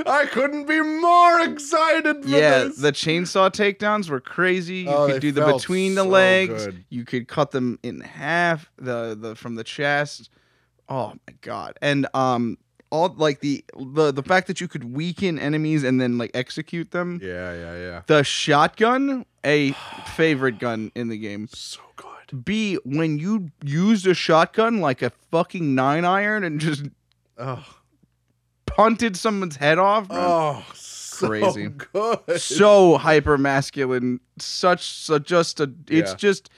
I 0.05 0.25
couldn't 0.25 0.65
be 0.67 0.81
more 0.81 1.41
excited 1.41 2.23
for 2.23 2.29
yeah, 2.29 2.63
this. 2.65 2.77
the 2.77 2.91
chainsaw 2.91 3.51
takedowns 3.51 4.09
were 4.09 4.19
crazy. 4.19 4.77
You 4.77 4.89
Oh, 4.89 5.07
could 5.07 5.21
do 5.21 5.31
the 5.31 5.45
between 5.45 5.95
the 5.95 6.03
so 6.03 6.09
legs. 6.09 6.65
good. 6.65 6.85
You 6.89 7.05
could 7.05 7.27
cut 7.27 7.51
them 7.51 7.79
in 7.83 8.01
half. 8.01 8.69
The 8.77 9.15
the 9.19 9.35
from 9.35 9.55
the 9.55 9.63
chest. 9.63 10.29
Oh 10.89 11.09
my 11.27 11.33
god! 11.41 11.77
And 11.81 12.07
um, 12.13 12.57
all 12.89 13.13
like 13.17 13.39
the 13.41 13.63
the 13.77 14.11
the 14.11 14.23
fact 14.23 14.47
that 14.47 14.59
you 14.61 14.67
could 14.67 14.95
weaken 14.95 15.37
enemies 15.39 15.83
and 15.83 15.99
then 16.01 16.17
like 16.17 16.31
execute 16.33 16.91
them. 16.91 17.19
yeah, 17.21 17.53
yeah, 17.53 17.77
yeah. 17.77 18.01
The 18.07 18.23
shotgun, 18.23 19.25
a 19.43 19.71
favorite 20.15 20.59
gun 20.59 20.91
in 20.95 21.09
the 21.09 21.17
game. 21.17 21.47
So 21.51 21.79
good. 21.95 22.43
B, 22.43 22.79
when 22.85 23.19
you 23.19 23.51
used 23.63 24.07
a 24.07 24.13
shotgun 24.15 24.79
like 24.81 25.01
a 25.03 25.11
fucking 25.31 25.75
nine 25.75 26.05
iron 26.05 26.43
and 26.43 26.59
just 26.59 26.85
Oh, 27.37 27.65
punted 28.75 29.17
someone's 29.17 29.55
head 29.55 29.77
off, 29.79 30.09
man. 30.09 30.17
oh 30.21 30.63
so 30.73 31.27
Crazy. 31.27 31.67
good. 31.93 32.19
so 32.41 32.97
hyper 32.97 33.37
masculine. 33.37 34.19
Such, 34.37 34.83
so 34.83 35.17
just 35.19 35.59
a. 35.59 35.71
It's 35.87 36.11
Yeah. 36.11 36.15
just. 36.17 36.49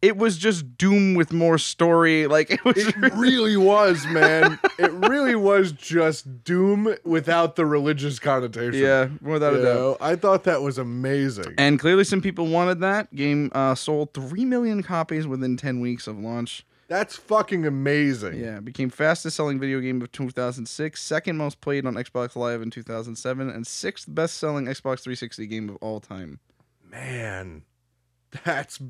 It 0.00 0.16
was 0.16 0.38
just 0.38 0.78
Doom 0.78 1.14
with 1.14 1.32
more 1.32 1.58
story. 1.58 2.26
Like 2.28 2.50
it 2.52 2.64
was. 2.64 2.76
It 2.78 2.94
really 3.14 3.56
was, 3.56 4.06
man. 4.06 4.58
it 4.78 4.92
really 4.92 5.34
was 5.34 5.72
just 5.72 6.44
Doom 6.44 6.94
without 7.04 7.56
the 7.56 7.66
religious 7.66 8.18
connotation. 8.20 8.80
yeah, 8.80 9.08
without 9.20 9.54
You 9.54 9.60
a 9.60 9.64
doubt. 9.64 9.74
know? 9.74 9.96
I 10.00 10.14
thought 10.16 10.44
that 10.44 10.62
was 10.62 10.78
amazing. 10.78 11.54
And 11.58 11.78
clearly, 11.80 12.04
some 12.04 12.22
people 12.22 12.46
wanted 12.46 12.78
that 12.80 13.12
game. 13.14 13.50
Uh, 13.54 13.74
sold 13.74 14.14
three 14.14 14.44
million 14.44 14.82
copies 14.84 15.26
within 15.26 15.56
ten 15.56 15.80
weeks 15.80 16.06
of 16.06 16.16
launch. 16.18 16.64
That's 16.88 17.16
fucking 17.16 17.66
amazing. 17.66 18.36
Yeah, 18.40 18.56
it 18.58 18.64
became 18.64 18.88
fastest 18.90 19.36
selling 19.36 19.60
video 19.60 19.78
game 19.80 20.00
of 20.00 20.10
2006, 20.10 21.00
second 21.00 21.36
most 21.36 21.60
played 21.60 21.84
on 21.86 21.94
Xbox 21.94 22.34
Live 22.34 22.62
in 22.62 22.70
2007, 22.70 23.50
and 23.50 23.66
sixth 23.66 24.06
best 24.08 24.36
selling 24.38 24.64
Xbox 24.64 25.00
360 25.02 25.46
game 25.46 25.68
of 25.68 25.76
all 25.76 26.00
time. 26.00 26.40
Man, 26.90 27.62
that's 28.44 28.80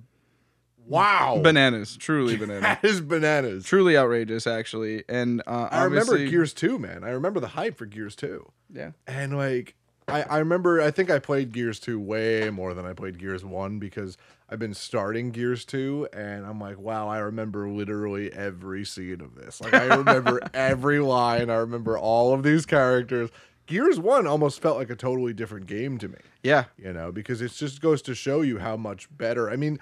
wow. 0.86 1.40
Bananas, 1.42 1.96
truly 1.96 2.36
bananas, 2.38 2.62
That 2.62 2.84
is 2.84 3.00
bananas. 3.00 3.64
truly 3.64 3.96
outrageous, 3.96 4.46
actually. 4.46 5.02
And 5.08 5.42
uh, 5.46 5.68
I 5.70 5.82
remember 5.82 6.18
Gears 6.18 6.54
2, 6.54 6.78
man. 6.78 7.02
I 7.02 7.10
remember 7.10 7.40
the 7.40 7.48
hype 7.48 7.76
for 7.76 7.86
Gears 7.86 8.14
2. 8.14 8.48
Yeah, 8.72 8.92
And 9.06 9.36
like 9.36 9.74
I, 10.06 10.22
I 10.22 10.38
remember 10.38 10.80
I 10.80 10.90
think 10.90 11.10
I 11.10 11.18
played 11.18 11.52
Gears 11.52 11.80
2 11.80 11.98
way 11.98 12.48
more 12.50 12.74
than 12.74 12.86
I 12.86 12.92
played 12.92 13.18
Gears 13.18 13.44
1 13.44 13.78
because 13.78 14.16
I've 14.48 14.58
been 14.58 14.74
starting 14.74 15.30
Gears 15.30 15.64
2 15.66 16.08
and 16.12 16.46
I'm 16.46 16.58
like, 16.60 16.78
wow, 16.78 17.08
I 17.08 17.18
remember 17.18 17.68
literally 17.68 18.32
every 18.32 18.84
scene 18.84 19.20
of 19.20 19.34
this. 19.34 19.60
Like 19.60 19.74
I 19.74 19.94
remember 19.96 20.40
every 20.54 21.00
line. 21.00 21.50
I 21.50 21.56
remember 21.56 21.98
all 21.98 22.32
of 22.32 22.42
these 22.42 22.64
characters. 22.64 23.30
Gears 23.66 24.00
1 24.00 24.26
almost 24.26 24.62
felt 24.62 24.78
like 24.78 24.88
a 24.88 24.96
totally 24.96 25.34
different 25.34 25.66
game 25.66 25.98
to 25.98 26.08
me 26.08 26.16
yeah, 26.42 26.64
you 26.76 26.92
know 26.92 27.12
because 27.12 27.42
it 27.42 27.52
just 27.52 27.80
goes 27.80 28.00
to 28.02 28.14
show 28.14 28.40
you 28.40 28.58
how 28.58 28.76
much 28.76 29.08
better 29.16 29.50
i 29.50 29.56
mean 29.56 29.78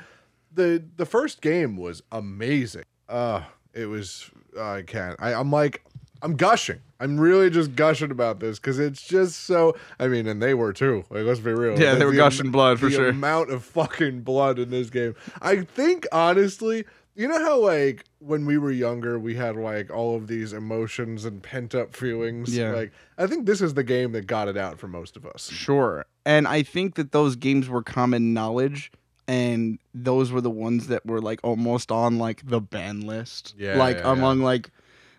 the 0.53 0.83
the 0.97 1.07
first 1.07 1.41
game 1.41 1.77
was 1.77 2.03
amazing 2.11 2.85
uh 3.09 3.43
it 3.75 3.87
was 3.87 4.31
i 4.59 4.83
can't 4.83 5.17
I, 5.21 5.35
i'm 5.35 5.51
like 5.51 5.85
i'm 6.23 6.35
gushing 6.35 6.81
i'm 7.01 7.19
really 7.19 7.51
just 7.51 7.75
gushing 7.77 8.11
about 8.11 8.41
this 8.41 8.59
because 8.59 8.79
it's 8.79 9.03
just 9.03 9.45
so 9.45 9.75
i 10.01 10.09
mean 10.09 10.27
and 10.27 10.43
they 10.43 10.55
were 10.55 10.73
too 10.73 11.05
like 11.11 11.25
let's 11.25 11.41
be 11.41 11.53
real 11.53 11.79
Yeah, 11.79 11.93
they 11.95 12.01
The- 12.01 12.05
were 12.07 12.11
the 12.13 12.17
gushing 12.17 12.47
am- 12.47 12.53
blood 12.53 12.79
for 12.81 12.87
the 12.87 12.93
sure. 12.97 13.09
amount 13.09 13.51
of 13.51 13.65
fucking 13.65 14.23
blood 14.23 14.59
in 14.59 14.71
this 14.71 14.91
game 14.91 15.15
i 15.43 15.61
think 15.63 16.07
honestly 16.13 16.85
you 17.15 17.27
know 17.29 17.39
how 17.39 17.59
like 17.59 18.05
when 18.19 18.45
we 18.45 18.59
were 18.59 18.71
younger 18.71 19.19
we 19.19 19.35
had 19.37 19.57
like 19.57 19.91
all 19.91 20.17
of 20.17 20.27
these 20.27 20.53
emotions 20.53 21.25
and 21.25 21.43
pent 21.43 21.75
up 21.75 21.95
feelings 21.97 22.55
Yeah. 22.57 22.73
like 22.73 22.93
i 23.19 23.27
think 23.27 23.47
this 23.47 23.61
is 23.61 23.75
the 23.75 23.85
game 23.85 24.13
that 24.13 24.27
got 24.27 24.49
it 24.49 24.57
out 24.57 24.79
for 24.79 24.89
most 24.89 25.17
of 25.17 25.25
us 25.27 25.49
sure. 25.51 26.05
And 26.27 26.49
I 26.49 26.65
think 26.65 26.97
that 26.97 27.13
those 27.13 27.37
games 27.37 27.69
were 27.69 27.85
common 27.85 28.35
knowledge. 28.35 28.91
And 29.29 29.79
those 29.95 30.33
were 30.33 30.41
the 30.41 30.51
ones 30.51 30.89
that 30.89 31.07
were 31.07 31.21
like 31.21 31.39
almost 31.45 31.93
on 31.93 32.19
like 32.19 32.43
the 32.45 32.61
ban 32.61 33.03
list. 33.03 33.55
Yeah, 33.57 33.77
Like 33.77 33.99
yeah, 33.99 34.07
yeah. 34.07 34.13
among 34.13 34.41
like 34.41 34.71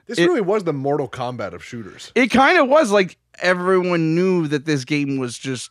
This 0.07 0.19
It- 0.19 0.25
really 0.25 0.41
was 0.41 0.63
the 0.63 0.73
Mortal 0.73 1.07
Kombat 1.09 1.53
of 1.53 1.63
shooters. 1.63 2.11
It 2.15 2.27
kind 2.27 2.57
of 2.57 2.67
was 2.67 2.91
like 2.91 3.17
everyone 3.39 4.15
knew 4.15 4.47
that 4.47 4.65
this 4.65 4.85
game 4.85 5.17
was 5.17 5.37
just 5.37 5.69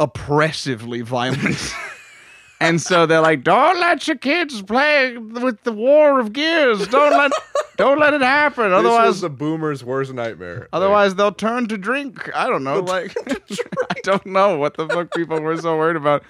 oppressively 0.00 1.00
violent. 1.02 1.56
and 2.62 2.80
so 2.80 3.06
they're 3.06 3.20
like, 3.20 3.42
"Don't 3.42 3.80
let 3.80 4.06
your 4.06 4.16
kids 4.16 4.62
play 4.62 5.16
with 5.18 5.62
the 5.64 5.72
War 5.72 6.20
of 6.20 6.32
Gears. 6.32 6.86
Don't 6.88 7.10
let 7.10 7.32
don't 7.76 7.98
let 7.98 8.14
it 8.14 8.20
happen. 8.20 8.72
Otherwise 8.72 9.20
the 9.20 9.28
boomer's 9.30 9.84
worst 9.84 10.12
nightmare. 10.12 10.68
otherwise 10.72 11.14
they'll 11.16 11.32
turn 11.32 11.66
to 11.68 11.76
drink." 11.76 12.30
I 12.34 12.48
don't 12.48 12.64
know, 12.64 12.80
like 12.94 13.14
I 13.90 14.00
don't 14.04 14.26
know 14.26 14.56
what 14.56 14.76
the 14.76 14.88
fuck 14.88 15.12
people 15.14 15.40
were 15.40 15.56
so 15.56 15.76
worried 15.76 15.96
about. 15.96 16.22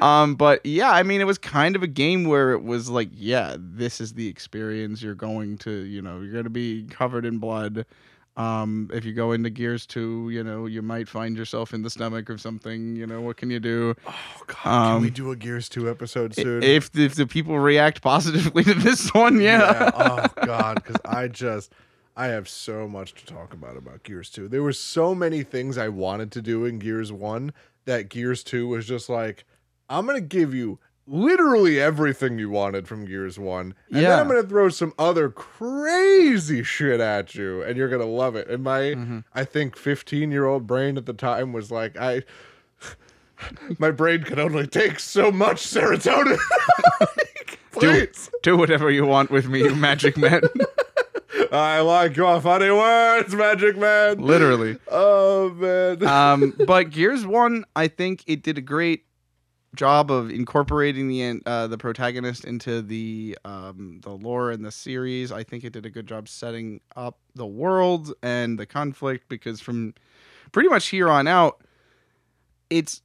Um 0.00 0.36
but 0.36 0.64
yeah, 0.64 0.90
I 0.90 1.02
mean 1.02 1.20
it 1.20 1.26
was 1.26 1.38
kind 1.38 1.74
of 1.76 1.82
a 1.82 1.88
game 1.88 2.24
where 2.24 2.52
it 2.52 2.62
was 2.62 2.88
like, 2.88 3.10
yeah, 3.12 3.56
this 3.58 4.00
is 4.00 4.14
the 4.14 4.28
experience 4.28 5.02
you're 5.02 5.14
going 5.14 5.58
to, 5.58 5.70
you 5.70 6.00
know, 6.00 6.20
you're 6.20 6.32
going 6.32 6.44
to 6.44 6.50
be 6.50 6.84
covered 6.84 7.24
in 7.26 7.38
blood. 7.38 7.84
Um, 8.40 8.90
if 8.92 9.04
you 9.04 9.12
go 9.12 9.32
into 9.32 9.50
Gears 9.50 9.86
2, 9.86 10.30
you 10.30 10.42
know, 10.42 10.64
you 10.64 10.80
might 10.80 11.08
find 11.08 11.36
yourself 11.36 11.74
in 11.74 11.82
the 11.82 11.90
stomach 11.90 12.30
or 12.30 12.38
something. 12.38 12.96
You 12.96 13.06
know, 13.06 13.20
what 13.20 13.36
can 13.36 13.50
you 13.50 13.60
do? 13.60 13.94
oh 14.06 14.42
god, 14.46 14.56
can 14.94 15.00
we 15.02 15.08
um, 15.08 15.12
do 15.12 15.30
a 15.30 15.36
Gears 15.36 15.68
Two 15.68 15.90
episode 15.90 16.34
soon? 16.34 16.62
If 16.62 16.90
if 16.96 17.16
the 17.16 17.26
people 17.26 17.58
react 17.58 18.00
positively 18.00 18.64
to 18.70 18.74
this 18.74 19.12
one, 19.12 19.40
yeah. 19.40 19.90
Oh 20.00 20.26
god, 20.46 20.76
because 20.76 20.96
I 21.04 21.28
just 21.28 21.72
I 22.16 22.28
have 22.28 22.48
so 22.48 22.88
much 22.88 23.14
to 23.14 23.26
talk 23.26 23.52
about 23.52 23.76
about 23.76 24.04
Gears 24.04 24.30
Two. 24.30 24.48
There 24.48 24.62
were 24.62 24.72
so 24.72 25.14
many 25.14 25.42
things 25.42 25.76
I 25.76 25.88
wanted 25.88 26.32
to 26.32 26.42
do 26.42 26.64
in 26.64 26.78
Gears 26.78 27.12
One 27.12 27.52
that 27.84 28.08
Gears 28.08 28.42
Two 28.42 28.68
was 28.68 28.86
just 28.86 29.10
like, 29.10 29.44
I'm 29.90 30.06
gonna 30.06 30.20
give 30.20 30.54
you 30.54 30.78
literally 31.12 31.80
everything 31.80 32.38
you 32.38 32.48
wanted 32.50 32.86
from 32.86 33.04
Gears 33.04 33.38
One, 33.38 33.74
and 33.90 34.00
Yeah. 34.02 34.10
then 34.10 34.18
I'm 34.20 34.28
gonna 34.28 34.44
throw 34.44 34.68
some 34.68 34.92
other 34.98 35.28
crazy 35.28 36.62
shit 36.62 37.00
at 37.00 37.34
you, 37.34 37.62
and 37.62 37.76
you're 37.76 37.88
gonna 37.88 38.04
love 38.06 38.36
it. 38.36 38.48
And 38.48 38.62
my, 38.62 38.80
Mm-hmm. 38.80 39.18
I 39.34 39.44
think 39.44 39.76
15 39.76 40.30
year 40.30 40.46
old 40.46 40.66
brain 40.66 40.96
at 40.96 41.06
the 41.06 41.12
time 41.12 41.52
was 41.52 41.70
like, 41.70 41.96
I. 41.98 42.22
My 43.78 43.90
brain 43.90 44.22
can 44.22 44.38
only 44.38 44.66
take 44.66 45.00
so 45.00 45.32
much 45.32 45.62
serotonin. 45.66 46.38
Do, 47.80 47.88
Please. 48.06 48.30
do 48.42 48.56
whatever 48.56 48.90
you 48.90 49.06
want 49.06 49.30
with 49.30 49.48
me, 49.48 49.60
you 49.60 49.74
magic 49.74 50.16
man. 50.18 50.42
I 51.52 51.80
like 51.80 52.16
your 52.16 52.40
funny 52.40 52.70
words, 52.70 53.34
Magic 53.34 53.76
Man. 53.78 54.18
Literally. 54.18 54.76
Oh 54.90 55.50
man. 55.50 56.04
um, 56.06 56.52
but 56.66 56.90
Gears 56.90 57.24
One, 57.24 57.64
I 57.74 57.88
think 57.88 58.24
it 58.26 58.42
did 58.42 58.58
a 58.58 58.60
great 58.60 59.04
job 59.76 60.10
of 60.10 60.30
incorporating 60.30 61.08
the 61.08 61.40
uh, 61.46 61.66
the 61.66 61.78
protagonist 61.78 62.44
into 62.44 62.82
the 62.82 63.38
um, 63.44 64.00
the 64.02 64.10
lore 64.10 64.50
and 64.50 64.64
the 64.64 64.72
series. 64.72 65.30
I 65.32 65.44
think 65.44 65.64
it 65.64 65.72
did 65.72 65.86
a 65.86 65.90
good 65.90 66.06
job 66.06 66.28
setting 66.28 66.80
up 66.96 67.18
the 67.34 67.46
world 67.46 68.12
and 68.22 68.58
the 68.58 68.66
conflict 68.66 69.28
because 69.28 69.60
from 69.60 69.94
pretty 70.52 70.68
much 70.68 70.88
here 70.88 71.08
on 71.08 71.26
out, 71.26 71.62
it's 72.68 73.02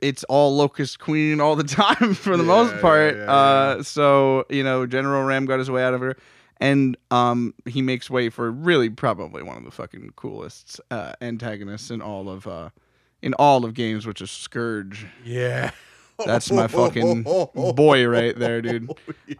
it's 0.00 0.24
all 0.24 0.56
Locust 0.56 0.98
Queen 0.98 1.40
all 1.40 1.56
the 1.56 1.64
time 1.64 2.14
for 2.14 2.36
the 2.36 2.42
Yeah, 2.42 2.48
most 2.48 2.74
yeah, 2.74 2.80
part. 2.80 3.16
yeah, 3.16 3.30
uh, 3.30 3.82
so 3.82 4.44
you 4.48 4.62
know, 4.62 4.86
General 4.86 5.24
RAAM 5.24 5.46
got 5.46 5.58
his 5.58 5.70
way 5.70 5.82
out 5.82 5.94
of 5.94 6.00
her. 6.00 6.16
And 6.62 6.98
um, 7.10 7.54
he 7.64 7.80
makes 7.80 8.10
way 8.10 8.28
for 8.28 8.50
really 8.50 8.90
probably 8.90 9.42
one 9.42 9.56
of 9.56 9.64
the 9.64 9.70
fucking 9.70 10.10
coolest 10.16 10.78
uh, 10.90 11.14
antagonists 11.22 11.90
in 11.90 12.02
all 12.02 12.28
of 12.28 12.46
uh, 12.46 12.68
in 13.22 13.34
all 13.34 13.64
of 13.64 13.74
games, 13.74 14.06
which 14.06 14.20
is 14.22 14.30
Scourge. 14.30 15.06
yeah. 15.24 15.70
That's 16.26 16.52
my 16.52 16.66
fucking 16.66 17.22
boy 17.22 18.06
right 18.06 18.38
there, 18.38 18.60
dude. 18.62 18.90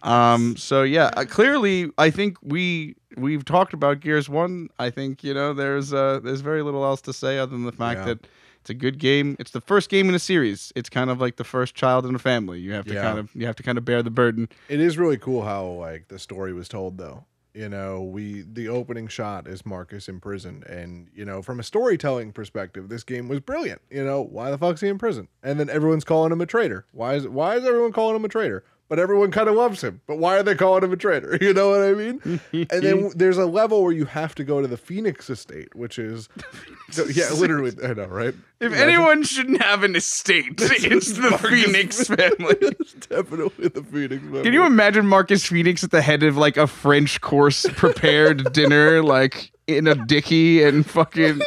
Um, 0.01 0.57
so 0.57 0.81
yeah, 0.81 1.11
uh, 1.15 1.25
clearly, 1.25 1.91
I 1.99 2.09
think 2.09 2.37
we 2.41 2.95
we've 3.17 3.45
talked 3.45 3.73
about 3.73 3.99
Gears 3.99 4.27
One. 4.27 4.69
I 4.79 4.89
think 4.89 5.23
you 5.23 5.35
know 5.35 5.53
there's 5.53 5.93
uh, 5.93 6.19
there's 6.23 6.41
very 6.41 6.63
little 6.63 6.83
else 6.83 7.01
to 7.01 7.13
say 7.13 7.37
other 7.37 7.51
than 7.51 7.65
the 7.65 7.71
fact 7.71 7.99
Yeah. 7.99 8.05
that 8.05 8.27
it's 8.61 8.71
a 8.71 8.73
good 8.73 8.97
game. 8.97 9.35
It's 9.37 9.51
the 9.51 9.61
first 9.61 9.89
game 9.91 10.09
in 10.09 10.15
a 10.15 10.19
series. 10.19 10.73
It's 10.75 10.89
kind 10.89 11.11
of 11.11 11.21
like 11.21 11.35
the 11.35 11.43
first 11.43 11.75
child 11.75 12.03
in 12.07 12.15
a 12.15 12.19
family. 12.19 12.59
You 12.59 12.71
have 12.73 12.85
to 12.85 12.93
Yeah. 12.95 13.03
kind 13.03 13.19
of 13.19 13.29
you 13.35 13.45
have 13.45 13.55
to 13.57 13.63
kind 13.63 13.77
of 13.77 13.85
bear 13.85 14.01
the 14.01 14.09
burden. 14.09 14.49
It 14.67 14.79
is 14.79 14.97
really 14.97 15.17
cool 15.17 15.43
how 15.43 15.65
like 15.67 16.07
the 16.07 16.17
story 16.17 16.51
was 16.51 16.67
told 16.67 16.97
though. 16.97 17.25
You 17.53 17.67
know, 17.67 18.01
we 18.01 18.41
the 18.41 18.69
opening 18.69 19.07
shot 19.07 19.47
is 19.47 19.65
Marcus 19.65 20.07
in 20.07 20.19
prison 20.19 20.63
and 20.67 21.09
you 21.13 21.25
know, 21.25 21.41
from 21.41 21.59
a 21.59 21.63
storytelling 21.63 22.31
perspective, 22.31 22.89
this 22.89 23.03
game 23.03 23.27
was 23.27 23.39
brilliant. 23.41 23.81
You 23.89 24.05
know, 24.05 24.21
why 24.21 24.51
the 24.51 24.57
fuck's 24.57 24.81
he 24.81 24.87
in 24.87 24.97
prison? 24.97 25.27
And 25.43 25.59
then 25.59 25.69
everyone's 25.69 26.05
calling 26.05 26.31
him 26.31 26.41
a 26.41 26.45
traitor. 26.45 26.85
Why 26.91 27.15
is 27.15 27.27
why 27.27 27.55
is 27.57 27.65
everyone 27.65 27.91
calling 27.91 28.15
him 28.15 28.25
a 28.25 28.29
traitor? 28.29 28.63
But 28.91 28.99
everyone 28.99 29.31
kind 29.31 29.47
of 29.47 29.55
loves 29.55 29.81
him. 29.81 30.01
But 30.05 30.17
why 30.17 30.37
are 30.37 30.43
they 30.43 30.53
calling 30.53 30.83
him 30.83 30.91
a 30.91 30.97
traitor? 30.97 31.37
You 31.41 31.53
know 31.53 31.69
what 31.69 31.81
I 31.81 31.93
mean? 31.93 32.41
and 32.51 32.83
then 32.83 33.09
there's 33.15 33.37
a 33.37 33.45
level 33.45 33.83
where 33.83 33.93
you 33.93 34.03
have 34.03 34.35
to 34.35 34.43
go 34.43 34.59
to 34.61 34.67
the 34.67 34.75
Phoenix 34.75 35.29
estate, 35.29 35.73
which 35.73 35.97
is 35.97 36.27
yeah, 37.13 37.29
literally 37.29 37.71
I 37.81 37.93
know, 37.93 38.07
right? 38.07 38.33
If 38.59 38.73
Imagine- 38.73 38.89
anyone 38.89 39.23
shouldn't 39.23 39.61
have 39.61 39.83
an 39.83 39.95
estate, 39.95 40.55
it's 40.59 41.13
the 41.13 41.29
Marcus 41.29 41.49
Phoenix 41.49 42.07
family. 42.07 42.57
it's 42.59 42.91
definitely 43.07 43.69
the 43.69 43.81
Phoenix. 43.81 44.21
family. 44.23 44.43
Can 44.43 44.51
you 44.51 44.65
imagine 44.65 45.07
Marcus 45.07 45.45
Phoenix 45.45 45.85
at 45.85 45.91
the 45.91 46.01
head 46.01 46.21
of 46.23 46.35
like 46.35 46.57
a 46.57 46.67
French 46.67 47.21
course 47.21 47.65
prepared 47.77 48.51
dinner, 48.51 49.01
like 49.01 49.53
in 49.67 49.87
a 49.87 49.95
dicky 50.05 50.63
and 50.63 50.85
fucking 50.85 51.39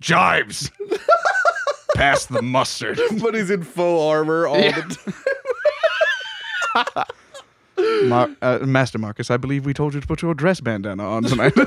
jibes? 0.00 0.70
Pass 1.96 2.26
the 2.26 2.42
mustard. 2.42 3.00
but 3.22 3.34
he's 3.34 3.50
in 3.50 3.62
full 3.62 4.08
armor 4.08 4.46
all 4.46 4.58
Yeah. 4.58 4.80
the 4.82 5.12
time. 6.84 7.04
Mar- 8.08 8.30
uh, 8.42 8.58
Master 8.66 8.98
Marcus, 8.98 9.30
I 9.30 9.36
believe 9.38 9.64
we 9.66 9.72
told 9.74 9.94
you 9.94 10.00
to 10.00 10.06
put 10.06 10.20
your 10.22 10.34
dress 10.34 10.60
bandana 10.60 11.04
on 11.04 11.22
tonight. 11.24 11.52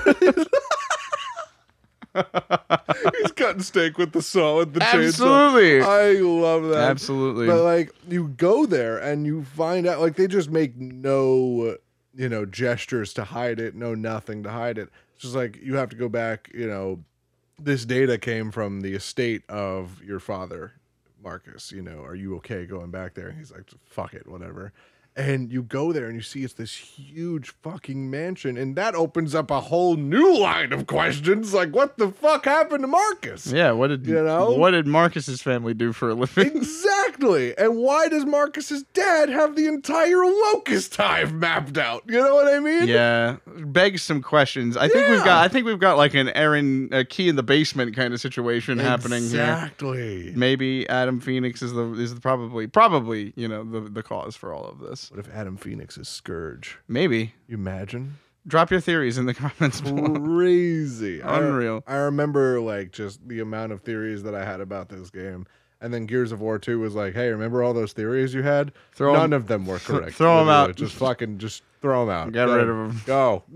He's 3.17 3.31
cutting 3.33 3.61
steak 3.61 3.97
with 3.97 4.11
the 4.13 4.21
saw 4.21 4.61
and 4.61 4.73
the 4.73 4.79
chainsaw. 4.79 5.05
Absolutely. 5.07 5.69
chainsaw. 5.79 5.85
I 5.85 6.11
love 6.19 6.63
that. 6.69 6.89
Absolutely. 6.89 7.47
But 7.47 7.63
like 7.63 7.91
you 8.07 8.29
go 8.29 8.65
there 8.65 8.97
and 8.97 9.25
you 9.25 9.43
find 9.43 9.85
out 9.87 9.99
like 9.99 10.15
they 10.15 10.27
just 10.27 10.49
make 10.49 10.75
no 10.75 11.77
you 12.15 12.27
know 12.29 12.45
gestures 12.45 13.13
to 13.13 13.23
hide 13.23 13.59
it, 13.59 13.75
no 13.75 13.93
nothing 13.93 14.43
to 14.43 14.49
hide 14.49 14.77
it. 14.77 14.89
It's 15.15 15.23
just 15.23 15.35
like 15.35 15.57
you 15.61 15.75
have 15.75 15.89
to 15.89 15.95
go 15.95 16.09
back, 16.09 16.49
you 16.53 16.67
know, 16.67 16.99
this 17.61 17.85
data 17.85 18.17
came 18.17 18.51
from 18.51 18.81
the 18.81 18.93
estate 18.93 19.43
of 19.49 20.01
your 20.03 20.19
father, 20.19 20.73
Marcus, 21.21 21.71
you 21.71 21.81
know, 21.81 22.01
are 22.03 22.15
you 22.15 22.35
okay 22.37 22.65
going 22.65 22.91
back 22.91 23.13
there? 23.13 23.27
And 23.27 23.37
he's 23.37 23.51
like, 23.51 23.63
fuck 23.85 24.13
it, 24.13 24.27
whatever. 24.27 24.73
And 25.15 25.51
you 25.51 25.63
go 25.63 25.91
there 25.91 26.05
and 26.05 26.15
you 26.15 26.21
see 26.21 26.43
it's 26.43 26.53
this 26.53 26.73
huge 26.73 27.49
fucking 27.61 28.09
mansion, 28.09 28.57
and 28.57 28.75
that 28.77 28.95
opens 28.95 29.35
up 29.35 29.51
a 29.51 29.59
whole 29.59 29.95
new 29.97 30.37
line 30.39 30.71
of 30.71 30.87
questions. 30.87 31.53
Like, 31.53 31.73
what 31.75 31.97
the 31.97 32.09
fuck 32.09 32.45
happened 32.45 32.83
to 32.83 32.87
Marcus? 32.87 33.47
yeah, 33.47 33.71
what 33.71 33.87
did 33.87 34.05
You 34.07 34.23
know? 34.23 34.51
what 34.51 34.71
did 34.71 34.87
Marcus's 34.87 35.41
family 35.41 35.73
do 35.73 35.91
for 35.91 36.09
a 36.09 36.13
living? 36.13 36.55
Exactly. 36.55 37.57
And 37.57 37.77
why 37.77 38.07
does 38.07 38.25
Marcus's 38.25 38.83
dad 38.93 39.29
have 39.29 39.55
the 39.57 39.67
entire 39.67 40.25
locust 40.25 40.95
hive 40.95 41.33
mapped 41.33 41.77
out? 41.77 42.03
You 42.07 42.21
know 42.21 42.35
what 42.35 42.47
I 42.47 42.59
mean? 42.59 42.87
yeah, 42.87 43.37
begs 43.45 44.01
some 44.01 44.21
questions. 44.21 44.77
I 44.77 44.87
think 44.87 45.09
we've 45.09 45.23
got 45.25 45.43
I 45.43 45.47
think 45.49 45.65
we've 45.65 45.79
got 45.79 45.97
like 45.97 46.13
an 46.13 46.29
Aaron 46.29 46.87
a 46.93 47.03
key 47.03 47.27
in 47.27 47.35
the 47.35 47.43
basement 47.43 47.95
kind 47.95 48.13
of 48.13 48.21
situation 48.21 48.77
happening 48.79 49.21
here. 49.23 49.41
Exactly. 49.41 50.31
Maybe 50.35 50.87
Adam 50.87 51.19
Phoenix 51.19 51.61
is 51.61 51.73
the 51.73 51.91
is 51.93 52.13
the 52.15 52.21
probably 52.21 52.67
probably 52.67 53.33
you 53.35 53.47
know 53.47 53.63
the 53.63 53.81
the 53.81 54.03
cause 54.03 54.35
for 54.35 54.53
all 54.53 54.65
of 54.65 54.79
this. 54.79 54.98
What 55.09 55.19
if 55.19 55.33
Adam 55.33 55.57
Phoenix 55.57 55.97
is 55.97 56.07
Scourge? 56.09 56.77
Maybe 56.87 57.33
You 57.47 57.55
imagine? 57.55 58.15
drop 58.47 58.71
your 58.71 58.79
theories 58.79 59.17
in 59.17 59.25
the 59.25 59.33
comments 59.35 59.81
below. 59.81 60.19
Crazy. 60.19 61.19
Unreal. 61.21 61.83
I, 61.87 61.95
remember 61.97 62.59
like 62.61 62.91
just 62.91 63.27
the 63.27 63.39
amount 63.41 63.71
of 63.71 63.81
theories 63.81 64.23
that 64.23 64.33
I 64.35 64.43
had 64.45 64.59
about 64.61 64.89
this 64.89 65.09
game. 65.09 65.45
And 65.81 65.93
then 65.93 66.05
Gears 66.07 66.31
of 66.33 66.41
War 66.41 66.59
2 66.59 66.79
was 66.79 66.93
like, 66.95 67.13
hey, 67.13 67.29
remember 67.29 67.63
all 67.63 67.73
those 67.73 67.93
theories 67.93 68.33
you 68.33 68.41
had? 68.43 68.73
Throw 68.93 69.13
'em- 69.13 69.19
None 69.19 69.33
of 69.33 69.47
them 69.47 69.65
were 69.65 69.79
correct. 69.79 70.15
throw 70.15 70.39
'em 70.41 70.47
Literally. 70.47 70.69
out. 70.71 70.75
Just 70.75 70.95
fucking, 70.95 71.37
just 71.37 71.63
throw 71.81 72.05
them 72.05 72.13
out. 72.13 72.31
Get 72.33 72.49
rid 72.49 72.67
of 72.67 72.77
'em. 72.91 73.01
Go. 73.05 73.43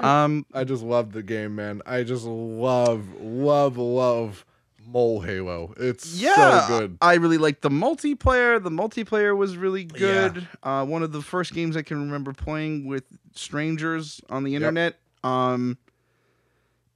Um, 0.00 0.44
I 0.52 0.64
just 0.64 0.82
love 0.82 1.12
the 1.12 1.22
game, 1.22 1.54
man. 1.56 1.80
I 1.86 2.02
just 2.02 2.26
love, 2.26 3.06
love, 3.22 3.78
love 3.78 4.44
Mole 4.86 5.20
Halo. 5.20 5.74
It's 5.76 6.20
yeah, 6.20 6.66
so 6.66 6.80
good. 6.80 6.98
I 7.00 7.14
really 7.14 7.38
liked 7.38 7.62
the 7.62 7.70
multiplayer. 7.70 8.62
The 8.62 8.70
multiplayer 8.70 9.36
was 9.36 9.56
really 9.56 9.84
good. 9.84 10.46
Uh, 10.62 10.84
one 10.84 11.02
of 11.02 11.12
the 11.12 11.22
first 11.22 11.52
games 11.52 11.76
I 11.76 11.82
can 11.82 12.00
remember 12.00 12.32
playing 12.32 12.86
with 12.86 13.04
strangers 13.34 14.20
on 14.28 14.44
the 14.44 14.54
internet. 14.54 14.98
Um, 15.22 15.78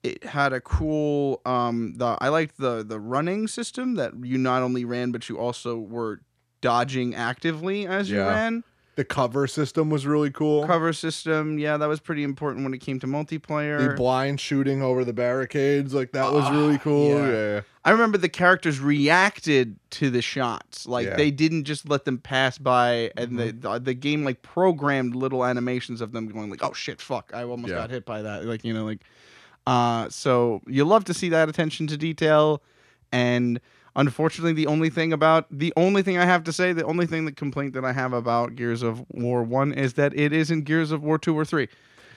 it 0.02 0.24
had 0.24 0.52
a 0.52 0.60
cool. 0.60 1.40
Um, 1.44 1.94
the 1.96 2.16
I 2.20 2.28
liked 2.28 2.58
the 2.58 2.84
the 2.84 3.00
running 3.00 3.48
system 3.48 3.94
that 3.94 4.12
you 4.22 4.38
not 4.38 4.62
only 4.62 4.84
ran 4.84 5.10
but 5.10 5.28
you 5.28 5.38
also 5.38 5.78
were 5.78 6.20
dodging 6.60 7.14
actively 7.14 7.86
as 7.86 8.10
you 8.10 8.20
ran. 8.20 8.64
The 8.98 9.04
cover 9.04 9.46
system 9.46 9.90
was 9.90 10.06
really 10.08 10.32
cool. 10.32 10.66
Cover 10.66 10.92
system, 10.92 11.56
yeah, 11.56 11.76
that 11.76 11.86
was 11.88 12.00
pretty 12.00 12.24
important 12.24 12.64
when 12.64 12.74
it 12.74 12.78
came 12.80 12.98
to 12.98 13.06
multiplayer. 13.06 13.90
the 13.90 13.94
blind 13.94 14.40
shooting 14.40 14.82
over 14.82 15.04
the 15.04 15.12
barricades, 15.12 15.94
like 15.94 16.10
that 16.12 16.32
was 16.32 16.42
Ah, 16.46 16.50
really 16.50 16.78
cool. 16.78 17.10
yeah. 17.10 17.30
Yeah. 17.30 17.60
I 17.84 17.92
remember 17.92 18.18
the 18.18 18.28
characters 18.28 18.80
reacted 18.80 19.76
to 19.90 20.10
the 20.10 20.20
shots. 20.20 20.84
Like 20.84 21.06
Yeah. 21.06 21.14
they 21.14 21.30
didn't 21.30 21.62
just 21.62 21.88
let 21.88 22.06
them 22.06 22.18
pass 22.18 22.58
by, 22.58 23.12
and 23.16 23.38
the, 23.38 23.52
the 23.52 23.78
the 23.78 23.94
game 23.94 24.24
like 24.24 24.42
programmed 24.42 25.14
little 25.14 25.44
animations 25.44 26.00
of 26.00 26.10
them 26.10 26.26
going 26.26 26.50
like, 26.50 26.64
"Oh 26.64 26.72
shit, 26.72 27.00
fuck, 27.00 27.30
I 27.32 27.44
almost 27.44 27.70
Yeah. 27.70 27.76
got 27.78 27.90
hit 27.90 28.04
by 28.04 28.22
that." 28.22 28.46
Like 28.46 28.64
you 28.64 28.74
know, 28.74 28.84
like, 28.84 29.02
uh, 29.64 30.08
so 30.08 30.60
you 30.66 30.84
love 30.84 31.04
to 31.04 31.14
see 31.14 31.28
that 31.28 31.48
attention 31.48 31.86
to 31.86 31.96
detail, 31.96 32.64
and 33.12 33.60
unfortunately, 33.98 34.54
the 34.54 34.66
only 34.66 34.88
thing 34.88 35.12
about 35.12 35.46
the 35.50 35.72
only 35.76 36.02
thing 36.02 36.16
I 36.16 36.24
have 36.24 36.44
to 36.44 36.52
say, 36.52 36.72
the 36.72 36.84
only 36.84 37.06
thing 37.06 37.26
the 37.26 37.32
complaint 37.32 37.74
that 37.74 37.84
I 37.84 37.92
have 37.92 38.14
about 38.14 38.54
Gears 38.54 38.82
of 38.82 39.04
War 39.10 39.42
One 39.42 39.72
is 39.72 39.94
that 39.94 40.14
it 40.18 40.32
isn't 40.32 40.62
Gears 40.62 40.90
of 40.90 41.02
War 41.02 41.18
Two 41.18 41.38
or 41.38 41.44
Three. 41.44 41.68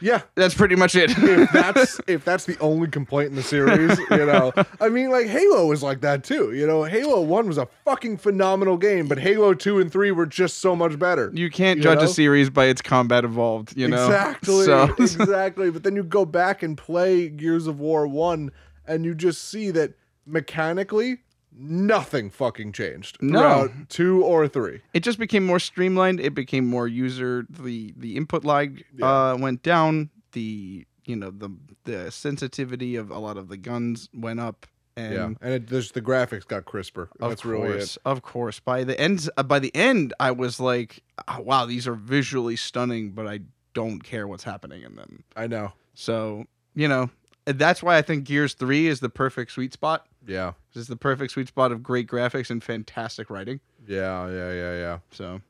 Yeah. 0.04 0.22
That's 0.34 0.56
pretty 0.56 0.76
much 0.76 0.96
it. 0.96 1.12
If 1.16 1.52
that's 1.54 2.02
if 2.08 2.26
that's 2.26 2.46
the 2.46 2.58
only 2.60 2.88
complaint 2.88 3.30
in 3.30 3.36
the 3.36 3.44
series, 3.44 3.98
you 4.10 4.26
know, 4.26 4.52
I 4.80 4.90
mean, 4.90 5.12
like 5.12 5.28
Halo 5.28 5.68
was 5.68 5.84
like 5.84 6.02
that 6.02 6.24
too. 6.24 6.54
You 6.54 6.66
know, 6.66 6.84
Halo 6.84 7.22
One 7.22 7.48
was 7.48 7.58
a 7.58 7.68
fucking 7.86 8.18
phenomenal 8.18 8.78
game, 8.78 9.08
but 9.08 9.20
Halo 9.20 9.54
Two 9.54 9.80
and 9.80 9.92
Three 9.92 10.12
were 10.12 10.26
just 10.26 10.60
so 10.60 10.76
much 10.76 10.98
better. 10.98 11.32
You 11.34 11.50
can't 11.50 11.78
You 11.78 11.84
judge 11.84 12.00
know? 12.00 12.06
a 12.06 12.10
series 12.10 12.50
by 12.50 12.66
its 12.66 12.82
combat 12.82 13.24
evolved, 13.24 13.78
you 13.78 13.88
know. 13.88 14.06
Exactly. 14.06 14.66
So 14.66 14.84
exactly. 15.00 15.70
But 15.70 15.84
then 15.84 15.96
you 15.96 16.04
go 16.04 16.26
back 16.26 16.64
and 16.64 16.78
play 16.78 17.30
Gears 17.30 17.68
of 17.68 17.80
War 17.80 18.08
1 18.08 18.52
and 18.88 19.06
you 19.06 19.14
just 19.14 19.50
see 19.50 19.72
that 19.72 19.94
mechanically 20.26 21.20
nothing 21.54 22.30
fucking 22.30 22.72
changed 22.74 23.18
No. 23.22 23.70
2 23.90 24.24
or 24.24 24.48
3. 24.48 24.82
it 24.94 25.02
just 25.02 25.20
became 25.20 25.46
more 25.46 25.60
streamlined. 25.60 26.20
It 26.20 26.34
became 26.34 26.66
more 26.68 26.88
user. 26.88 27.46
The 27.50 27.94
the 27.98 28.16
input 28.18 28.44
lag 28.46 28.86
Yeah. 28.96 29.32
uh, 29.32 29.38
went 29.38 29.64
down. 29.64 30.10
The 30.34 30.86
you 31.06 31.16
know 31.16 31.32
the 31.32 31.50
the 31.84 32.12
sensitivity 32.12 32.96
of 32.96 33.10
a 33.12 33.20
lot 33.20 33.38
of 33.38 33.48
the 33.50 33.58
guns 33.58 34.08
went 34.14 34.40
up. 34.40 34.66
and 34.98 35.14
yeah, 35.14 35.26
and 35.42 35.54
it, 35.54 35.68
there's 35.70 35.92
the 35.94 36.02
graphics 36.02 36.46
got 36.48 36.66
crisper. 36.66 37.10
of 37.20 37.30
That's 37.30 37.42
course, 37.44 37.46
really 37.54 37.78
it. 37.80 37.98
of 38.06 38.22
course. 38.22 38.60
By 38.60 38.84
the 38.84 39.00
end, 39.00 39.30
uh, 39.38 39.44
by 39.44 39.60
the 39.60 39.74
end, 39.76 40.14
I 40.20 40.32
was 40.32 40.60
like, 40.60 41.02
"Oh, 41.28 41.40
"Wow, 41.42 41.66
these 41.66 41.88
are 41.88 41.96
visually 41.96 42.56
stunning," 42.58 43.12
but 43.12 43.26
I 43.28 43.40
don't 43.74 44.02
care 44.04 44.28
what's 44.28 44.44
happening 44.44 44.84
in 44.84 44.96
them. 44.96 45.24
I 45.36 45.48
know. 45.48 45.72
So 45.96 46.46
you 46.76 46.88
know, 46.88 47.10
that's 47.58 47.82
why 47.84 47.98
I 47.98 48.02
think 48.02 48.26
Gears 48.26 48.54
Three 48.54 48.88
is 48.88 49.00
the 49.00 49.10
perfect 49.10 49.52
sweet 49.52 49.74
spot. 49.74 50.06
Yeah, 50.28 50.54
is 50.76 50.88
the 50.88 50.96
perfect 50.96 51.32
sweet 51.32 51.48
spot 51.48 51.72
of 51.72 51.82
great 51.82 52.08
graphics 52.08 52.50
and 52.50 52.64
fantastic 52.64 53.30
writing. 53.30 53.60
yeah, 53.88 54.28
yeah, 54.30 54.52
yeah, 54.54 54.74
yeah. 54.76 54.98
So 55.12 55.42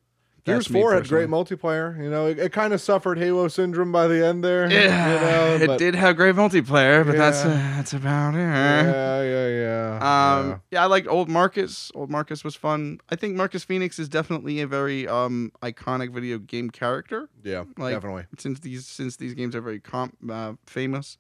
Gears 0.44 0.66
Four 0.68 0.94
had 0.94 1.08
great 1.08 1.30
multiplayer. 1.30 2.02
You 2.02 2.10
know, 2.10 2.26
it, 2.28 2.40
it 2.40 2.52
kind 2.52 2.74
of 2.74 2.82
suffered 2.82 3.20
Halo 3.20 3.48
syndrome 3.48 3.92
by 3.92 4.08
the 4.08 4.26
end 4.26 4.44
there. 4.44 4.72
Yeah, 4.72 5.60
you 5.60 5.68
know, 5.68 5.74
it 5.74 5.78
did 5.78 5.94
have 5.94 6.16
great 6.16 6.36
multiplayer, 6.36 7.06
but 7.06 7.16
that's 7.16 7.44
uh, 7.44 7.50
that's 7.50 7.94
about 7.94 8.34
it. 8.34 8.40
Yeah, 8.40 9.22
yeah, 9.22 9.48
yeah. 9.48 9.98
Um, 10.02 10.50
yeah. 10.50 10.58
yeah. 10.72 10.84
I 10.84 10.88
liked 10.88 11.08
Old 11.08 11.30
Marcus. 11.30 11.92
Old 11.94 12.10
Marcus 12.10 12.44
was 12.44 12.56
fun. 12.56 13.00
I 13.10 13.16
think 13.16 13.36
Marcus 13.36 13.64
Phoenix 13.64 14.00
is 14.00 14.10
definitely 14.10 14.62
a 14.62 14.68
very 14.68 15.08
um 15.08 15.52
iconic 15.62 16.12
video 16.12 16.40
game 16.40 16.70
character. 16.72 17.30
yeah, 17.44 17.66
like- 17.78 17.94
definitely. 17.94 18.24
Since 18.40 18.62
these 18.62 18.88
since 18.88 19.18
these 19.18 19.36
games 19.36 19.56
are 19.56 19.62
very 19.62 19.80
comp 19.80 20.18
uh, 20.28 20.54
famous, 20.66 21.18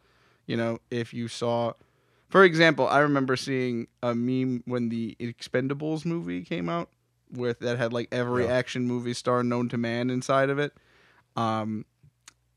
you 0.47 0.57
know, 0.57 0.79
if 0.89 1.13
you 1.13 1.27
saw, 1.27 1.73
for 2.29 2.43
example, 2.43 2.87
I 2.87 2.99
remember 2.99 3.35
seeing 3.35 3.87
a 4.03 4.13
meme 4.15 4.63
when 4.65 4.89
the 4.89 5.15
Expendables 5.19 6.05
movie 6.05 6.43
came 6.43 6.69
out, 6.69 6.89
with 7.31 7.59
that 7.59 7.77
had 7.77 7.93
like 7.93 8.09
every 8.11 8.43
Yeah. 8.45 8.53
action 8.53 8.85
movie 8.85 9.13
star 9.13 9.41
known 9.43 9.69
to 9.69 9.77
man 9.77 10.09
inside 10.09 10.49
of 10.49 10.59
it, 10.59 10.73
um, 11.37 11.85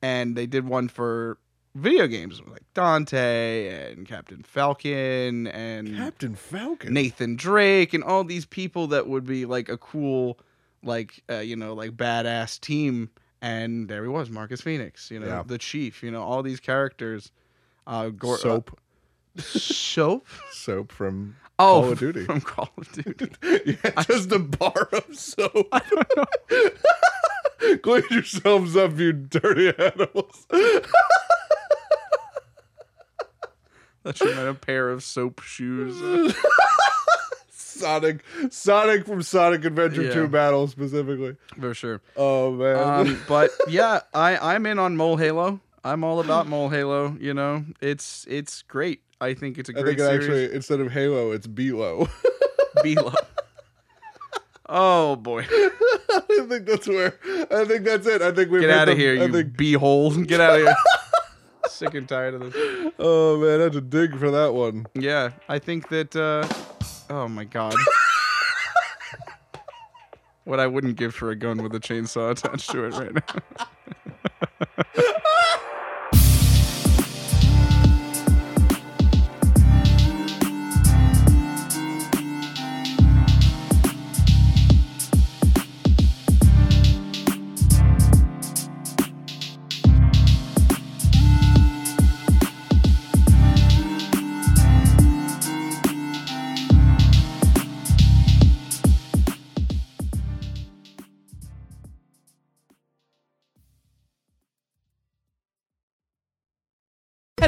and 0.03 0.37
they 0.37 0.47
did 0.47 0.67
one 0.67 0.89
for 0.89 1.39
video 1.75 2.07
games 2.07 2.41
like 2.51 2.63
Dante 2.75 3.93
and 3.93 4.07
Captain 4.07 4.43
Falcon 4.43 5.47
and 5.49 5.97
Captain 5.97 6.35
Falcon. 6.35 6.93
Nathan 6.93 7.37
Drake 7.37 7.95
and 7.95 8.05
all 8.05 8.25
these 8.25 8.45
people 8.47 8.89
that 8.89 9.07
would 9.07 9.25
be 9.27 9.45
like 9.45 9.69
a 9.69 9.77
cool, 9.79 10.39
like 10.83 11.23
uh, 11.31 11.39
you 11.39 11.57
know, 11.57 11.73
like 11.75 11.93
badass 11.93 12.61
team. 12.61 13.11
And 13.41 13.89
there 13.89 14.03
he 14.03 14.09
was, 14.09 14.31
Marcus 14.31 14.61
Phoenix. 14.63 15.11
You 15.11 15.21
know, 15.21 15.27
Yeah. 15.27 15.43
the 15.47 15.59
Chief. 15.59 16.03
You 16.03 16.11
know, 16.11 16.23
all 16.23 16.43
these 16.43 16.61
characters. 16.61 17.31
Uh, 17.87 18.09
Gor- 18.09 18.39
Soap, 18.39 18.79
uh, 19.39 19.43
soap. 19.43 20.27
soap 20.53 20.91
from 20.93 21.37
Oh, 21.59 21.83
Call 21.83 21.93
of 21.93 21.99
Duty. 22.01 22.25
from 22.25 22.41
Call 22.41 22.71
of 22.79 22.91
Duty. 22.93 23.29
yeah, 23.85 24.03
just 24.03 24.33
a 24.33 24.39
bar 24.41 24.89
of 24.93 25.05
soap. 25.17 25.73
Clean 27.83 28.03
yourselves 28.11 28.77
up, 28.77 28.99
you 28.99 29.13
dirty 29.13 29.69
animals. 29.79 30.47
That 34.03 34.17
should 34.19 34.29
have 34.29 34.37
been 34.37 34.49
a 34.49 34.55
pair 34.55 34.91
of 34.91 35.03
soap 35.03 35.41
shoes. 35.43 36.35
Sonic, 37.51 38.23
Sonic 38.51 39.07
from 39.07 39.23
Sonic 39.23 39.65
Adventure 39.65 40.03
Yeah. 40.03 40.13
2 40.15 40.29
Battle 40.29 40.69
specifically. 40.69 41.37
For 41.59 41.73
sure. 41.75 42.01
Oh 42.17 42.53
man. 42.53 42.77
Um, 43.09 43.23
but 43.27 43.51
yeah, 43.69 44.01
I 44.13 44.55
I'm 44.55 44.67
in 44.67 44.79
on 44.79 44.97
Mole 44.97 45.17
Halo. 45.17 45.61
I'm 45.85 46.03
all 46.05 46.21
about 46.21 46.47
Mole 46.49 46.69
Halo. 46.71 47.17
You 47.21 47.35
know, 47.35 47.65
it's 47.81 48.25
it's 48.29 48.63
great. 48.63 49.03
I 49.21 49.35
think 49.35 49.59
it's 49.59 49.69
a 49.69 49.73
I 49.79 49.83
great 49.83 49.99
think 49.99 50.01
it 50.01 50.05
series. 50.23 50.25
actually 50.25 50.55
instead 50.57 50.81
of 50.81 50.91
Halo, 50.93 51.33
it's 51.33 51.47
Below. 51.47 52.09
Below. 52.83 53.13
Oh 54.69 55.17
boy. 55.17 55.43
I 55.51 56.47
think 56.49 56.67
that's 56.67 56.89
where. 56.89 57.19
I 57.51 57.65
think 57.65 57.85
that's 57.85 58.07
it. 58.07 58.23
I 58.23 58.33
think 58.33 58.51
we 58.51 58.61
Get 58.61 58.71
out 58.71 58.89
of 58.89 58.97
here, 58.97 59.21
I 59.21 59.27
you 59.27 59.33
think. 59.33 59.57
beehole. 59.57 60.27
Get 60.27 60.41
out 60.41 60.59
of 60.59 60.63
here. 60.67 60.75
Sick 61.69 61.95
and 61.95 62.09
tired 62.09 62.35
of 62.35 62.53
this. 62.53 62.93
Oh 62.99 63.39
man, 63.39 63.61
I 63.61 63.65
had 63.65 63.73
to 63.75 63.81
dig 63.81 64.17
for 64.19 64.31
that 64.31 64.55
one. 64.55 64.87
Yeah, 64.95 65.31
I 65.49 65.59
think 65.59 65.89
that. 65.91 66.17
uh 66.17 66.49
Oh 67.11 67.29
my 67.29 67.45
god. 67.45 67.75
what 70.45 70.59
I 70.61 70.67
wouldn't 70.67 70.97
give 70.97 71.15
for 71.15 71.31
a 71.31 71.37
gun 71.37 71.63
with 71.63 71.75
a 71.75 71.81
chainsaw 71.81 72.31
attached 72.31 72.71
to 72.71 72.85
it 72.85 72.95
right 72.95 73.15
now. 73.15 73.67